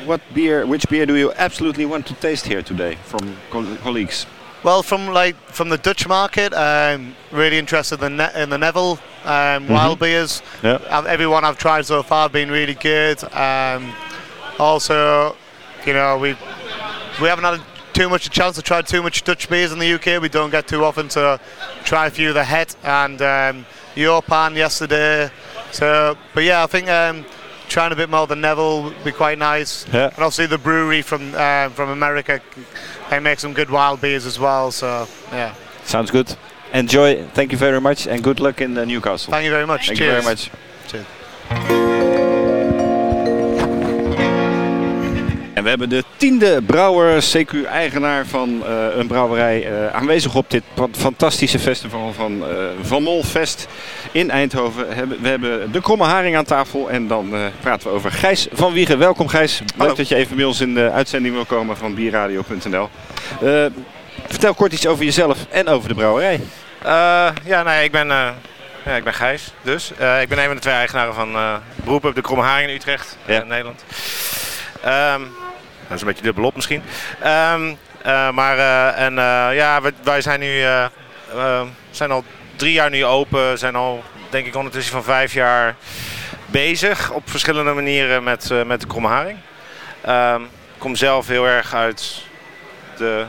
[0.04, 0.66] What beer?
[0.66, 4.26] Which beer do you absolutely want to taste here today from co- colleagues?
[4.62, 8.92] Well, from like from the Dutch market, I'm really interested in, ne- in the Neville
[9.24, 9.72] um, mm-hmm.
[9.72, 10.40] wild beers.
[10.62, 11.04] Yeah.
[11.08, 13.22] Everyone I've tried so far have been really good.
[13.34, 13.92] Um,
[14.60, 15.36] also,
[15.84, 16.36] you know, we
[17.20, 17.60] we haven't had
[17.92, 20.22] too much a chance to try too much Dutch beers in the UK.
[20.22, 21.40] We don't get too often to
[21.82, 25.28] try a few of the Het and um, Jopan yesterday.
[25.72, 26.88] So, but yeah, I think.
[26.88, 27.24] Um,
[27.72, 29.86] trying a bit more than Neville would be quite nice.
[29.92, 30.04] Yeah.
[30.14, 32.40] And obviously the brewery from uh, from America,
[33.10, 34.70] they make some good wild beers as well.
[34.70, 35.54] So yeah.
[35.84, 36.36] Sounds good.
[36.72, 37.24] Enjoy.
[37.34, 39.30] Thank you very much and good luck in uh, Newcastle.
[39.30, 39.86] Thank you very much.
[39.86, 40.14] Thank Cheers.
[40.14, 40.50] you very much.
[40.86, 41.06] Cheers.
[45.62, 50.62] En we hebben de tiende brouwer, CQ-eigenaar van uh, een brouwerij, uh, aanwezig op dit
[50.92, 52.46] fantastische festival van uh,
[52.82, 53.68] Van Molfest
[54.12, 54.88] in Eindhoven.
[55.20, 58.98] We hebben de Kromme Haring aan tafel en dan praten we over Gijs van Wiegen.
[58.98, 62.88] Welkom Gijs, leuk dat je even bij ons in de uitzending wil komen van bierradio.nl.
[64.26, 66.40] vertel kort iets over jezelf en over de brouwerij.
[67.44, 68.08] ja, nee, ik ben...
[68.84, 69.90] Ja, ik ben Gijs, dus.
[69.90, 71.54] ik ben een van de twee eigenaren van uh,
[71.84, 73.84] Beroep op de Kromme Haring in Utrecht, in Nederland.
[74.86, 75.28] Um,
[75.88, 76.82] dat is een beetje dubbelop misschien.
[77.24, 78.58] Um, uh, maar
[78.94, 79.14] en,
[79.54, 80.64] ja, wij, wij, zijn nu
[81.90, 82.24] zijn al
[82.56, 83.58] drie jaar nu open.
[83.58, 85.76] Zijn al denk ik ondertussen van vijf jaar
[86.46, 89.38] bezig op verschillende manieren met, met de kromme haring.
[90.08, 92.22] Um, ik kom zelf heel erg uit
[92.96, 93.24] de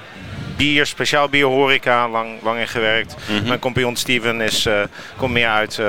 [0.58, 3.16] bier, speciaal bierhoreca, lang, lang in gewerkt.
[3.28, 3.48] Mm -hmm.
[3.48, 4.68] Mijn compagnon Steven is,
[5.18, 5.80] komt meer uit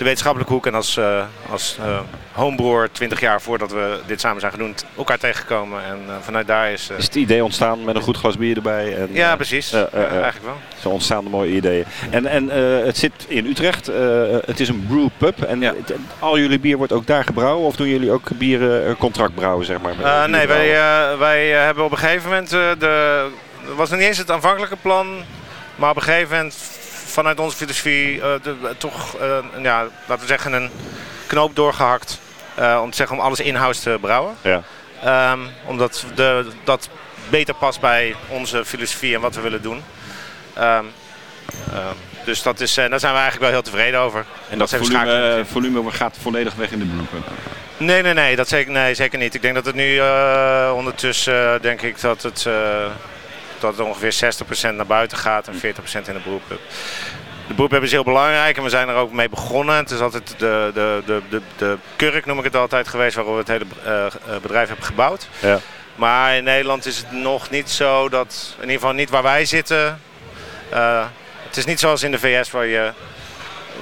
[0.00, 2.00] de wetenschappelijke hoek en als, uh, als uh,
[2.32, 5.84] homebroer 20 jaar voordat we dit samen zijn gedaan, elkaar tegengekomen.
[5.84, 6.90] En uh, vanuit daar is...
[6.96, 8.96] is het idee ontstaan met een goed glas bier erbij?
[8.96, 9.72] En, ja, precies.
[9.72, 10.56] eigenlijk wel.
[10.80, 11.84] Zo ontstaan de mooie ideeën.
[12.10, 12.48] En, en
[12.84, 13.86] het zit in Utrecht.
[14.46, 15.42] het is een brewpub.
[15.42, 15.74] En ja.
[16.18, 17.66] al jullie bier wordt ook daar gebrouwen?
[17.66, 20.28] Of doen jullie ook bieren contractbrouwen, zeg maar?
[20.30, 20.68] nee, wij,
[21.18, 22.50] wij hebben op een gegeven moment...
[22.50, 23.26] de,
[23.76, 25.06] was niet eens het aanvankelijke plan.
[25.76, 26.69] Maar op een gegeven moment
[27.10, 30.70] vanuit onze filosofie uh, de, toch, uh, ja, laten we zeggen, een
[31.26, 32.20] knoop doorgehakt.
[32.58, 34.36] Uh, om te zeggen om alles in-house te brouwen.
[34.42, 34.62] Ja.
[35.32, 36.88] Um, omdat de, dat
[37.28, 39.82] beter past bij onze filosofie en wat we willen doen.
[40.58, 40.86] Um,
[42.24, 44.24] dus dat is, daar zijn we eigenlijk wel heel tevreden over.
[44.48, 47.30] En dat, dat volume, volume gaat volledig weg in de brewpub?
[47.76, 49.34] Nee, nee, nee, dat zeker, nee, zeker niet.
[49.34, 50.00] Ik denk dat het nu
[50.72, 52.46] ondertussen, denk ik dat het
[53.60, 54.34] dat het ongeveer
[54.72, 55.58] 60% naar buiten gaat en 40%
[56.06, 56.42] in de beroep.
[57.46, 59.76] De beroep is heel belangrijk en we zijn er ook mee begonnen.
[59.76, 63.32] Het is altijd de, de, de, de, de kurk, noem ik het altijd, geweest waarop
[63.32, 65.28] we het hele uh, bedrijf hebben gebouwd.
[65.38, 65.58] Ja.
[65.94, 69.44] Maar in Nederland is het nog niet zo dat, in ieder geval niet waar wij
[69.44, 70.00] zitten.
[70.72, 71.04] Uh,
[71.46, 72.92] het is niet zoals in de VS waar, je,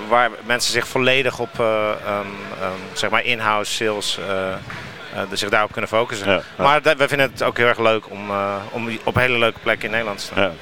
[0.09, 2.27] waar mensen zich volledig op uh, um,
[2.63, 4.19] um, zeg maar in-house sales
[5.33, 6.31] zich daarop kunnen focussen.
[6.31, 9.59] Ja, Maar we vinden het ook heel erg leuk om, uh, om op hele leuke
[9.59, 10.43] plekken in Nederland te staan.
[10.43, 10.53] Ja.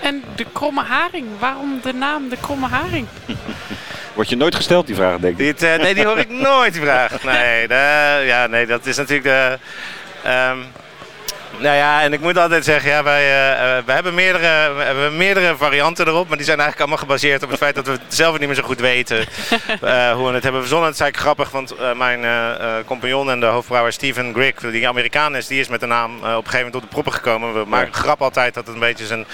[0.00, 3.06] En de kromme haring, waarom de naam de kromme haring?
[4.14, 5.58] Word je nooit gesteld die vraag, denk ik?
[5.58, 7.22] Dit, uh, nee, die hoor ik nooit, die vraag.
[7.22, 9.58] Nee, de, ja, nee, dat is natuurlijk de...
[10.50, 10.64] Um,
[11.58, 15.16] Nou ja, en ik moet altijd zeggen, ja, wij, uh, we, hebben meerdere, we hebben
[15.16, 18.14] meerdere varianten erop, maar die zijn eigenlijk allemaal gebaseerd op het feit dat we het
[18.14, 19.18] zelf niet meer zo goed weten
[19.82, 20.86] uh, hoe we het hebben verzonnen.
[20.86, 22.24] Het is eigenlijk grappig, want uh, mijn
[22.84, 26.22] compagnon en de hoofdbrouwer Steven Grigg, die Amerikaan is, die is met de naam op
[26.22, 27.54] een gegeven moment op de proppen gekomen.
[27.54, 29.26] We maken grap altijd dat het een beetje zijn,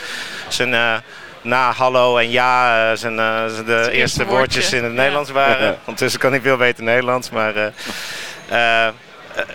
[0.48, 1.02] zijn
[1.42, 3.16] na hallo en ja zijn,
[3.50, 5.66] zijn de eerste woordjes in het Nederlands waren.
[5.66, 5.76] Ja.
[5.78, 7.72] Ondertussen kan ik veel beter Nederlands, maar...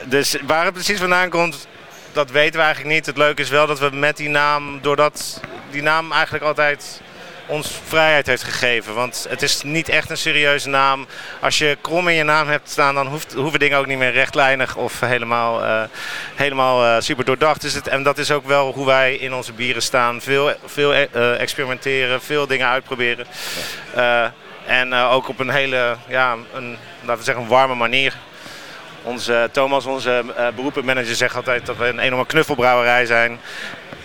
[0.05, 1.67] dus waar het precies vandaan komt,
[2.11, 3.05] dat weten we eigenlijk niet.
[3.05, 7.01] Het leuke is wel dat we met die naam, doordat die naam eigenlijk altijd
[7.47, 8.93] ons vrijheid heeft gegeven.
[8.93, 11.07] Want het is niet echt een serieuze naam.
[11.39, 14.11] Als je krom in je naam hebt staan, dan hoeft, hoeven dingen ook niet meer
[14.11, 15.83] rechtlijnig of helemaal, uh,
[16.35, 17.63] helemaal uh, super doordacht.
[17.63, 20.21] Is het, en dat is ook wel hoe wij in onze bieren staan.
[20.21, 23.25] Veel, veel uh, experimenteren, veel dingen uitproberen.
[24.65, 28.13] en ook op een hele, ja, een, laten we zeggen, een warme manier.
[29.07, 33.39] Onze, Thomas, onze uh, beroepenmanager, zegt altijd dat we een enorme knuffelbrouwerij zijn.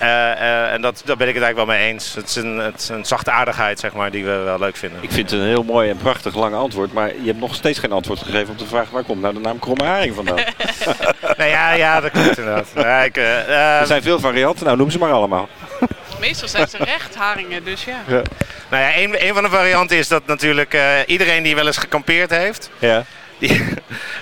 [0.03, 2.15] Uh, uh, en dat, daar ben ik het eigenlijk wel mee eens.
[2.15, 4.99] Het is, een, het is een zachte aardigheid zeg maar, die we wel leuk vinden.
[5.03, 6.93] Ik vind het een heel mooi en prachtig lang antwoord.
[6.93, 9.41] Maar je hebt nog steeds geen antwoord gegeven op de vraag waar komt nou de
[9.41, 10.37] naam Kromme Haring vandaan?
[11.39, 12.69] nee, ja, ja, dat klopt inderdaad.
[12.75, 15.49] Ja, ik, er zijn veel varianten, nou noem ze maar allemaal.
[16.21, 18.03] Meestal zijn ze recht haringen, dus ja.
[18.07, 18.23] ja.
[18.71, 20.77] Nou ja, een, een van de varianten is dat natuurlijk
[21.07, 22.71] iedereen die wel eens gekampeerd heeft...
[22.79, 23.05] Ja
[23.43, 23.75] die,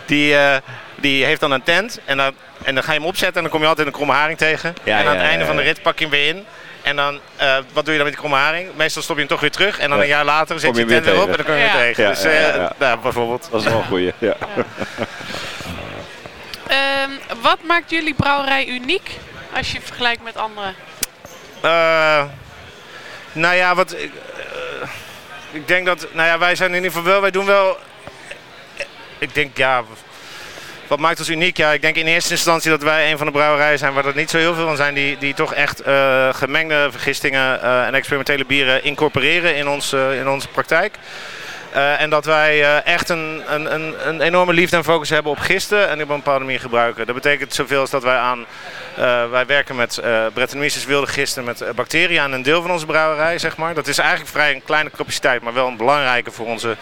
[0.07, 0.57] die, uh,
[0.95, 2.33] die heeft dan een tent en dan,
[2.63, 4.75] en dan ga je hem opzetten en dan kom je altijd een kromme haring tegen.
[4.85, 6.45] Ja, en aan het einde van de rit pak je hem weer in.
[6.83, 8.69] En dan, uh, wat doe je dan met die kromme haring?
[8.77, 9.79] Meestal stop je hem toch weer terug.
[9.79, 11.61] En dan een jaar later zet je, je tent weer op en dan kom je
[11.61, 12.07] weer tegen.
[12.07, 13.49] dus uh, nou, bijvoorbeeld.
[13.51, 14.13] Dat is wel een goeie.
[14.19, 14.35] Ja.
[17.07, 19.11] um, wat maakt jullie brouwerij uniek
[19.57, 20.73] als je vergelijkt met andere?
[23.33, 23.97] nou ja, wat...
[25.51, 26.07] ik denk dat...
[26.13, 27.21] Nou ja, wij zijn in ieder geval wel...
[27.21, 27.79] Wij doen wel
[29.21, 29.85] ik denk, ja,
[30.91, 31.57] wat maakt ons uniek?
[31.57, 34.17] Ja, ik denk in eerste instantie dat wij een van de brouwerijen zijn waar er
[34.17, 34.95] niet zo heel veel van zijn.
[34.95, 40.19] Die, die toch echt uh, gemengde vergistingen uh, en experimentele bieren incorporeren in, ons, uh,
[40.19, 40.95] in onze praktijk.
[41.99, 45.89] en dat wij echt een, een, een, een, enorme liefde en focus hebben op gisten
[45.89, 47.07] en op een bepaalde manier gebruiken.
[47.07, 48.47] Dat betekent zoveel als dat wij aan.
[49.31, 50.01] wij werken met
[50.35, 53.75] Brettanomyces wilde gisten met bacteriën aan een deel van onze brouwerij, zeg maar.
[53.75, 56.77] Dat is eigenlijk vrij een kleine capaciteit, maar wel een belangrijke voor onze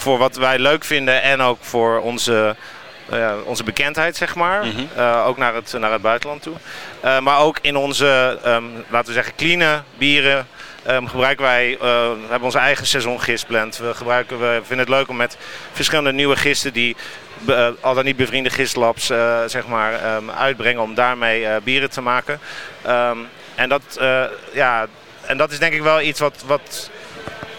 [0.00, 2.56] voor wat wij leuk vinden en ook voor onze,
[3.12, 4.66] uh, onze bekendheid, zeg maar.
[4.66, 4.80] Mhm.
[4.96, 6.54] uh, ook naar het, naar het buitenland toe.
[7.04, 10.46] Uh, maar ook in onze, um, laten we zeggen, clean bieren.
[10.88, 13.76] Um, gebruiken wij, we hebben onze eigen seizoengistblend.
[13.76, 15.36] We, gebruiken, we vinden het leuk om met
[15.72, 16.96] verschillende nieuwe gisten die
[17.80, 19.06] al dan niet bevriende gistlabs
[19.46, 22.40] zeg maar, um, uitbrengen om daarmee bieren te maken.
[23.54, 23.82] en, dat,
[24.52, 24.86] ja,
[25.26, 26.90] en dat is denk ik wel iets wat, wat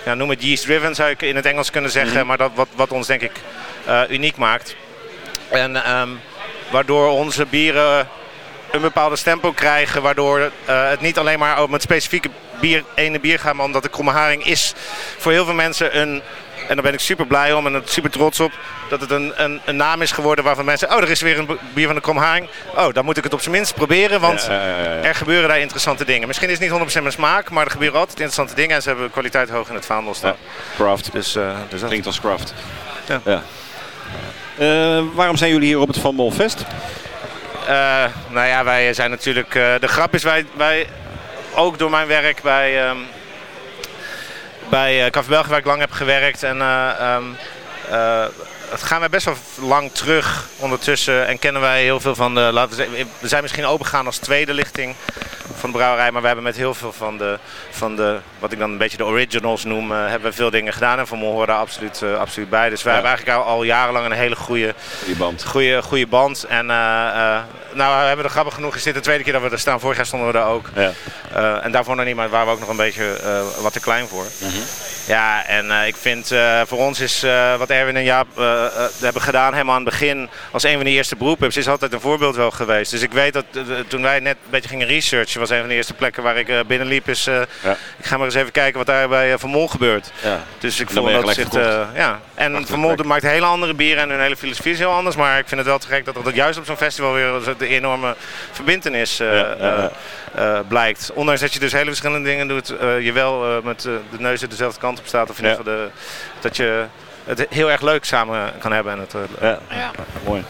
[0.05, 2.25] ja, noem het yeast driven zou ik in het Engels kunnen zeggen, mhm.
[2.27, 3.31] maar dat wat, wat ons denk ik
[3.87, 4.75] uh, uniek maakt.
[5.49, 6.19] En um,
[6.71, 8.07] waardoor onze bieren
[8.71, 10.49] een bepaalde stempel krijgen, waardoor uh,
[10.89, 12.29] het niet alleen maar om het specifieke
[12.59, 14.73] bier, ene bier gaat, maar omdat de kromme haring is
[15.17, 16.21] voor heel veel mensen een
[16.71, 18.51] en daar ben ik super blij om en super trots op.
[18.89, 20.91] Dat het een, een, een naam is geworden waarvan mensen...
[20.91, 22.47] Oh, er is weer een bier van de Kromharing.
[22.75, 24.19] Oh, dan moet ik het op zijn minst proberen.
[24.19, 24.47] Want
[25.01, 26.27] er gebeuren daar interessante dingen.
[26.27, 27.49] Misschien is het niet 100% mijn smaak.
[27.49, 28.75] Maar er gebeuren altijd interessante dingen.
[28.75, 30.35] En ze hebben kwaliteit hoog in het vaandel staan.
[30.75, 31.11] craft.
[31.11, 32.53] Dus, uh, dus Klinkt als craft.
[33.25, 33.43] Ja.
[34.59, 36.65] Uh, waarom zijn jullie hier op het Van Mol Fest?
[37.69, 39.51] Uh, nou ja, wij zijn natuurlijk...
[39.53, 40.87] de grap is, wij, wij
[41.55, 42.89] ook door mijn werk bij...
[42.89, 43.05] Um,
[44.71, 46.43] bij uh, Café België waar ik lang heb gewerkt.
[46.43, 47.35] En um,
[47.89, 51.27] uh, het gaan wij best wel lang terug ondertussen.
[51.27, 52.39] En kennen wij heel veel van de.
[52.41, 54.95] Laten we, zeggen, we zijn misschien opengegaan als tweede lichting
[55.61, 56.11] van de brouwerij.
[56.11, 57.39] Maar we hebben met heel veel van de,
[57.71, 60.73] van de wat ik dan een beetje de originals noem, uh, hebben we veel dingen
[60.73, 60.99] gedaan.
[60.99, 62.69] En Van Mol hoort daar absoluut, uh, absoluut bij.
[62.69, 64.75] Dus wij hebben eigenlijk al, al, jarenlang een hele goede,
[65.17, 65.45] band.
[65.45, 66.43] Goede, goede band.
[66.43, 67.39] En uh,
[67.73, 68.75] nou, we hebben er grappig genoeg.
[68.75, 69.79] Is dit de tweede keer dat we er staan.
[69.79, 70.69] Vorig jaar stonden we daar ook.
[70.75, 70.91] Ja.
[71.61, 73.19] en daarvoor nog niet, maar waren we ook nog een beetje
[73.61, 74.25] wat te klein voor.
[74.39, 74.63] Mm -hmm.
[75.05, 78.27] Ja, en uh, ik vind uh, voor ons is uh, wat Erwin en Jaap
[79.01, 82.01] hebben gedaan helemaal aan het begin als een van de eerste beroepen is altijd een
[82.01, 82.91] voorbeeld wel geweest.
[82.91, 83.45] Dus ik weet dat
[83.87, 86.67] toen wij net een beetje gingen researchen, was een van de eerste plekken waar ik
[86.67, 87.09] binnenliep.
[87.09, 87.77] Is, ja.
[87.97, 90.11] Ik ga maar eens even kijken wat daar bij Van Mol gebeurt.
[90.23, 90.43] Ja.
[90.59, 91.53] Dus ik vond dat zit,
[91.95, 92.19] ja.
[92.33, 95.15] En Van Mol maakt hele andere bieren en hun hele filosofie is heel anders.
[95.15, 97.67] Maar ik vind het wel te gek dat dat juist op zo'n festival weer de
[97.67, 98.15] enorme
[98.51, 99.91] verbindenis ja,
[100.67, 101.11] blijkt.
[101.13, 102.67] Ondanks dat je dus hele verschillende dingen doet,
[103.01, 105.29] je wel met de neus dezelfde kant op staat.
[105.29, 105.89] Of in ieder geval de,
[106.39, 106.85] dat je
[107.23, 108.93] het heel erg leuk samen kan hebben.
[108.93, 109.59] En het, ja.
[109.69, 109.91] ja.
[110.25, 110.43] mooi.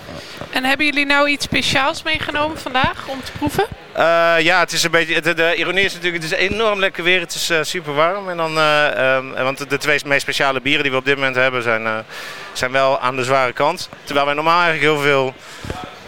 [0.50, 3.66] En hebben jullie nou iets speciaals meegenomen vandaag om te proeven?
[3.98, 5.22] Uh, ja, het is een beetje.
[5.22, 7.20] De, de, ironie is natuurlijk, het is enorm lekker weer.
[7.20, 8.30] Het is uh, super warm.
[8.30, 11.36] En dan, uh, um, want de twee meest speciale bieren die we op dit moment
[11.36, 12.06] hebben, zijn,
[12.54, 13.90] zijn wel aan de zware kant.
[14.04, 15.34] Terwijl wij normaal eigenlijk heel veel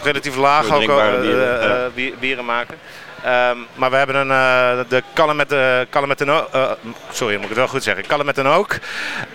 [0.03, 0.79] relatief laag ook
[1.21, 2.77] bieren, bieren maken.
[3.25, 6.71] Um, maar we hebben een, uh, de Kallen met de, Kallen met de uh,
[7.11, 8.05] sorry, moet ik het wel goed zeggen.
[8.05, 8.77] Kallen met een Ook.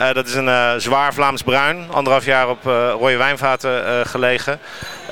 [0.01, 1.87] Uh, dat is een zwaar Vlaams bruin.
[1.91, 4.61] Anderhalf jaar op rode wijnvaten gelegen.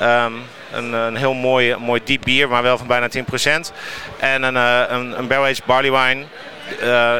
[0.01, 0.41] Um,
[0.71, 3.21] een, een, heel mooi, mooi diep bier, maar wel van bijna 10%.
[4.19, 5.27] En een, een, een
[5.65, 6.25] barley wine.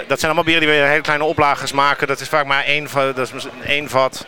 [0.08, 2.08] dat zijn allemaal bieren die we in hele kleine oplages maken.
[2.08, 4.26] Dat is vaak maar één, dat is één vat.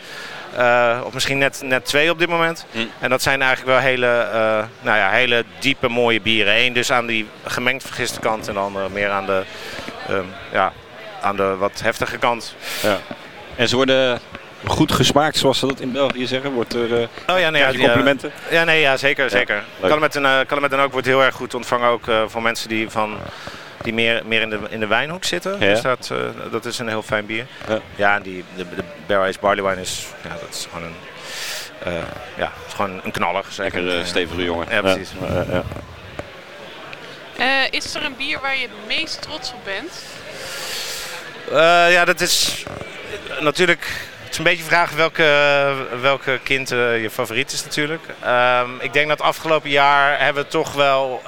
[0.58, 2.66] Uh, of misschien net, net twee op dit moment.
[2.72, 2.78] Hm.
[2.98, 6.56] En dat zijn eigenlijk wel hele, uh, nou ja, hele diepe mooie bieren.
[6.56, 9.42] Eén dus aan die gemengd vergiste kant en de andere meer aan de,
[10.10, 10.72] um, ja,
[11.20, 12.54] aan de wat heftige kant.
[12.82, 12.98] Ja.
[13.56, 14.20] En ze worden
[14.66, 16.52] goed gesmaakt, zoals ze dat in België zeggen?
[16.52, 18.32] Wordt er uh, oh, ja, nee, ja, complimenten?
[18.50, 19.30] Ja, nee, ja zeker.
[19.30, 19.64] zeker.
[19.80, 22.68] Kan met, een, kan met een ook wordt heel erg goed ontvangen ook voor mensen
[22.68, 23.18] die van
[23.82, 25.52] die meer, meer in, de, in de wijnhoek zitten.
[25.52, 25.58] Ja.
[25.58, 26.18] Dus dat, uh,
[26.50, 27.46] dat is een heel fijn bier.
[27.68, 30.96] Ja, ja en die, de, de Barrel Barley Wine is, ja, dat is gewoon een,
[31.92, 32.02] uh,
[32.36, 33.44] ja, is gewoon een knaller.
[33.56, 34.66] Lekker uh, stevige jongen.
[34.70, 35.10] Ja, precies.
[37.70, 40.04] is er een bier waar je het meest trots op bent?
[41.92, 42.64] ja, dat is
[43.40, 44.08] natuurlijk...
[44.22, 48.02] Het is een beetje vragen welke, welke kind je favoriet is natuurlijk.
[48.26, 51.22] Um, ik denk dat afgelopen jaar hebben we toch wel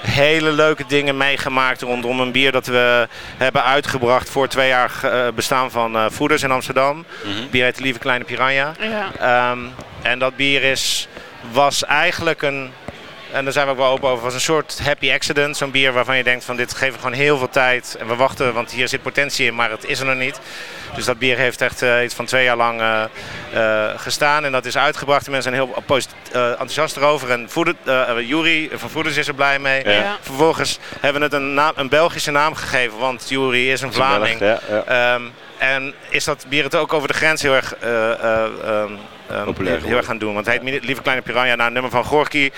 [0.00, 5.28] hele leuke dingen meegemaakt rondom een bier dat we hebben uitgebracht voor twee jaar uh,
[5.34, 6.96] bestaan van uh, Voeders in Amsterdam.
[6.96, 7.50] Mm -hmm.
[7.50, 8.72] Bier heet de Lieve Kleine Piranha.
[8.80, 9.50] Ja.
[9.50, 11.08] Um, en dat bier is,
[11.52, 12.70] was eigenlijk een
[13.32, 14.24] en daar zijn we ook wel open over.
[14.24, 15.56] was een soort happy accident.
[15.56, 17.96] Zo'n bier waarvan je denkt van dit geeft gewoon heel veel tijd.
[17.98, 20.40] En we wachten, want hier zit potentie in, maar het is er nog niet.
[20.94, 23.04] Dus dat bier heeft echt uh, iets van twee jaar lang uh,
[23.54, 24.44] uh, gestaan.
[24.44, 25.24] En dat is uitgebracht.
[25.24, 25.82] De mensen zijn heel
[26.32, 27.30] enthousiast erover.
[27.30, 27.48] En
[28.26, 29.88] Jury van Voeders is er blij mee.
[29.88, 30.16] Ja.
[30.20, 32.98] Vervolgens hebben we het een, naam, een Belgische naam gegeven.
[32.98, 34.40] Want Jury is een Vlaming.
[34.40, 35.14] Ja, ja.
[35.14, 38.98] Um, en is dat bier het ook over de grens heel erg um,
[39.44, 40.34] Populair heel erg gaan doen.
[40.34, 42.50] Want het heet Lieve Kleine Piranha naar een nummer van Gorky,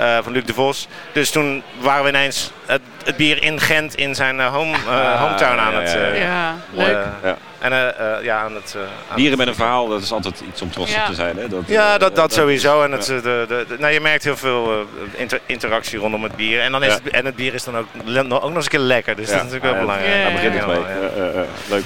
[0.00, 0.88] uh, van Luc de Vos.
[1.12, 5.20] Dus toen waren we ineens het, het bier in Gent in zijn uh, home, uh,
[5.22, 5.98] hometown aan het...
[6.16, 7.06] ja, leuk.
[7.22, 7.36] Ja.
[7.58, 8.76] En ja, aan het...
[9.10, 11.36] Aan Dieren met een verhaal, dat is altijd iets om trots op te zijn.
[11.36, 11.48] Hè?
[11.48, 12.82] Dat, ja, dat, dat sowieso.
[12.82, 14.86] En het, de, de, de, nou, je merkt heel veel
[15.16, 16.60] inter interactie rondom het bier.
[16.60, 18.78] En, dan is het, en het bier is dan ook, ook nog eens een keer
[18.80, 19.16] lekker.
[19.16, 20.22] Dus dat is natuurlijk wel belangrijk.
[20.22, 21.44] Daar begint het mee.
[21.68, 21.84] leuk.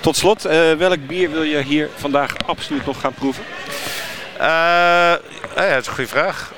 [0.00, 0.42] Tot slot,
[0.78, 3.44] welk bier wil je hier vandaag absoluut nog gaan proeven?
[4.40, 5.18] Uh, ja,
[5.54, 6.52] dat is een goede vraag.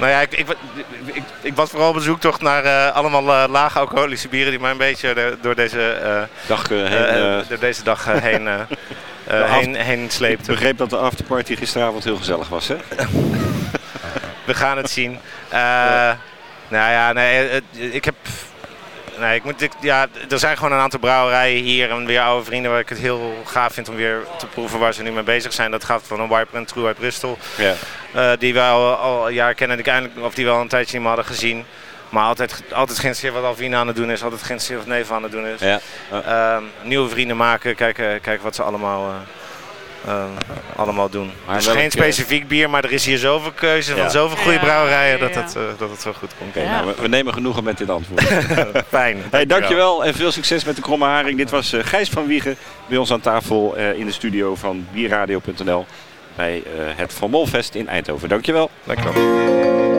[0.00, 0.46] Nou ja, ik, ik,
[1.04, 4.70] ik, ik was vooral op zoektocht naar uh, allemaal uh, lage alcoholische bieren die mij
[4.70, 8.48] een beetje de, door deze dag heen, door deze dag heen,
[9.26, 10.40] heen, heen sleept.
[10.40, 12.76] Ik begreep dat de afterparty gisteravond heel gezellig was, hè?
[14.44, 15.18] We gaan het zien.
[15.50, 18.14] nou ja, nee, ik heb
[19.20, 22.70] nee, ik moet, ja, er zijn gewoon een aantal brouwerijen hier en weer oude vrienden
[22.70, 25.52] waar ik het heel gaaf vind om weer te proeven waar ze nu mee bezig
[25.52, 25.70] zijn.
[25.70, 27.38] Dat gaat van een Wiper en True uit Bristol.
[27.56, 27.74] Ja.
[28.16, 31.06] Uh, die we al, al een jaar kennen, of die we al een tijdje niet
[31.06, 31.64] meer hadden gezien.
[32.08, 35.22] Maar altijd, altijd geen wat Alvina aan het doen is, altijd geen of Neva aan
[35.22, 35.60] het doen is.
[35.60, 35.80] Ja.
[36.12, 39.14] Uh, nieuwe vrienden maken, kijken, kijken wat ze allemaal...
[40.06, 40.24] Uh,
[40.76, 41.30] allemaal doen.
[41.46, 45.18] Maar dus geen specifiek bier, maar er is hier zoveel keuze van zoveel goede brouwerijen
[45.18, 46.56] dat, het, uh, dat het zo goed komt.
[46.56, 48.26] Okay, nou, we, we, nemen genoegen met dit antwoord.
[48.88, 49.22] Fijn.
[49.30, 51.36] Hey, dankjewel en veel succes met de kromme haring.
[51.36, 52.56] Dit was uh, Gijs van Wiegen
[52.86, 55.86] bij ons aan tafel in de studio van bierradio.nl
[56.36, 56.62] bij
[56.96, 58.28] het Van Molfest in Eindhoven.
[58.28, 58.70] Dankjewel.
[58.84, 59.89] Dankjewel.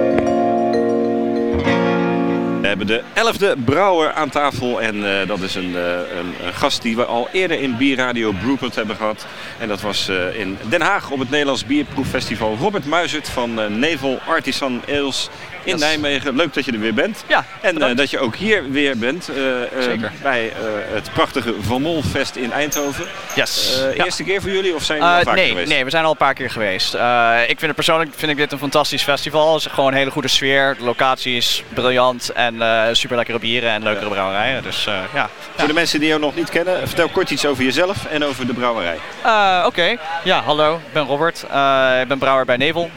[2.61, 6.53] We hebben de elfde brouwer aan tafel en uh, dat is een, uh, een, een,
[6.53, 9.25] gast die we al eerder in Bierradio Brewpot hebben gehad.
[9.59, 12.55] En dat was uh, in Den Haag op het Nederlands Bierproeffestival.
[12.59, 15.29] Robert Muizert van Nevel Artisan Ales
[15.63, 16.35] in Nijmegen.
[16.35, 17.23] Leuk dat je er weer bent.
[17.27, 19.35] Ja, en uh, dat je ook hier weer bent uh,
[19.79, 20.11] Zeker.
[20.21, 20.53] bij
[20.93, 23.05] het prachtige Van Molfest in Eindhoven.
[23.35, 23.81] Yes.
[23.95, 24.03] Ja.
[24.03, 25.69] Eerste keer voor jullie of zijn jullie al vaker nee, geweest?
[25.69, 26.93] Nee, we zijn al een paar keer geweest.
[26.93, 29.53] ik vind het persoonlijk vind ik dit een fantastisch festival.
[29.53, 30.75] Het is gewoon een hele goede sfeer.
[30.77, 32.55] De locatie is briljant en
[32.91, 34.63] super lekkere bieren en leukere brouwerijen.
[34.63, 35.29] Dus, ja.
[35.55, 38.47] Voor de mensen die jou nog niet kennen, vertel kort iets over jezelf en over
[38.47, 38.97] de brouwerij.
[39.23, 39.99] Oké, okay.
[40.23, 40.75] ja, hallo.
[40.75, 41.43] Ik ben Robert.
[42.01, 42.89] ik ben brouwer bij Nevel.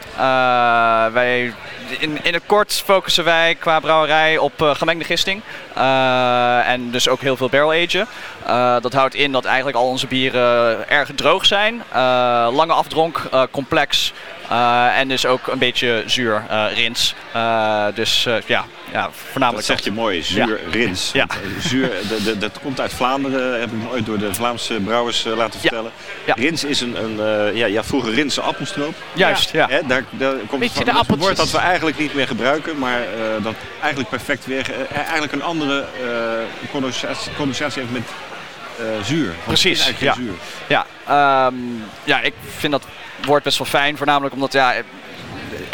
[1.13, 1.53] wij
[1.99, 5.41] in, in het kort focussen wij qua brouwerij op uh, gemengde gisting.
[5.77, 8.07] Uh, en dus ook heel veel barrel agen.
[8.47, 11.83] Uh, dat houdt in dat eigenlijk al onze bieren erg droog zijn.
[12.53, 14.13] lange afdronk, complex.
[14.97, 16.45] En dus ook een beetje zuur,
[16.75, 17.15] rins.
[17.95, 19.67] dus ja, ja, voornamelijk.
[19.67, 21.11] Dat zeg je mooi, zuur, rins.
[21.13, 21.27] Ja.
[21.61, 21.91] zuur,
[22.39, 25.93] dat komt uit Vlaanderen, heb ik me ooit door de Vlaamse brouwers laten vertellen.
[26.27, 26.35] Ja.
[26.35, 28.95] Rins is een, een ja, ja, vroeger Rinse appelstroop.
[29.13, 29.67] Juist, ja.
[29.69, 33.01] Hè, daar, daar komt Beetje van, een woord dat we eigenlijk niet meer gebruiken, maar
[33.01, 35.85] uh, dat eigenlijk perfect weer, uh, eigenlijk een andere
[36.71, 38.09] condensatie, condensatie heeft met
[39.07, 39.35] zuur.
[39.45, 40.15] Precies, ja.
[40.15, 40.33] Zuur.
[40.67, 40.87] Ja,
[41.47, 42.85] um, ja, ik vind dat
[43.25, 44.75] woord best wel fijn, voornamelijk omdat ja,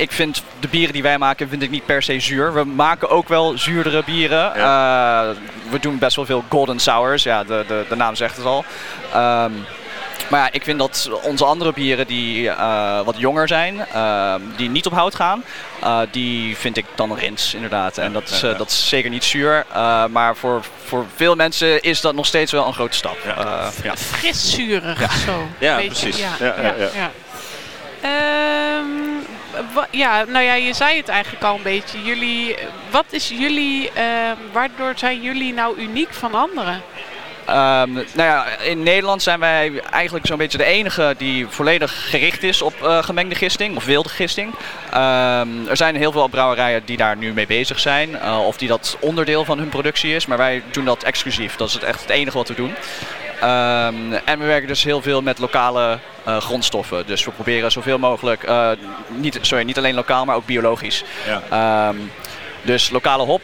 [0.00, 2.54] ik vind de bieren die wij maken vind ik niet per se zuur.
[2.54, 4.54] We maken ook wel zuurdere bieren.
[4.54, 5.28] Eh,
[5.70, 7.22] we doen best wel veel golden sours.
[7.22, 8.64] Ja, de, de, de naam zegt het al.
[9.12, 9.52] Ehm,
[10.28, 14.68] maar ja, ik vind dat onze andere bieren die uh, wat jonger zijn, uh, die
[14.68, 15.44] niet op hout gaan,
[15.82, 17.98] uh, die vind ik dan rins inderdaad.
[17.98, 19.66] En dat is, dat is zeker niet zuur.
[20.10, 23.16] maar voor, voor veel mensen is dat nog steeds wel een grote stap.
[23.24, 23.70] Ja.
[23.82, 23.96] ja.
[23.96, 25.08] Fris zuurig ja.
[25.26, 25.48] zo.
[25.58, 26.18] Ja, precies.
[26.18, 27.10] Ja, ja, ja, ja.
[28.04, 29.26] Um,
[29.90, 32.02] ja, nou ja, je zei het eigenlijk al een beetje.
[32.02, 32.56] Jullie,
[32.90, 33.90] wat is jullie,
[34.52, 36.82] waardoor zijn jullie nou uniek van anderen?
[37.48, 42.42] Um, nou ja, in Nederland zijn wij eigenlijk zo'n beetje de enige die volledig gericht
[42.42, 44.54] is op uh, gemengde gisting of wilde gisting.
[45.68, 48.96] Er zijn heel veel brouwerijen die daar nu mee bezig zijn uh, of die dat
[49.00, 51.56] onderdeel van hun productie is, maar wij doen dat exclusief.
[51.56, 52.74] Dat is het echt het enige wat we doen.
[53.42, 55.98] Um, en we werken dus heel veel met lokale
[56.28, 57.06] uh, grondstoffen.
[57.06, 58.50] Dus we proberen zoveel mogelijk,
[59.08, 61.04] niet, sorry, niet alleen lokaal, maar ook biologisch.
[61.26, 61.92] Ja.
[62.62, 63.42] dus lokale hop,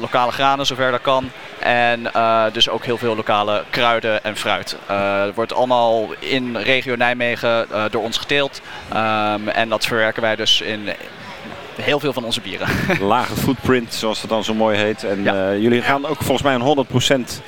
[0.00, 1.30] lokale granen zover dat kan.
[1.58, 4.76] En uh, dus ook heel veel lokale kruiden en fruit.
[4.86, 8.60] Het wordt allemaal in regio Nijmegen door ons geteeld.
[8.92, 10.88] Um, en dat verwerken wij dus in
[11.82, 12.68] heel veel van onze bieren.
[13.00, 15.04] Lage footprint, zoals het dan zo mooi heet.
[15.04, 15.54] En ja.
[15.54, 16.86] jullie gaan ook volgens mij een
[17.30, 17.42] 100%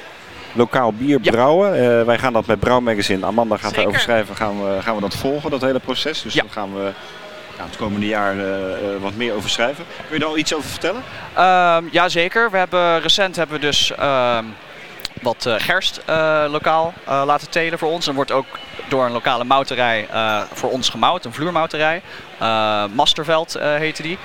[0.59, 1.31] lokaal bier ja.
[1.31, 2.07] brouwen.
[2.07, 3.27] wij gaan dat met Brouwmagazine.
[3.27, 3.77] Amanda gaat Zeker.
[3.77, 4.37] daarover schrijven.
[4.37, 6.23] Gaan we, gaan we dat volgen, dat hele proces.
[6.23, 6.93] Dus dan gaan we
[7.57, 8.45] nou, het komende jaar uh,
[9.01, 9.85] wat meer over schrijven.
[9.97, 11.03] Kun je daar al iets over vertellen?
[11.91, 12.51] Jazeker.
[12.51, 14.55] We hebben, recent hebben we dus um,
[15.23, 16.01] wat gerst
[16.51, 18.07] lokaal laten telen voor ons.
[18.07, 18.47] En wordt ook
[18.89, 20.09] door een lokale mouterij
[20.53, 22.03] voor ons gemout, een vloermouterij.
[22.95, 24.19] Masterveld heette die.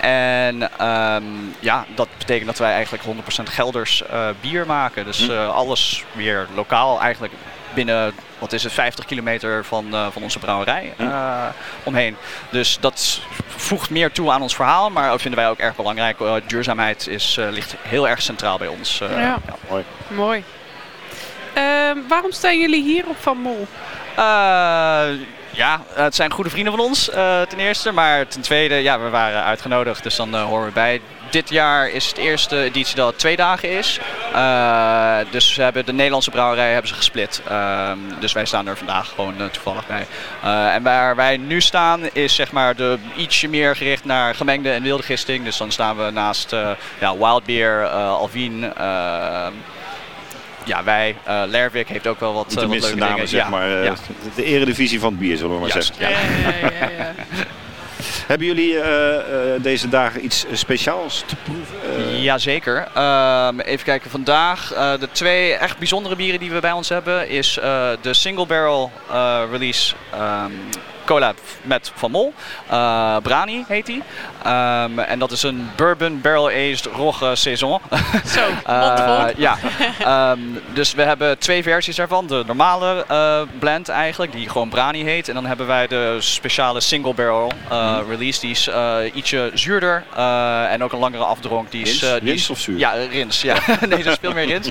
[0.00, 3.08] En um, ja, dat betekent dat wij eigenlijk 100%
[3.42, 4.02] Gelders
[4.40, 5.04] bier maken.
[5.04, 5.32] Dus hm.
[5.32, 7.32] alles weer lokaal eigenlijk
[7.74, 11.44] binnen wat is het, 50 kilometer van, uh, van onze brouwerij uh,
[11.82, 12.16] omheen.
[12.50, 16.20] Dus dat voegt meer toe aan ons verhaal, maar dat vinden wij ook erg belangrijk.
[16.20, 18.98] Uh, duurzaamheid is, ligt heel erg centraal bij ons.
[18.98, 19.20] Ja.
[19.20, 19.38] ja.
[19.68, 19.84] mooi.
[20.08, 20.44] mooi.
[21.54, 23.66] Ehm, waarom staan jullie hier op Van Mol?
[25.50, 27.04] Ja, het zijn goede vrienden van ons
[27.48, 31.00] ten eerste, maar ten tweede, ja, we waren uitgenodigd, dus dan horen we bij
[31.30, 34.00] dit jaar is het eerste editie dat twee dagen is.
[35.30, 37.42] Dus we hebben de Nederlandse brouwerij hebben ze gesplit.
[37.50, 40.06] Uh, dus wij staan er vandaag gewoon toevallig bij.
[40.72, 44.82] en waar wij nu staan is zeg maar de ietsje meer gericht naar gemengde en
[44.82, 45.44] wilde gisting.
[45.44, 46.50] Dus dan staan we naast
[47.00, 48.72] ja, Wild Beer, Alvin
[50.68, 53.28] ja, wij, uh, Lerwick heeft ook wel wat, uh, wat leuke namen, dingen.
[53.28, 53.48] zeg ja.
[53.48, 53.70] maar.
[53.70, 53.94] Uh, ja.
[54.34, 55.94] De eredivisie van het bier, zullen we maar zeggen.
[55.98, 57.14] Ja, ja, ja,
[58.26, 59.18] Hebben jullie uh, uh,
[59.62, 61.76] deze dagen iets speciaals te proeven?
[61.98, 62.22] Uh...
[62.22, 62.76] Jazeker.
[62.78, 64.68] Um, even kijken, vandaag
[65.00, 67.58] de twee echt bijzondere bieren die we bij ons hebben is
[68.00, 68.90] de single barrel
[69.50, 70.52] release um,
[71.08, 72.34] collab met Van Mol.
[72.70, 74.02] Uh, Brani heet die.
[74.46, 77.80] Um, en dat is een bourbon barrel-aged rogge saison.
[78.26, 78.40] Zo,
[78.70, 79.56] uh, Ja.
[80.32, 82.26] um, dus we hebben twee versies daarvan.
[82.26, 85.28] De normale uh, blend eigenlijk, die gewoon Brani heet.
[85.28, 88.10] En dan hebben wij de speciale single barrel mm.
[88.10, 88.40] release.
[88.40, 88.70] Die is
[89.14, 90.04] ietsje zuurder
[90.68, 91.70] en ook een langere afdronk.
[91.70, 92.20] Die is, rins?
[92.20, 92.78] die rins of zuur?
[92.78, 93.42] Ja, rins.
[93.42, 93.56] Ja.
[93.88, 94.68] nee, dat is veel meer rins.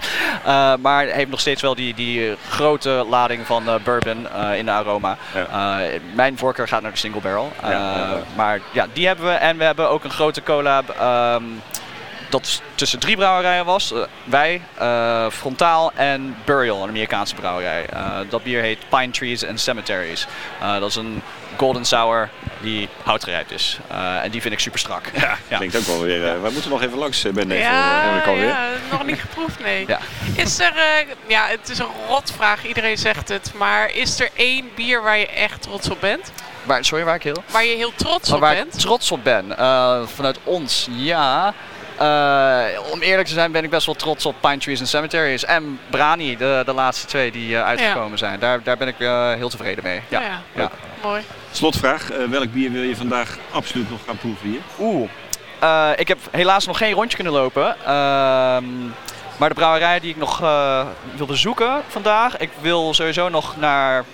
[0.80, 5.18] maar heeft nog steeds wel die, die grote lading van bourbon in de aroma.
[5.34, 5.80] Ja.
[6.14, 7.52] mijn voorkeur gaat naar de single barrel.
[7.64, 8.18] Uh, ja, ja.
[8.36, 9.32] Maar ja, die hebben we.
[9.32, 10.96] En we hebben ook een grote collab.
[11.02, 11.62] Um,
[12.30, 13.92] dat tussen drie brouwerijen was.
[13.92, 17.86] Uh, wij, uh, Frontaal en Burial, een Amerikaanse brouwerij.
[18.30, 20.28] dat bier heet Pine Trees and Cemeteries.
[20.60, 21.22] dat is een
[21.58, 22.30] golden sour
[22.62, 23.80] die houtgerijpt is.
[23.92, 25.12] Uh, en die vind ik super strak.
[25.14, 25.58] Ja, ja.
[25.58, 26.36] klinkt ook wel weer.
[26.36, 29.84] Uh, wij moeten nog even langs Ben ja, ja, nog niet geproefd, nee.
[29.88, 30.00] ja.
[30.36, 30.74] Is er,
[31.28, 35.28] ja, het is een rotvraag, iedereen zegt het, maar is er één bier waar je
[35.28, 36.32] echt trots op bent?
[36.68, 37.44] Waar, sorry, waar ik heel?
[37.52, 38.74] Waar je heel trots oh, op waar bent?
[38.74, 39.56] ik trots op ben.
[40.08, 41.54] vanuit ons, ja.
[42.02, 45.46] Uh, om eerlijk te zijn ben ik best wel trots op Pine Trees and Cemeteries
[45.46, 48.18] en Brani, de, de laatste twee die uh, uitgekomen ja.
[48.18, 48.40] zijn.
[48.40, 50.02] Daar, daar ben ik uh, heel tevreden mee.
[50.08, 50.72] Ja, ja, ja.
[51.04, 51.22] mooi.
[51.52, 54.60] Slotvraag, welk bier wil je vandaag absoluut nog gaan proeven hier?
[54.80, 55.10] Oeh,
[55.96, 57.76] ik heb helaas nog geen rondje kunnen lopen.
[57.86, 58.66] Ehm,
[59.38, 60.40] maar de brouwerij die ik nog
[61.16, 64.06] wil bezoeken vandaag, ik wil sowieso nog naar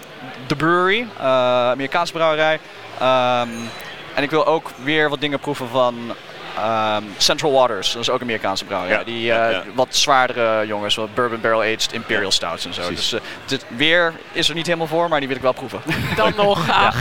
[0.46, 2.54] The Brewery, Amerikaanse brouwerij.
[3.02, 3.70] Um,
[4.16, 6.16] en ik wil ook weer wat dingen proeven van
[6.60, 8.98] Um, Central Waters, dat is ook een Amerikaanse brouwerij.
[8.98, 9.64] Ja, die uh, ja, ja.
[9.74, 12.82] wat zwaardere jongens, wat bourbon barrel aged imperial stouts en zo.
[12.82, 13.10] Precies.
[13.10, 15.82] Dus uh, dit weer is er niet helemaal voor, maar die wil ik wel proeven.
[16.16, 16.96] Dan nog, ach.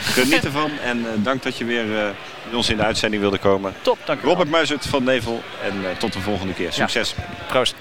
[0.00, 2.14] Geniet ervan en uh, dank dat je weer bij
[2.56, 3.74] ons in de uitzending wilde komen.
[3.82, 6.72] Top, dank u Robert Muizert van Nevel en tot de volgende keer.
[6.72, 7.14] Succes.
[7.46, 7.74] Proost.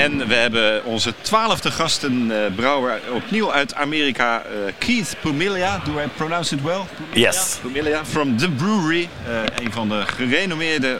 [0.00, 5.80] En we hebben onze twaalfde gasten, uh, brouwer opnieuw uit Amerika, uh, Keith Pumilia.
[5.84, 6.80] Do I pronounce it well?
[6.96, 7.30] Pumilia?
[7.30, 7.58] Yes.
[7.62, 9.08] Pumilia from The Brewery.
[9.28, 10.98] Uh, een van de gerenommeerde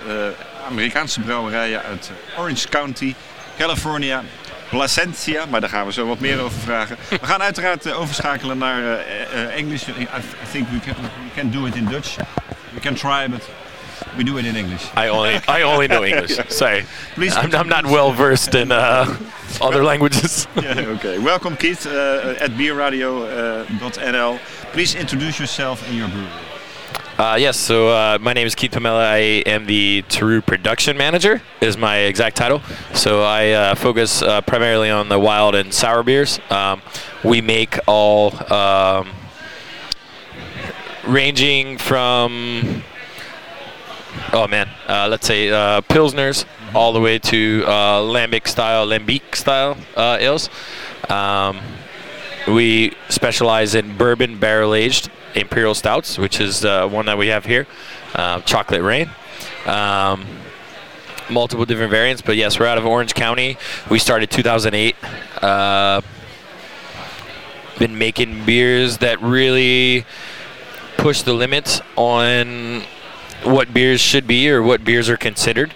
[0.68, 3.14] Amerikaanse brouwerijen uit Orange County,
[3.58, 4.22] California.
[4.68, 6.96] Placentia, maar daar gaan we zo wat meer over vragen.
[7.08, 8.98] We gaan uiteraard overschakelen naar
[9.56, 9.88] Engels.
[9.88, 9.94] I
[10.52, 12.16] think we can, we can do it in Dutch.
[12.74, 13.48] We can try, but
[14.16, 14.88] we do it in English.
[14.94, 16.38] I only I only know English.
[16.48, 19.16] Sorry, Please I'm, I'm not well versed in uh,
[19.60, 20.46] other languages.
[20.56, 21.18] yeah, okay.
[21.18, 24.34] Welcome, Keith, uh, at beerradio.nl.
[24.34, 24.38] Uh,
[24.72, 26.28] Please introduce yourself and your brewery.
[27.20, 29.04] Uh, yes, so uh, my name is Keith Pamela.
[29.04, 32.62] I am the Taru production manager, is my exact title.
[32.94, 36.40] So I uh, focus uh, primarily on the wild and sour beers.
[36.48, 36.80] Um,
[37.22, 39.10] we make all um,
[41.06, 42.82] ranging from
[44.32, 49.34] oh man, uh, let's say uh, pilsners all the way to uh, lambic style, lambic
[49.34, 50.48] style uh, ales.
[51.08, 51.60] Um,
[52.46, 57.44] we specialize in bourbon barrel aged imperial stouts, which is uh, one that we have
[57.44, 57.66] here,
[58.14, 59.10] uh, chocolate rain.
[59.66, 60.26] Um,
[61.30, 63.56] multiple different variants, but yes, we're out of Orange County.
[63.90, 64.96] We started 2008.
[65.42, 66.00] Uh,
[67.78, 70.04] been making beers that really
[70.98, 72.82] push the limits on
[73.44, 75.74] what beers should be or what beers are considered.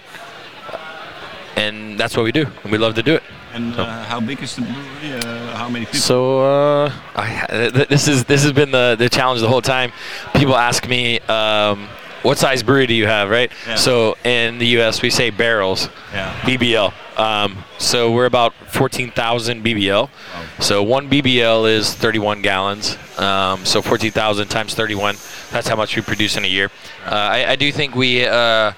[1.55, 3.23] And that's what we do, and we love to do it.
[3.53, 5.19] And uh, how big is the brewery?
[5.23, 6.01] Uh, how many people?
[6.01, 9.93] So uh, I, this is this has been the the challenge the whole time.
[10.33, 11.19] People ask me.
[11.21, 11.87] Um,
[12.25, 13.51] what size brewery do you have, right?
[13.67, 13.75] Yeah.
[13.75, 15.03] So in the U.S.
[15.03, 16.33] we say barrels, yeah.
[16.41, 17.19] BBL.
[17.19, 20.09] Um, so we're about 14,000 BBL.
[20.09, 20.47] Oh.
[20.59, 22.97] So one BBL is 31 gallons.
[23.19, 25.15] Um, so 14,000 times 31.
[25.51, 26.71] That's how much we produce in a year.
[27.05, 28.73] Uh, I, I, do think we uh,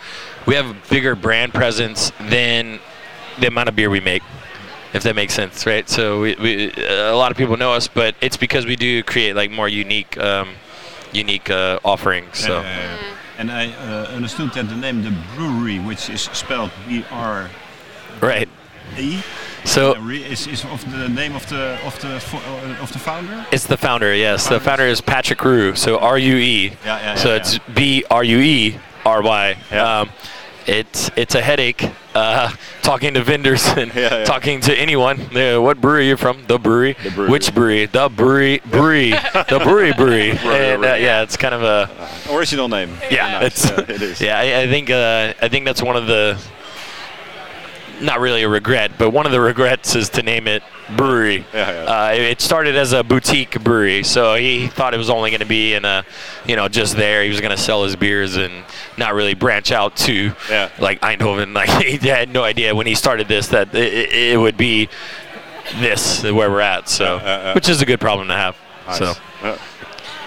[0.45, 2.80] we have a bigger brand presence than
[3.40, 4.24] the amount of beer we make
[4.94, 5.88] if that makes sense, right?
[5.88, 9.36] So we, we, a lot of people know us, but it's because we do create
[9.36, 10.56] like more unique, um,
[11.14, 12.40] unique uh, offerings.
[12.40, 12.64] So.
[13.38, 17.49] And I uh, understood that the name the brewery, which is spelled B R.
[18.22, 18.49] Right.
[18.97, 19.22] E.
[19.65, 23.45] So is, is of the name of the of the uh, of the founder?
[23.51, 24.15] It's the founder.
[24.15, 25.76] Yes, the founder is Patrick Rue.
[25.76, 26.68] So R U E.
[26.68, 29.57] Yeah, yeah, So yeah, it's B R U E R Y.
[29.72, 29.99] Yeah.
[29.99, 30.09] Um,
[30.65, 34.26] it's it's a headache uh, talking to vendors and yeah, yeah.
[34.26, 35.19] talking to anyone.
[35.35, 36.44] Uh, what brewery are you from?
[36.48, 36.95] The brewery.
[37.03, 37.30] The brewery.
[37.30, 37.85] Which brewery?
[37.85, 38.61] The brewery.
[38.65, 39.10] Brewery.
[39.49, 40.31] the brewery brewery.
[40.31, 42.89] and uh, yeah, it's kind of a original name.
[43.11, 43.65] Yeah, nice.
[43.65, 44.22] it's yeah, it is.
[44.27, 46.41] yeah I, I think uh, I think that's one of the
[48.02, 50.64] not really a regret, but one of the regrets is to name it
[50.95, 51.45] brewery.
[51.53, 51.84] Yeah, yeah.
[51.84, 55.48] Uh, it started as a boutique brewery, so he thought it was only going to
[55.48, 56.06] be in a,
[56.45, 57.24] you know, just there.
[57.24, 58.64] He was going to sell his beers and
[58.98, 60.69] not really branch out to yeah.
[60.80, 61.48] like Eindhoven.
[61.57, 64.90] Like he had no idea when he started this that it, it would be
[65.80, 66.88] this where we're at.
[66.88, 68.56] So, which is a good problem to have.
[68.86, 68.99] Nice.
[68.99, 69.57] So.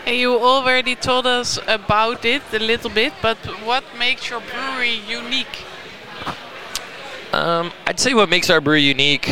[0.06, 5.64] You already told us about it a little bit, but what makes your brewery unique?
[7.32, 9.30] Um, I'd say what makes our brew unique,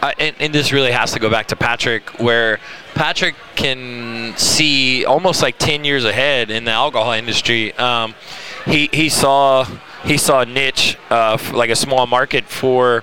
[0.00, 2.60] uh, and, and, this really has to go back to Patrick, where
[2.94, 7.72] Patrick can see almost like 10 years ahead in the alcohol industry.
[7.78, 8.14] Um,
[8.64, 9.66] he, he saw
[10.04, 13.02] he saw a niche, uh, like a small market for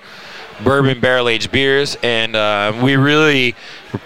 [0.64, 3.56] bourbon barrel aged beers, and uh, we really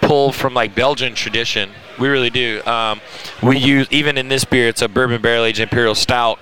[0.00, 1.70] pull from like Belgian tradition.
[1.98, 2.62] We really do.
[2.66, 3.00] Um,
[3.42, 6.38] we use even in this beer, it's a bourbon barrel aged imperial stout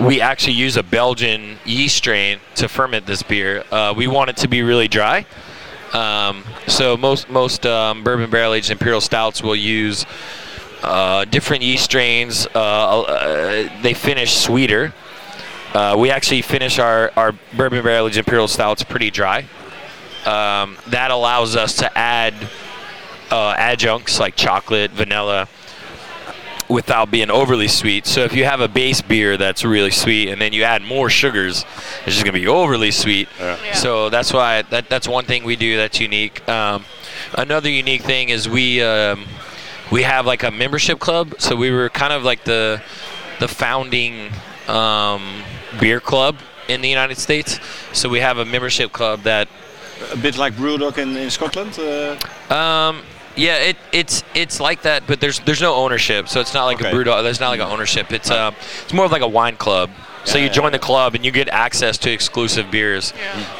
[0.00, 3.64] we actually use a Belgian yeast strain to ferment this beer.
[3.70, 5.26] Uh, we want it to be really dry.
[5.92, 10.06] Um, so most most um, bourbon barrel aged imperial stouts will use
[10.82, 12.46] uh, different yeast strains.
[12.54, 14.94] Uh, uh they finish sweeter.
[15.74, 19.46] Uh, we actually finish our, our bourbon barrel aged imperial stouts pretty dry.
[20.24, 22.34] Um, that allows us to add
[23.30, 25.48] uh, adjuncts like chocolate, vanilla,
[26.68, 28.06] without being overly sweet.
[28.06, 31.08] So if you have a base beer that's really sweet and then you add more
[31.08, 31.64] sugars,
[32.04, 33.28] it's just gonna be overly sweet.
[33.38, 33.58] Yeah.
[33.64, 33.74] Yeah.
[33.74, 36.46] So that's why that that's one thing we do that's unique.
[36.48, 36.84] Um,
[37.34, 39.26] another unique thing is we um,
[39.90, 41.34] we have like a membership club.
[41.38, 42.82] So we were kind of like the
[43.40, 44.30] the founding
[44.68, 45.42] um,
[45.80, 46.36] beer club
[46.68, 47.58] in the United States.
[47.92, 49.48] So we have a membership club that
[50.12, 51.78] a bit like Brewdog in, in Scotland.
[51.78, 52.54] Uh...
[52.54, 53.02] Um,
[53.38, 56.78] yeah, it, it's it's like that, but there's there's no ownership, so it's not like
[56.78, 56.88] okay.
[56.88, 57.04] a brew.
[57.04, 58.12] There's not like an ownership.
[58.12, 58.52] It's uh,
[58.82, 59.90] it's more of like a wine club.
[60.24, 63.14] So you join the club and you get access to exclusive beers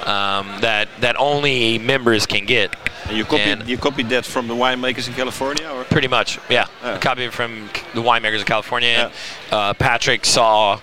[0.04, 2.76] um, that that only members can get.
[3.06, 6.38] And you copied and you copied that from the winemakers in California, or pretty much,
[6.50, 6.66] yeah.
[6.82, 8.88] I copied it from the winemakers in California.
[8.88, 9.12] And,
[9.52, 10.80] uh, Patrick saw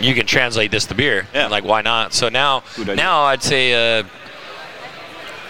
[0.00, 1.28] you can translate this to beer.
[1.32, 1.46] Yeah.
[1.46, 2.12] Like why not?
[2.12, 4.04] So now now I'd say uh,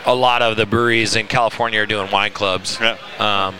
[0.07, 2.79] a lot of the breweries in California are doing wine clubs.
[2.81, 2.93] Yeah.
[3.19, 3.55] Um,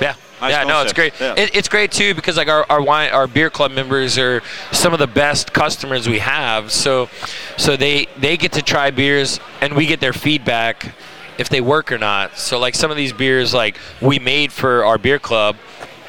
[0.00, 0.14] yeah.
[0.40, 1.14] Nice yeah, no, it's great.
[1.20, 1.34] Yeah.
[1.36, 4.42] It, it's great too because like our, our wine, our beer club members are
[4.72, 6.70] some of the best customers we have.
[6.70, 7.08] So,
[7.56, 10.94] so they they get to try beers and we get their feedback
[11.38, 12.36] if they work or not.
[12.36, 15.56] So like some of these beers like we made for our beer club,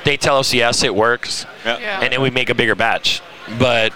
[0.04, 1.80] they tell us yes it works, Yeah.
[1.80, 2.00] Yeah.
[2.02, 3.22] and then we make a bigger batch.
[3.60, 3.94] But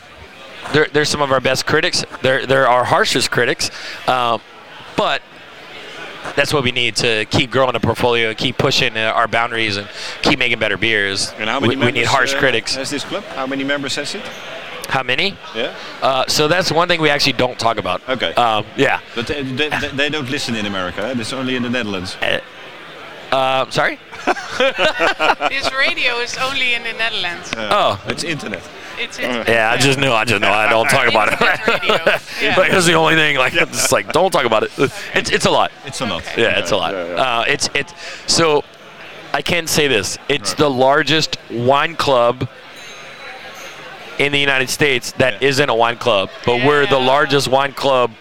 [0.73, 2.05] they're, they're some of our best critics.
[2.21, 3.71] They're they're our harshest critics,
[4.07, 4.41] um,
[4.95, 5.21] but
[6.35, 9.87] that's what we need to keep growing the portfolio, keep pushing uh, our boundaries, and
[10.21, 11.31] keep making better beers.
[11.37, 12.75] And how many we, we need members, harsh uh, critics.
[12.75, 13.23] Has this club?
[13.35, 14.21] How many members has it?
[14.89, 15.37] How many?
[15.55, 15.75] Yeah.
[16.01, 18.01] Uh, so that's one thing we actually don't talk about.
[18.09, 18.33] Okay.
[18.33, 19.01] Um, yeah.
[19.15, 21.03] But they, they, they- they don't listen in America.
[21.05, 21.13] eh?
[21.17, 22.17] It's only in the Netherlands.
[23.31, 23.99] Uh, sorry.
[24.57, 27.53] this radio is only in the Netherlands.
[27.55, 28.01] Oh.
[28.07, 28.63] It's internet.
[28.99, 29.47] It's internet.
[29.47, 30.11] Yeah, I just knew.
[30.11, 30.51] I just know.
[30.51, 31.39] I don't talk about it.
[32.41, 32.55] Yeah.
[32.57, 33.35] Like that's the only thing.
[33.37, 34.71] Like it's like don't talk about it.
[35.13, 35.71] It's it's a lot.
[35.85, 36.23] It's a lot.
[36.37, 36.93] Yeah, it's a lot.
[36.95, 37.93] Uh, it's it's
[38.27, 38.63] so
[39.33, 40.17] I can't say this.
[40.29, 42.47] It's the largest wine club
[44.19, 48.11] in the United States that not a wine club, but we're the largest wine club.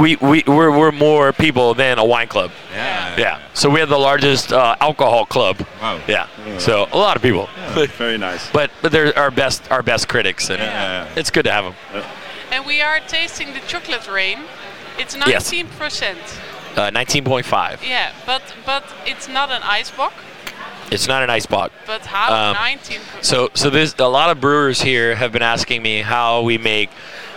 [0.00, 2.50] We, we, we're, we're more people than a wine club.
[2.72, 3.16] Yeah.
[3.18, 3.42] Yeah.
[3.54, 5.66] So we have the largest uh, alcohol club.
[5.80, 6.00] Wow.
[6.06, 6.28] Yeah.
[6.58, 7.48] So a lot of people.
[7.96, 8.50] Very nice.
[8.50, 11.08] But but they're our best our best critics, and Yeah.
[11.16, 12.04] it's good to have them.
[12.52, 14.38] And we are tasting the chocolate rain.
[14.98, 16.16] It's 19%.
[16.76, 17.78] Uh, 19.5.
[17.86, 20.12] Yeah, but but it's not an ice bock.
[20.90, 21.72] It's not an ice box.
[21.86, 23.24] But how Um, 19%?
[23.24, 26.90] So so this a lot of brewers here have been asking me how we make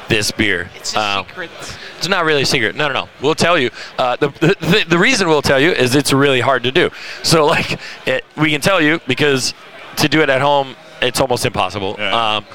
[0.10, 0.70] this beer.
[0.76, 1.50] It's a Um, secret.
[1.98, 2.76] It's not really a secret.
[2.76, 3.10] No, no, no.
[3.22, 3.70] We'll tell you.
[3.98, 6.90] Uh, the, the the reason we'll tell you is it's really hard to do.
[7.24, 9.54] So like it, we can tell you because
[9.98, 12.00] to do it at home it's almost impossible.
[12.02, 12.46] Um,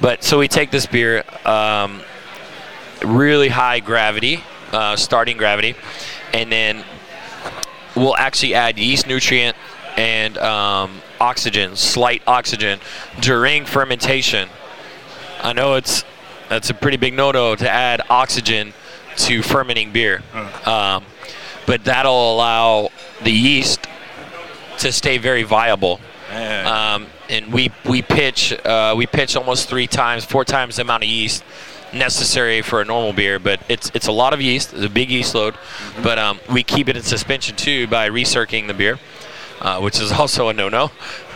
[0.00, 2.02] but so we take this beer, um,
[3.02, 4.42] really high gravity,
[4.72, 5.74] uh, starting gravity,
[6.32, 6.84] and then
[7.96, 9.56] we'll actually add yeast nutrient
[9.96, 12.78] and um, oxygen, slight oxygen,
[13.20, 14.48] during fermentation.
[15.42, 16.04] I know it's
[16.48, 18.72] that's a pretty big no-no to add oxygen
[19.16, 20.22] to fermenting beer,
[20.66, 21.04] um,
[21.66, 22.90] but that'll allow
[23.22, 23.86] the yeast
[24.78, 26.00] to stay very viable.
[26.66, 31.04] Um, and we we pitch uh, we pitch almost three times, four times the amount
[31.04, 31.44] of yeast
[31.92, 34.72] necessary for a normal beer, but it's it's a lot of yeast.
[34.72, 35.54] It's a big yeast load,
[36.02, 38.98] but um, we keep it in suspension too by recirculating the beer,
[39.60, 40.90] uh, which is also a no-no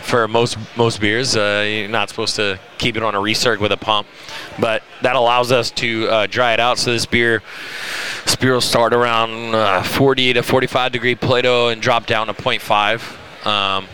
[0.09, 1.37] for most most beers.
[1.37, 4.09] Uh, you're not supposed to keep it on a recirc with a pump,
[4.59, 6.79] but that allows us to uh, dry it out.
[6.79, 7.43] So this beer,
[8.25, 12.33] this beer will start around uh, 40 to 45 degree Plato and drop down to
[12.33, 13.47] 0.5.
[13.47, 13.87] Um,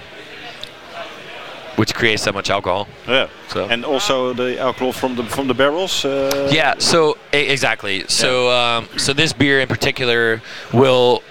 [1.77, 2.87] which creates that much alcohol.
[3.09, 3.29] Yeah.
[3.49, 3.67] So.
[3.67, 6.05] And also the alcohol from the from the barrels.
[6.05, 6.79] Uh, Yeah.
[6.79, 8.05] So exactly.
[8.07, 10.41] So um, so this beer in particular
[10.73, 11.23] will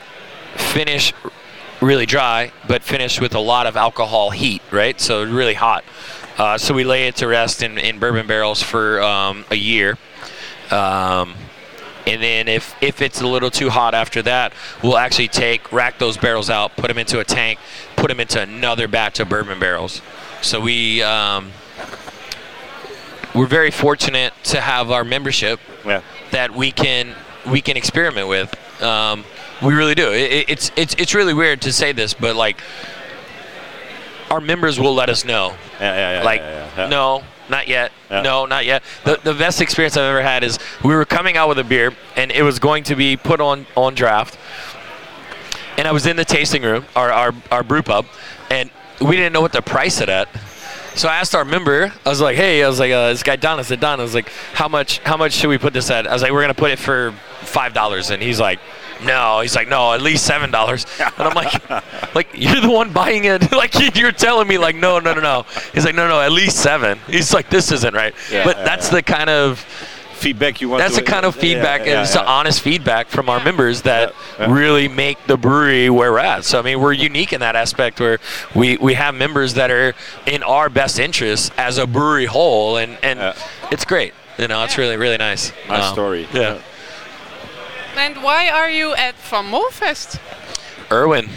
[0.56, 1.14] finish
[1.84, 4.62] really dry, but finished with a lot of alcohol heat.
[4.72, 5.00] Right.
[5.00, 5.84] So really hot.
[6.38, 9.98] Uh, so we lay it to rest in, in bourbon barrels for um, a year.
[10.72, 11.36] Um,
[12.06, 16.00] and then if, if it's a little too hot after that, we'll actually take rack
[16.00, 17.60] those barrels out, put them into a tank,
[17.96, 20.02] put them into another batch of bourbon barrels.
[20.42, 21.52] So we um,
[23.34, 25.60] we're very fortunate to have our membership
[26.32, 27.16] that we can
[27.50, 28.82] we can experiment with.
[28.82, 29.24] Um,
[29.62, 30.12] we really do.
[30.12, 32.62] It, it- it's it's it's really weird to say this, but like
[34.30, 35.56] our members will let us know.
[35.80, 36.24] Yeah, yeah, yeah.
[36.26, 36.88] like yeah, yeah, yeah.
[36.90, 37.92] no, not yet.
[38.10, 38.84] No, not yet.
[39.06, 41.92] The the best experience I've ever had is we were coming out with a beer
[42.16, 44.38] and it was going to be put on on draft.
[45.78, 48.06] And I was in the tasting room, our our, our brew pub,
[48.52, 48.70] and
[49.02, 50.30] we didn't know what to price it at.
[50.96, 51.92] So I asked our member.
[52.06, 54.04] I was like, "Hey, I was like, uh, this guy Don." I said, "Don." I
[54.04, 55.00] was like, "How much?
[55.00, 57.14] How much should we put this at?" I was like, "We're gonna put it for
[57.42, 58.60] five dollars," and he's like,
[59.06, 61.70] "No." He's like, "No, at least seven dollars." And I'm like,
[62.16, 63.52] "Like you're the one buying it.
[63.64, 66.58] like you're telling me like, no, no, no, no." He's like, "No, no, at least
[66.58, 67.00] seven.
[67.08, 68.44] He's like, "This isn't right." Yeah.
[68.44, 68.96] but Yeah, that's yeah.
[68.96, 69.60] the kind of
[70.14, 70.80] feedback you want.
[70.80, 72.24] that's to, the kind of yeah, feedback yeah, and it's yeah.
[72.24, 74.54] honest feedback from our members that yeah.
[74.54, 76.46] really make the brewery where we're at.
[76.46, 78.20] So I mean, we're unique in that aspect where
[78.56, 79.94] we we have members that are
[80.26, 83.36] in our best interest as a brewery whole, and and
[83.72, 84.14] it's great.
[84.38, 85.52] You know, it's really really nice.
[85.68, 86.28] Nice Um, story.
[86.34, 86.60] Yeah.
[87.96, 90.20] And why are you at Van Molfest?
[90.92, 91.30] Erwin.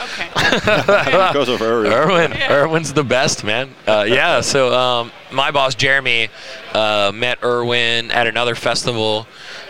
[0.00, 0.28] Okay.
[0.54, 1.92] because of Erwin.
[1.92, 2.32] Erwin.
[2.50, 3.74] Erwin's the best, man.
[3.86, 4.40] Uh, yeah.
[4.40, 6.28] So um, my boss Jeremy
[6.72, 9.26] uh, met Erwin at another festival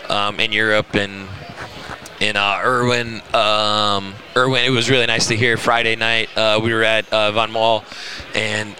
[0.09, 1.27] um, in Europe, and
[2.19, 4.65] in uh, Erwin, um, Erwin.
[4.65, 5.57] It was really nice to hear.
[5.57, 7.83] Friday night, uh, we were at uh, Von Mall,
[8.33, 8.75] and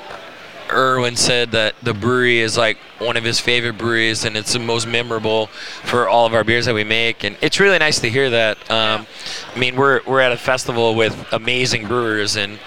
[0.72, 4.60] Erwin said that the brewery is like one of his favorite breweries and it's the
[4.60, 5.48] most memorable
[5.84, 7.24] for all of our beers that we make.
[7.24, 8.58] And it's really nice to hear that.
[8.72, 9.06] Um,
[9.54, 12.60] I mean, we're, we're at a festival with amazing brewers and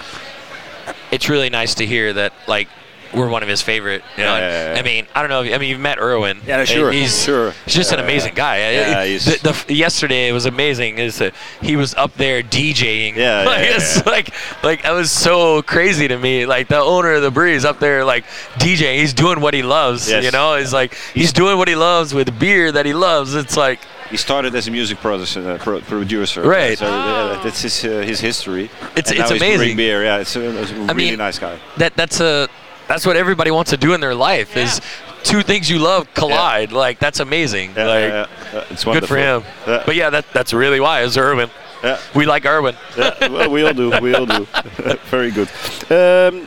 [1.10, 2.68] it's really nice to hear that like
[3.14, 4.02] we're one of his favorite.
[4.16, 4.36] You know?
[4.36, 4.80] Yeah, yeah, yeah.
[4.80, 5.42] I mean, I don't know.
[5.42, 6.40] If, I mean, you've met Erwin.
[6.46, 7.52] Yeah, sure, He's sure.
[7.64, 8.58] He's just an amazing guy.
[8.58, 10.98] Yeah, he's- the, the, yesterday it was amazing.
[10.98, 11.22] Is
[11.60, 13.16] he was up there DJing.
[13.16, 16.46] Yeah, like, yeah, it's like like that was so crazy to me.
[16.46, 18.24] Like the owner of the brewery up there like
[18.58, 18.98] DJ.
[18.98, 20.08] He's doing what he loves.
[20.08, 20.24] Yes.
[20.24, 23.34] You know, he's like he's doing what he loves with beer that he loves.
[23.34, 23.80] It's like
[24.10, 26.42] He started as a music producer, uh, pro- producer.
[26.42, 26.78] Right.
[26.78, 28.64] So uh, that's his uh, his history.
[28.96, 29.76] It's- And it's now he's brewing amazing.
[29.76, 30.04] beer.
[30.04, 31.58] Yeah, it's a, it's a really mean, nice guy.
[31.78, 32.48] that that's a
[32.88, 34.80] that's what everybody wants to do in their life is
[35.22, 36.72] two things you love collide.
[36.72, 37.72] Like that's amazing.
[37.76, 38.64] Yeah, like yeah, yeah.
[38.70, 39.42] It's good for him.
[39.66, 39.82] Yeah.
[39.86, 41.50] But yeah, that that's really why is Irwin.
[41.84, 42.00] Yeah.
[42.14, 42.74] We like Irwin.
[42.96, 43.92] Yeah, well, we all do.
[44.00, 44.46] We all do.
[45.10, 45.48] Very good.
[45.90, 46.44] Um,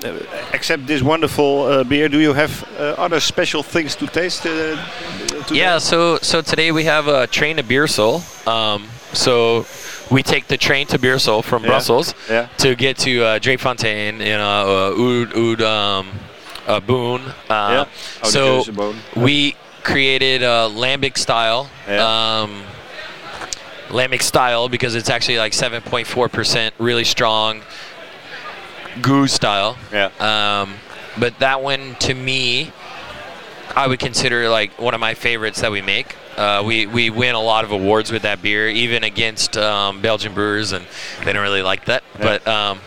[0.51, 4.45] except this wonderful uh, beer, do you have uh, other special things to taste?
[4.45, 4.75] Uh,
[5.45, 5.59] today?
[5.59, 8.21] Yeah, so so today we have a train to Beersel.
[8.45, 9.65] Um, so
[10.09, 12.47] we take the train to Beersel from Yeah, Brussels yeah.
[12.57, 16.11] to get to uh, Drakefontein in uh, uh, Oud, Oud um,
[16.67, 17.21] uh, Boone.
[17.49, 17.85] Uh, Yeah.
[18.23, 18.95] So Keuze Boon.
[19.15, 21.69] we created a lambic style.
[21.87, 22.63] Um,
[23.89, 27.61] lambic style because it's actually like 7.4% really strong
[29.01, 29.77] goose style.
[29.91, 30.09] Yeah.
[30.19, 30.75] Um,
[31.19, 32.71] but that one to me,
[33.75, 36.15] I would consider like one of my favorites that we make.
[36.37, 40.33] Uh, we, we win a lot of awards with that beer, even against um, Belgian
[40.33, 40.85] brewers, and
[41.25, 42.03] they don't really like that.
[42.17, 42.23] Yeah.
[42.23, 42.79] But um,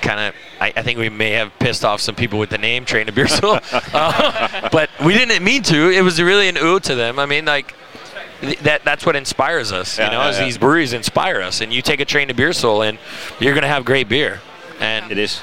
[0.00, 2.84] kind of, I, I think we may have pissed off some people with the name
[2.84, 3.60] Train to Beersel.
[3.94, 5.90] uh, but we didn't mean to.
[5.90, 7.18] It was really an ode to them.
[7.18, 7.74] I mean, like,
[8.40, 10.44] th- that that's what inspires us, Yeah, you know, yeah, as yeah.
[10.44, 11.60] these breweries inspire us.
[11.60, 12.98] And you take a Train to Beersel, and
[13.40, 14.40] you're going to have great beer.
[14.80, 15.40] And It is.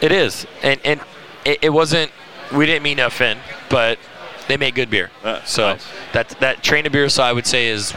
[0.00, 1.00] It is, and and
[1.44, 2.10] it, it wasn't.
[2.52, 3.98] We didn't mean to offend, but
[4.46, 5.10] they make good beer.
[5.22, 5.86] Uh, so nice.
[6.12, 7.94] that that train of beer, so I would say is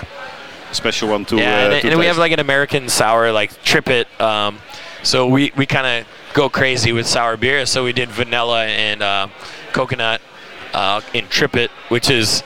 [0.72, 1.38] special one too.
[1.38, 1.66] yeah.
[1.66, 4.06] uh, and and we have like an American sour, like Tripit.
[4.22, 4.60] Um,
[5.04, 6.08] so we we kind of
[6.38, 7.66] go crazy with sour beer.
[7.66, 9.28] So we did vanilla and uh,
[9.74, 10.22] coconut
[10.74, 12.44] uh, in Tripit, which is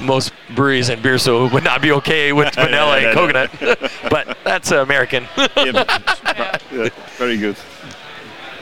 [0.00, 3.46] most breweries and beer so would not be okay with Yeah, vanilla yeah, and yeah,
[3.48, 5.24] coconut, but that's uh, American.
[5.56, 7.56] Yeah, but- yeah, very good.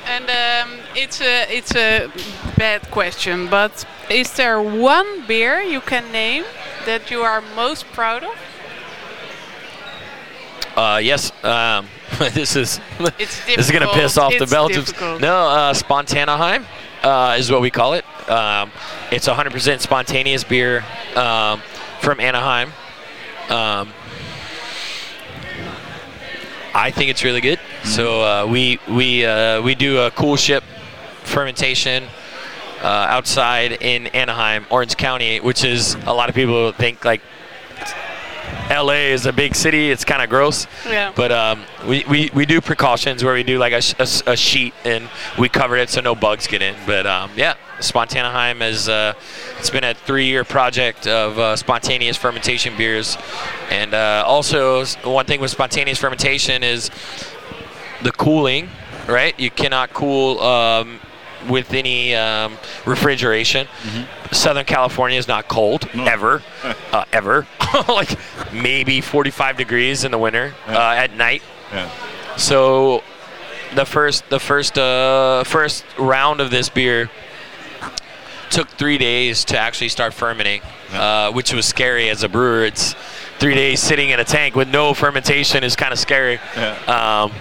[0.07, 2.09] And um, it's a it's a
[2.57, 6.45] bad question, but is there one beer you can name
[6.85, 8.37] that you are most proud of?
[10.77, 11.33] Uh, yes.
[11.43, 11.89] Um,
[12.33, 12.81] this is
[13.19, 14.87] It's this is gonna piss off the Belgians.
[14.87, 15.21] difficult.
[15.21, 16.67] No, uh, Spontanaheim
[17.03, 18.05] uh, is what we call it.
[18.31, 18.71] Um,
[19.11, 20.85] it's 100% spontaneous beer
[21.15, 21.61] um,
[22.01, 22.73] from Anaheim.
[23.51, 23.93] Um,
[26.75, 27.61] I think it's really good.
[27.85, 30.65] So uh, we we uh, we do a cool ship
[31.23, 32.05] fermentation
[32.83, 37.21] uh, outside in Anaheim, Orange County, which is a lot of people think like
[38.71, 39.91] LA is a big city.
[39.91, 40.67] It's kind of gross.
[40.87, 41.13] Yeah.
[41.15, 44.75] But um, we, we, we do precautions where we do like a, a a sheet
[44.85, 45.09] and
[45.39, 46.75] we cover it so no bugs get in.
[46.87, 49.15] But um, yeah, Spontanaheim is uh,
[49.59, 53.19] it's been a three-year project of uh, spontaneous fermentation beers,
[53.71, 56.91] and uh, also one thing with spontaneous fermentation is
[58.03, 58.69] the cooling.
[59.07, 60.99] Right, you cannot cool um,
[61.49, 62.57] with any um,
[62.87, 63.67] refrigeration.
[64.33, 66.43] Southern California is not cold ever,
[66.93, 67.47] uh, ever.
[67.89, 68.17] like
[68.53, 71.43] maybe 45 degrees in the winter uh, at night.
[71.73, 71.91] Yeah.
[72.37, 73.03] So
[73.75, 77.11] the first the first uh, first round of this beer
[78.51, 80.63] took three days to actually start fermenting,
[80.93, 82.65] uh, which was scary as a brewer.
[82.65, 82.95] It's
[83.39, 86.39] three days sitting in a tank with no fermentation is kind of scary.
[86.87, 87.33] Um,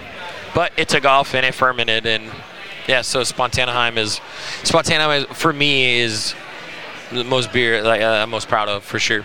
[0.54, 2.30] but it took off and it fermented and
[2.88, 3.02] yeah.
[3.02, 4.20] So Spontanaheim is
[4.62, 6.34] Spontanaheim is, for me is
[7.12, 9.24] the most beer like uh, I'm most proud of for sure.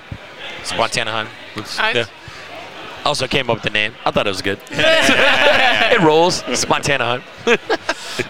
[0.64, 1.28] Spontanaheim.
[1.56, 1.96] It's- Nice.
[1.96, 2.06] yeah.
[3.06, 3.94] Also came up with the name.
[4.06, 4.60] I thought it was good.
[4.72, 6.44] it rolls.
[6.60, 7.24] Spontanaheim.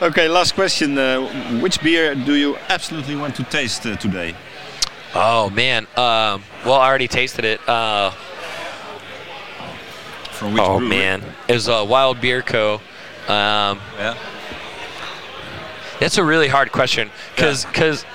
[0.04, 0.96] Okay, last question.
[1.00, 4.36] Uh, which beer do you absolutely want to taste uh, today?
[5.16, 5.88] Oh man.
[5.98, 7.60] Um, well, I already tasted it.
[7.68, 8.12] Uh,
[10.32, 10.90] From which oh brewery?
[10.90, 12.76] man, it was uh, Wild Beer Co.
[13.28, 14.16] Um, Yeah.
[16.00, 18.06] That's a really hard question because because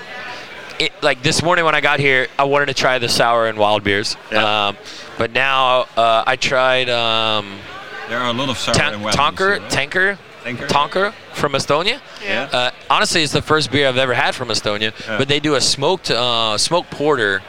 [0.79, 3.57] it like this morning when I got here, I wanted to try the sour and
[3.57, 4.15] wild beers.
[4.31, 4.75] Um,
[5.17, 7.57] but now uh, I tried um,
[8.09, 10.67] There are a lot of sour Tan- and wild Tonker, beers, Tanker, Tanker?
[10.67, 12.01] Tonker from Estonia.
[12.23, 12.49] Yeah.
[12.51, 14.91] Uh, honestly, it's the first beer I've ever had from Estonia.
[15.07, 15.17] Yeah.
[15.17, 17.41] But they do a smoked uh, smoked porter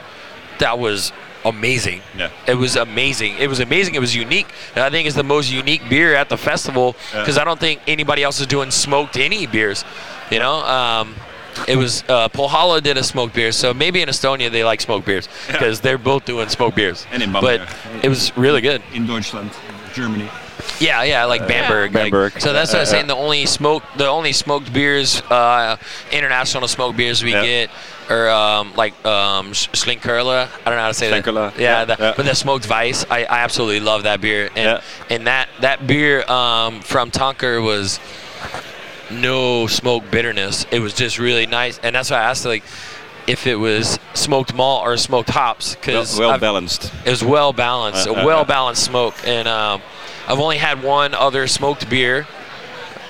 [0.59, 1.13] that was
[1.45, 2.03] amazing.
[2.17, 2.31] Yeah.
[2.47, 3.37] It was amazing.
[3.39, 3.95] It was amazing.
[3.95, 4.47] It was unique.
[4.75, 7.21] And I think it's the most unique beer at the festival Yeah.
[7.21, 9.85] because I don't think anybody else is doing smoked any beers.
[10.31, 11.15] You know, um,
[11.69, 15.07] it was uh, Polhala did a smoked beer, so maybe in Estonia they like smoked
[15.07, 17.07] beers because they're both doing smoked beers.
[17.13, 17.61] And in but
[18.03, 18.83] it was really good.
[18.93, 19.51] In Deutschland,
[19.95, 20.29] Germany.
[20.81, 21.95] Yeah, yeah, like Uh, Bamberg.
[21.95, 22.41] like- Bamberg.
[22.41, 23.07] so that's what I'm saying.
[23.07, 25.77] The only smoke, the only smoked beers, uh,
[26.11, 27.45] international smoked beers we Yeah.
[27.45, 27.71] get
[28.11, 30.49] are um, like um, Schlinkerla.
[30.49, 31.61] I don't know how to say Schlinkerla, that.
[31.61, 32.13] Yeah, yeah, the, yeah.
[32.17, 34.51] but the smoked Weiss, I, I absolutely love that beer.
[34.57, 37.99] And and that that beer um, from Tonker was
[39.11, 40.67] no smoke bitterness.
[40.71, 42.65] It was just really nice, and that's why I asked like
[43.27, 46.93] if it was smoked malt or smoked hops because Well- well balanced.
[47.05, 49.83] It was well balanced, Uh, uh, a well balanced smoke, and um,
[50.29, 52.27] I've only had one other smoked beer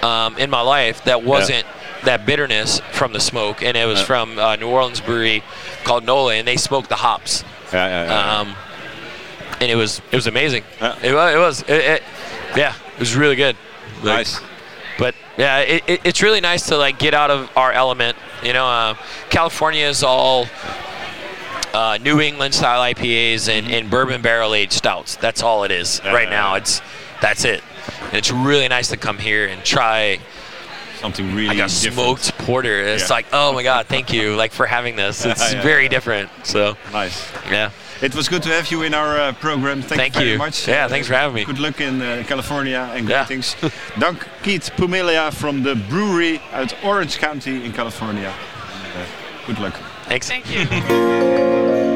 [0.03, 1.67] um, in my life that wasn't
[2.05, 4.05] that bitterness from the smoke, and it was Yeah.
[4.07, 5.43] from uh, New Orleans brewery
[5.85, 7.45] called Nola, and they smoked the hops.
[7.73, 8.41] Yeah, yeah, yeah.
[8.41, 8.55] Um,
[9.61, 10.63] and it was it was amazing.
[11.03, 12.03] It was it was it, it,
[12.57, 13.57] yeah, it was really good.
[14.03, 14.41] Like, Nice.
[14.99, 18.17] But yeah, it, it, it's really nice to like get out of our element.
[18.43, 18.95] You know, uh,
[19.31, 20.47] California is all
[21.75, 25.17] uh, New England style IPAs and, and bourbon barrel aged stouts.
[25.17, 26.55] That's all it is Yeah, right now.
[26.55, 26.81] It's
[27.21, 27.63] that's it.
[28.07, 30.19] And it's really nice to come here and try
[31.01, 31.95] something really like a different.
[32.21, 32.81] smoked porter.
[32.81, 33.15] It's Yeah.
[33.17, 35.25] like, oh my god, thank you, like for having this.
[35.27, 35.89] It's Yeah, very yeah.
[35.91, 36.31] different.
[36.45, 37.31] So nice.
[37.51, 37.71] Yeah.
[38.03, 39.81] It was good to have you in our uh, program.
[39.83, 40.39] Thank, Thank you very you.
[40.39, 40.69] much.
[40.69, 41.45] Yeah, thanks for having me.
[41.45, 43.25] Good luck in uh, California and Yeah.
[43.27, 43.57] greetings.
[43.99, 48.29] Dank Keith Pumelia from the brewery uit Orange County in California.
[48.33, 49.75] Uh, good luck.
[50.09, 50.29] Thanks.
[50.29, 50.67] Thank you.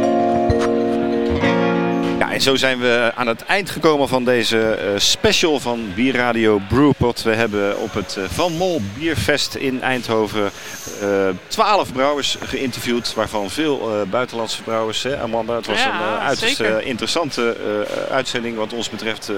[2.20, 6.60] Ja, en zo zijn we aan het eind gekomen van deze eh, special van Bierradio
[6.68, 7.22] Brewpot.
[7.22, 10.51] We hebben op het eh, Van Mol Bierfest in Eindhoven
[11.47, 15.02] twaalf brouwers geïnterviewd, waarvan veel eh, buitenlandse brouwers.
[15.02, 17.56] Hè, Amanda, het was Ja, een eh, uiterst eh, interessante
[17.86, 19.28] eh, uitzending wat ons betreft.
[19.28, 19.36] eh,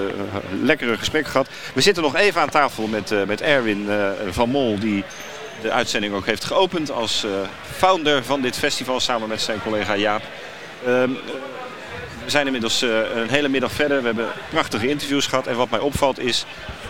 [0.61, 1.47] lekkere gesprek gehad.
[1.73, 5.03] We zitten nog even aan tafel met, eh, met Erwin eh, van Mol, die
[5.61, 7.29] de uitzending ook heeft geopend als eh,
[7.77, 10.21] founder van dit festival samen met zijn collega Jaap.
[10.85, 11.09] Ehm,
[12.23, 13.99] we zijn inmiddels eh, een hele middag verder.
[13.99, 15.47] We hebben prachtige interviews gehad.
[15.47, 16.45] En wat mij opvalt is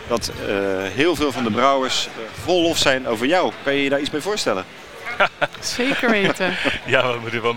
[0.07, 0.55] dat eh,
[0.95, 2.11] heel veel van de brouwers eh,
[2.43, 3.51] vol lof zijn over jou.
[3.63, 4.65] Kan je je daar iets mee voorstellen?
[5.59, 6.55] Zeker weten.
[6.85, 7.55] Ja, wat, moet ik, wat,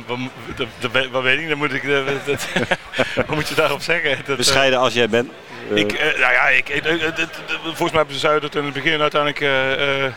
[0.93, 2.47] wat, wat weet ik, dan moet ik, dat, dat-
[3.27, 4.17] wat moet je daarop zeggen?
[4.17, 5.31] Dat, eh, Bescheiden als jij bent.
[5.71, 8.55] Eh, Ik, eh, nou ja, ik, eh, eh, het- het- volgens mij hebben ze dat
[8.55, 10.13] in het begin uiteindelijk eh, eh,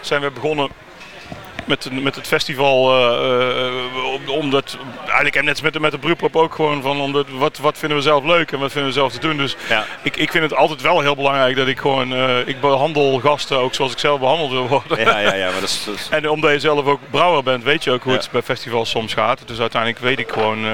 [0.00, 0.68] zijn we begonnen
[1.68, 2.90] met, met het festival.
[2.92, 7.00] eh, eh, om- omdat, eigenlijk en net met, de- met de brewpop ook gewoon van
[7.00, 9.36] omdat, wat, wat vinden we zelf leuk en wat vinden we zelf te doen.
[9.36, 9.56] Dus
[10.02, 13.58] ik, ik vind het altijd wel heel belangrijk dat ik gewoon, eh, ik behandel gasten
[13.58, 15.00] ook zoals ik zelf behandeld wil worden.
[15.00, 15.84] Ja, ja, ja, maar dat is...
[15.86, 18.18] dat is- En omdat je zelf ook brouwer bent, weet je ook hoe Ja.
[18.18, 19.40] het bij festivals soms gaat.
[19.46, 20.64] Dus uiteindelijk weet ik gewoon,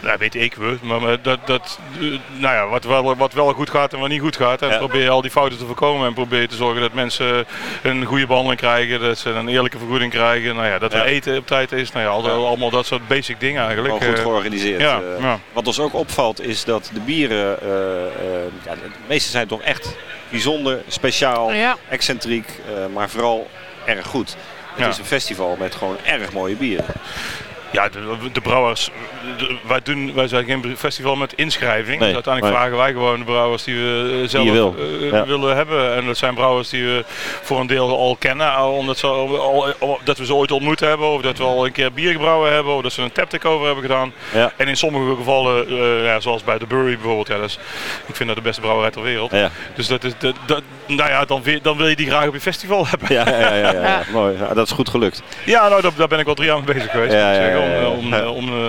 [0.00, 2.06] nou weet ik we, maar maar dat, dat eh,
[2.36, 4.62] nou ja, wat, wel, wat wel goed gaat en wat niet goed gaat.
[4.62, 4.76] En Ja.
[4.76, 7.46] probeer je al die fouten te voorkomen en probeer je te zorgen dat mensen
[7.82, 10.54] een goede behandeling krijgen, dat ze een eerlijke vergoeding krijgen.
[10.54, 10.98] Nou ja, dat Ja.
[11.02, 12.30] we eten op tijd is, nou ja, al- Ja.
[12.46, 13.98] allemaal dat soort basic dingen eigenlijk.
[13.98, 14.80] Wel goed Eh, georganiseerd.
[14.80, 15.22] Ja, eh.
[15.22, 15.38] ja.
[15.52, 17.68] Wat ons ook opvalt is dat de bieren, eh,
[18.06, 19.96] eh, ja, de meeste zijn toch echt
[20.28, 21.76] bijzonder, speciaal, Ja.
[21.88, 23.48] excentriek, eh, maar vooral
[23.84, 24.36] erg goed.
[24.74, 24.88] Het Ja.
[24.88, 26.84] is een festival met gewoon erg mooie bieren.
[27.72, 28.90] Ja, de, de brouwers,
[29.38, 31.98] de- wij, doen, wij zijn geen festival met inschrijving.
[32.00, 32.62] Nee, Dus uiteindelijk nee.
[32.62, 34.74] vragen wij gewoon de brouwers die we eh, zelf wil.
[34.78, 35.26] eh, Ja.
[35.26, 35.94] willen hebben.
[35.94, 37.04] En dat zijn brouwers die we
[37.42, 41.08] voor een deel al kennen, al omdat ze al, dat we ze ooit ontmoet hebben.
[41.08, 42.74] Of dat we al een keer bier gebrouwen hebben.
[42.74, 44.12] Of dat ze een tap takeover hebben gedaan.
[44.34, 44.52] Ja.
[44.56, 47.58] En in sommige gevallen, eh, ja, zoals bij de Bury bijvoorbeeld, ja, dat is,
[48.06, 49.32] ik vind dat de beste brouwerij ter wereld.
[49.74, 52.34] Dus dat is, dat, dat, nou ja, dan, wil- dan wil je die graag op
[52.34, 53.12] je festival hebben.
[53.14, 54.36] Ja, ja, ja, mooi.
[54.54, 55.22] Dat is goed gelukt.
[55.44, 57.12] Ja, nou, daar, daar ben ik al drie jaar mee bezig geweest.
[57.60, 58.20] Om, om, Ja.
[58.20, 58.68] eh, om, eh,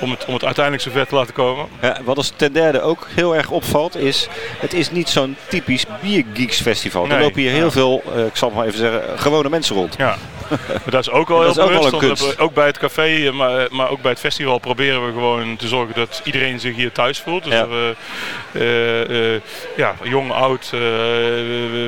[0.00, 1.66] om, het, om het uiteindelijk zover te laten komen.
[1.82, 4.28] Ja, wat ons ten derde ook heel erg opvalt is,
[4.58, 7.02] het is niet zo'n typisch biergeeks festival.
[7.02, 9.76] Er Nee, lopen hier heel veel, eh, ik zal het maar even zeggen, gewone mensen
[9.76, 9.94] rond.
[9.98, 10.16] Ja.
[10.84, 12.36] Dat is ook wel heel ook bewust.
[12.36, 15.56] we- Ook bij het café, eh, maar, maar ook bij het festival proberen we gewoon
[15.56, 17.44] te zorgen dat iedereen zich hier thuis voelt.
[17.44, 17.58] Dus Ja.
[17.60, 17.94] dat we
[18.52, 19.40] eh, eh,
[19.76, 20.80] ja, jong, oud, eh,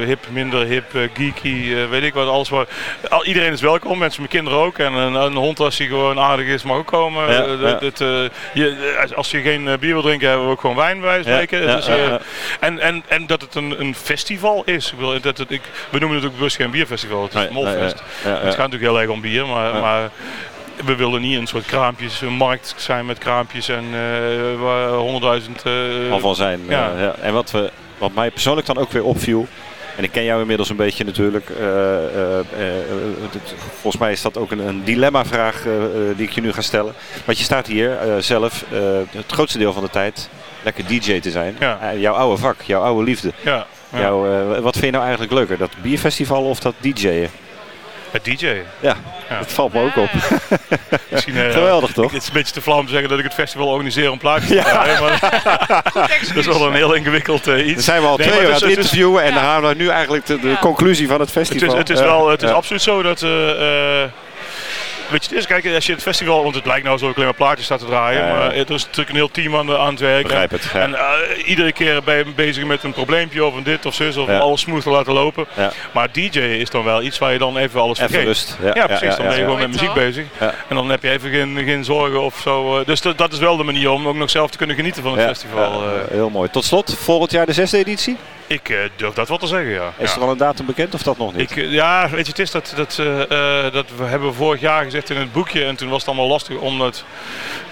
[0.06, 2.70] hip, minder hip, eh, geeky, eh, weet ik wat, alles wat.
[3.08, 4.78] Al, iedereen is welkom, mensen met kinderen ook.
[4.78, 7.32] En een, een hond als hij gewoon aardig is mag ook komen.
[7.32, 7.56] Ja, Eh, ja.
[7.56, 8.08] dat- dat, eh,
[8.54, 11.66] je, als- je geen eh, bier wil drinken, hebben we ook gewoon wijn bij spreken.
[11.66, 12.12] Dus, eh.
[12.60, 14.94] En, en, en dat het een, een festival is.
[15.14, 15.60] Ik dat het, ik,
[15.90, 18.02] we noemen het ook bewust geen bierfestival, het is Nee, een molfest.
[18.24, 18.34] nee.
[18.50, 20.10] Het gaat natuurlijk heel erg om bier, maar, maar
[20.84, 25.62] we willen niet een soort kraampjes, een markt zijn met kraampjes en eh, waar honderdduizend...
[25.62, 26.60] eh, al van zijn.
[26.68, 26.92] Ja.
[26.92, 27.14] eh, ja.
[27.20, 29.46] En wat, we, wat mij persoonlijk dan ook weer opviel,
[29.96, 31.50] en ik ken jou inmiddels een beetje natuurlijk,
[33.80, 35.62] volgens mij is dat ook een, een dilemma-vraag
[36.16, 36.94] die ik je nu ga stellen.
[37.24, 38.64] Want je staat hier zelf
[39.10, 40.28] het grootste deel van de tijd
[40.62, 41.56] lekker DJ te zijn.
[41.58, 41.94] Ja.
[41.94, 43.32] Jouw oude vak, jouw oude liefde.
[43.40, 43.98] Ja, ja.
[43.98, 44.20] Jouw,
[44.60, 47.30] wat vind je nou eigenlijk leuker, dat bierfestival of dat DJ'en?
[48.10, 48.46] Het DJ.
[48.80, 48.96] Ja,
[49.28, 50.10] dat valt me ook op.
[51.10, 52.12] Misschien, uh, Geweldig toch?
[52.12, 54.18] Het is een beetje te flauw om te zeggen dat ik het festival organiseer om
[54.18, 55.02] plaatjes te draaien.
[55.02, 55.18] Maar
[56.34, 57.74] dat is wel een heel ingewikkeld uh, iets.
[57.74, 59.88] Dan zijn we al nee, twee uur aan het interviewen en dan halen we nu
[59.88, 61.76] eigenlijk de, de conclusie van het festival.
[61.76, 63.22] Het is, het is wel, het is absoluut zo dat...
[63.22, 64.02] Uh,
[65.10, 67.14] Weet je, het is, kijk, als je het festival, want het lijkt nou zo ik
[67.14, 69.78] alleen maar plaatjes staat te draaien, maar er is natuurlijk een heel team aan, de,
[69.78, 70.22] aan het werk.
[70.22, 70.70] Begrijp het.
[70.72, 74.16] En uh, iedere keer ben je bezig met een probleempje of een dit of zus,
[74.16, 75.46] of alles smooth te laten lopen.
[75.92, 78.28] Maar DJ is dan wel iets waar je dan even alles even vergeet.
[78.28, 78.56] Rust.
[78.74, 79.16] Ja, precies.
[79.16, 80.26] dan ben je gewoon met muziek bezig.
[80.68, 82.78] En dan heb je even geen, geen zorgen of zo.
[82.78, 82.86] Eh.
[82.86, 85.28] Dus dat is wel de manier om ook nog zelf te kunnen genieten van het
[85.28, 85.82] festival.
[85.82, 85.90] Eh.
[86.10, 86.50] heel mooi.
[86.50, 88.16] Tot slot, volgend jaar de zesde editie?
[88.50, 89.92] Ik uh, durf dat wel te zeggen, ja.
[89.96, 91.50] Is er al een datum bekend of dat nog niet?
[91.50, 94.84] Ik, uh, ja, weet je, het is dat, dat, uh, dat we hebben vorig jaar
[94.84, 97.04] gezegd in het boekje en toen was het allemaal lastig om het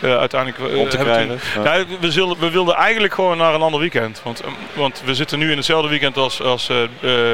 [0.00, 1.40] uiteindelijk om te krijgen.
[1.54, 1.84] Toen, ja.
[2.00, 4.20] we, zullen, we wilden eigenlijk gewoon naar een ander weekend.
[4.24, 4.42] Want,
[4.74, 6.70] want we zitten nu in hetzelfde weekend als, als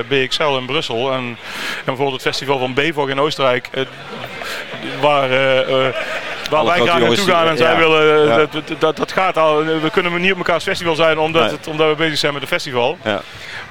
[0.09, 1.13] BXL in Brussel.
[1.13, 1.37] En, en
[1.85, 3.69] bijvoorbeeld het festival van Bevog in Oostenrijk.
[5.01, 5.29] waar
[6.51, 9.65] waar wij graag naartoe gaan en zij willen, dat, dat, dat, gaat al.
[9.65, 11.53] We kunnen niet op elkaars festival zijn omdat, nee.
[11.53, 12.99] het, omdat we bezig zijn met een festival.
[13.05, 13.23] Ja.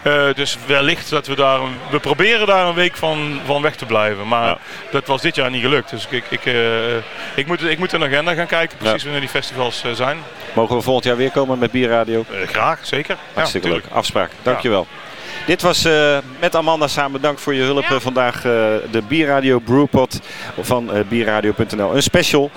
[0.03, 3.75] Uh, dus wellicht dat we daar, een, we proberen daar een week van, van weg
[3.75, 4.27] te blijven.
[4.27, 4.57] Maar ja.
[4.91, 5.89] dat was dit jaar niet gelukt.
[5.89, 6.95] Dus ik, ik, uh,
[7.35, 10.17] ik, moet, ik moet een agenda gaan kijken, precies wanneer die festivals uh, zijn.
[10.53, 12.25] Mogen we volgend jaar weer komen met Bierradio?
[12.45, 13.17] graag, zeker.
[13.33, 13.83] Hartstikke leuk.
[13.91, 14.31] Afspraak.
[14.41, 14.87] Dankjewel.
[15.45, 17.21] Dit was uh, met Amanda samen.
[17.21, 17.91] Dank voor je hulp ja.
[17.91, 18.35] uh, vandaag.
[18.35, 18.43] Uh,
[18.91, 20.19] de Bierradio Brewpot
[20.59, 21.95] van bierradio.nl.
[21.95, 22.51] Een special.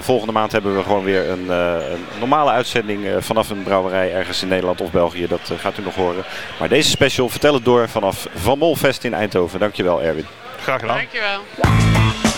[0.00, 4.48] volgende maand hebben we gewoon weer een, een normale uitzending vanaf een brouwerij ergens in
[4.48, 5.26] Nederland of België.
[5.26, 6.24] Dat gaat u nog horen.
[6.58, 9.60] Maar deze special, vertel het door vanaf Van Molfest in Eindhoven.
[9.60, 10.26] Dankjewel Erwin.
[10.62, 10.96] Graag gedaan.
[10.96, 12.31] Dankjewel.